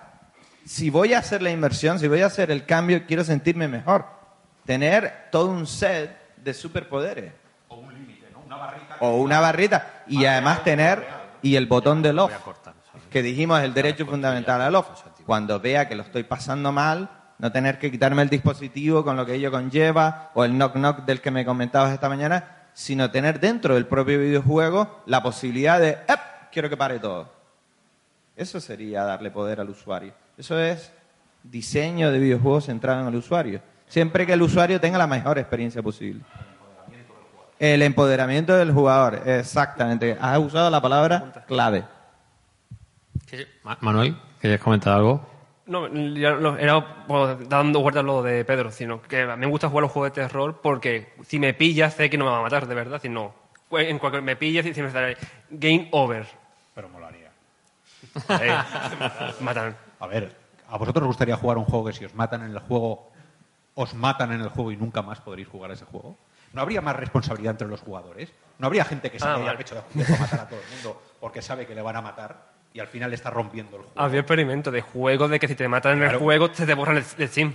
Si 0.66 0.90
voy 0.90 1.14
a 1.14 1.20
hacer 1.20 1.42
la 1.42 1.50
inversión, 1.50 2.00
si 2.00 2.08
voy 2.08 2.22
a 2.22 2.26
hacer 2.28 2.52
el 2.52 2.66
cambio, 2.66 3.06
quiero 3.08 3.24
sentirme 3.24 3.68
mejor. 3.68 4.06
Tener 4.66 5.28
todo 5.32 5.50
un 5.50 5.66
set 5.66 6.36
de 6.38 6.54
superpoderes. 6.54 7.32
O 9.00 9.18
una 9.18 9.40
barrita. 9.40 10.04
Y 10.08 10.26
además 10.26 10.64
tener, 10.64 11.06
y 11.42 11.56
el 11.56 11.68
botón 11.68 12.02
de 12.02 12.10
off 12.12 12.32
que 13.18 13.24
dijimos 13.24 13.60
el 13.64 13.74
derecho 13.74 14.06
fundamental 14.06 14.62
al 14.62 14.76
off. 14.76 14.90
Cuando 15.26 15.60
vea 15.60 15.88
que 15.88 15.96
lo 15.96 16.04
estoy 16.04 16.22
pasando 16.22 16.72
mal, 16.72 17.10
no 17.40 17.52
tener 17.52 17.80
que 17.80 17.90
quitarme 17.90 18.22
el 18.22 18.30
dispositivo 18.30 19.04
con 19.04 19.18
lo 19.18 19.26
que 19.26 19.34
ello 19.34 19.50
conlleva, 19.50 20.30
o 20.36 20.46
el 20.46 20.52
knock-knock 20.52 21.04
del 21.04 21.20
que 21.20 21.32
me 21.32 21.44
comentabas 21.44 21.92
esta 21.92 22.10
mañana, 22.10 22.68
sino 22.74 23.10
tener 23.10 23.40
dentro 23.40 23.74
del 23.74 23.88
propio 23.88 24.20
videojuego 24.20 25.02
la 25.08 25.24
posibilidad 25.24 25.80
de, 25.80 25.98
¡ep! 26.08 26.20
quiero 26.52 26.70
que 26.70 26.78
pare 26.78 27.00
todo. 27.00 27.28
Eso 28.36 28.62
sería 28.62 29.04
darle 29.04 29.32
poder 29.32 29.60
al 29.60 29.72
usuario. 29.72 30.14
Eso 30.38 30.60
es 30.60 30.92
diseño 31.42 32.12
de 32.12 32.20
videojuegos 32.20 32.66
centrado 32.66 33.02
en 33.02 33.08
el 33.08 33.16
usuario. 33.16 33.62
Siempre 33.88 34.28
que 34.28 34.34
el 34.34 34.44
usuario 34.44 34.80
tenga 34.80 35.00
la 35.00 35.08
mejor 35.08 35.40
experiencia 35.40 35.82
posible. 35.82 36.22
El 37.58 37.82
empoderamiento 37.82 38.56
del 38.56 38.72
jugador, 38.72 39.24
exactamente. 39.26 40.16
Has 40.22 40.38
usado 40.38 40.70
la 40.70 40.80
palabra 40.80 41.44
clave. 41.48 41.97
Ma- 43.64 43.78
Manuel, 43.82 44.16
¿quieres 44.40 44.60
comentar 44.62 44.94
algo? 44.96 45.22
No, 45.66 45.88
ya 45.88 46.32
no, 46.36 46.58
era 46.58 47.06
pues, 47.08 47.50
dando 47.50 47.82
vueltas 47.82 48.04
lo 48.06 48.24
de 48.24 48.46
Pedro, 48.46 48.72
sino 48.72 49.02
que 49.02 49.22
a 49.24 49.36
mí 49.36 49.46
me 49.46 49.52
gusta 49.52 49.68
jugar 49.70 49.82
los 49.84 49.92
juegos 49.92 50.12
de 50.14 50.22
terror 50.22 50.62
porque 50.62 51.14
si 51.26 51.40
me 51.40 51.54
pillas 51.54 51.94
sé 51.94 52.10
que 52.10 52.18
no 52.18 52.24
me 52.26 52.32
va 52.32 52.40
a 52.40 52.42
matar, 52.44 52.68
de 52.68 52.76
verdad, 52.76 53.02
si 53.02 53.10
no. 53.10 53.34
pues, 53.68 53.88
En 53.90 54.00
cualquier 54.00 54.24
me 54.24 54.36
pillas 54.38 54.66
y 54.66 54.74
si 54.74 54.82
me 54.82 54.90
sale 54.92 55.18
game 55.50 55.90
over. 55.92 56.26
Pero 56.74 56.90
molaría. 56.90 57.28
Eh, 58.42 58.50
matan. 59.42 59.76
A 60.00 60.08
ver, 60.08 60.34
¿a 60.70 60.78
vosotros 60.78 61.02
os 61.04 61.08
gustaría 61.08 61.36
jugar 61.36 61.58
un 61.58 61.66
juego 61.66 61.86
que 61.86 61.94
si 61.94 62.06
os 62.06 62.14
matan 62.16 62.44
en 62.44 62.52
el 62.52 62.60
juego, 62.60 63.12
os 63.76 63.94
matan 63.94 64.32
en 64.32 64.42
el 64.42 64.50
juego 64.50 64.72
y 64.72 64.78
nunca 64.78 65.02
más 65.02 65.20
podréis 65.20 65.48
jugar 65.48 65.72
ese 65.72 65.86
juego? 65.86 66.16
¿No 66.54 66.62
habría 66.62 66.82
más 66.82 66.96
responsabilidad 66.96 67.52
entre 67.52 67.68
los 67.68 67.82
jugadores? 67.82 68.32
¿No 68.60 68.68
habría 68.68 68.86
gente 68.86 69.12
que 69.12 69.20
se 69.20 69.26
Ah, 69.26 69.34
quede 69.36 69.42
al 69.42 69.46
vale. 69.48 69.58
pecho 69.58 69.76
de 69.76 70.04
para 70.06 70.20
matar 70.20 70.40
a 70.42 70.48
todo 70.50 70.60
el 70.62 70.70
mundo 70.76 71.02
porque 71.20 71.42
sabe 71.42 71.66
que 71.68 71.76
le 71.76 71.82
van 71.82 71.96
a 71.98 72.02
matar 72.02 72.57
y 72.74 72.80
al 72.80 72.88
final 72.88 73.14
está 73.14 73.30
rompiendo 73.30 73.78
el 73.78 73.84
juego? 73.84 74.00
Había 74.00 74.20
experimentos 74.20 74.72
de 74.74 74.82
juegos 74.82 75.30
de 75.30 75.40
que 75.40 75.48
si 75.48 75.56
te 75.56 75.68
matan 75.68 75.98
en 76.02 76.10
el 76.10 76.18
juego 76.18 76.50
se 76.54 76.66
te 76.66 76.74
borran 76.74 76.98
el, 76.98 77.04
el 77.18 77.28
Steam. 77.30 77.54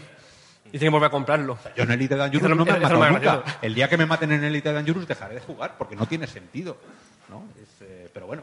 Y 0.66 0.78
tienes 0.78 0.86
que 0.86 0.88
volver 0.90 1.08
a 1.08 1.10
comprarlo. 1.10 1.58
Yo 1.76 1.82
en 1.84 1.90
Elite 1.90 2.16
Dangerous 2.16 2.48
lo- 2.48 2.54
no 2.54 2.64
me 2.64 2.70
han 2.72 2.80
matado 2.82 3.10
nunca. 3.10 3.42
El 3.60 3.74
día 3.74 3.88
que 3.88 3.96
me 3.98 4.06
maten 4.06 4.32
en 4.32 4.42
Elite 4.44 4.72
Dangerous 4.72 5.06
dejaré 5.06 5.34
de 5.34 5.40
jugar 5.40 5.74
porque 5.76 5.96
no 5.96 6.06
tiene 6.06 6.26
sentido. 6.26 6.76
¿no? 7.28 7.44
Es, 7.62 7.82
eh, 7.82 8.08
pero 8.12 8.26
bueno, 8.26 8.42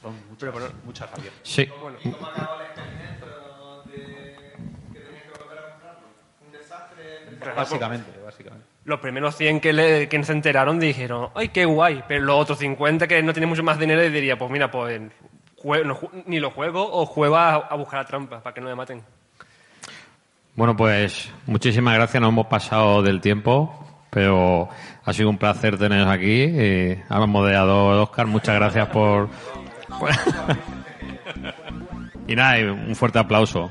son 0.00 0.14
muchas, 0.28 0.52
muchas 0.84 1.10
Javier. 1.10 1.32
Sí. 1.42 1.68
Básicamente, 7.56 8.10
básicamente. 8.24 8.66
Los 8.84 9.00
primeros 9.00 9.36
100 9.36 9.60
que, 9.60 9.72
le, 9.72 10.08
que 10.08 10.22
se 10.24 10.32
enteraron 10.32 10.78
dijeron, 10.78 11.30
¡ay, 11.34 11.48
qué 11.48 11.64
guay! 11.64 12.02
Pero 12.06 12.22
los 12.24 12.36
otros 12.40 12.58
50 12.58 13.06
que 13.08 13.22
no 13.22 13.32
tienen 13.32 13.48
mucho 13.48 13.62
más 13.62 13.78
dinero 13.78 14.00
diría, 14.02 14.36
pues 14.38 14.50
mira, 14.50 14.70
pues 14.70 15.00
no 15.84 15.98
ni 16.26 16.40
lo 16.40 16.50
juego 16.50 16.88
o 16.92 17.06
juego 17.06 17.36
a, 17.36 17.54
a 17.54 17.76
buscar 17.76 18.00
la 18.00 18.06
trampa 18.06 18.40
para 18.40 18.54
que 18.54 18.60
no 18.60 18.68
me 18.68 18.74
maten. 18.74 19.02
Bueno, 20.54 20.76
pues 20.76 21.32
muchísimas 21.46 21.94
gracias. 21.94 22.20
Nos 22.20 22.30
hemos 22.30 22.46
pasado 22.46 23.02
del 23.02 23.20
tiempo, 23.20 23.86
pero 24.10 24.68
ha 25.04 25.12
sido 25.12 25.30
un 25.30 25.38
placer 25.38 25.78
teneros 25.78 26.08
aquí. 26.08 26.42
Eh, 26.42 27.02
al 27.08 27.26
moderador 27.26 27.98
Oscar, 28.00 28.26
muchas 28.26 28.54
gracias 28.56 28.88
por. 28.88 29.28
Y 32.26 32.36
nada, 32.36 32.72
un 32.72 32.94
fuerte 32.94 33.18
aplauso. 33.18 33.70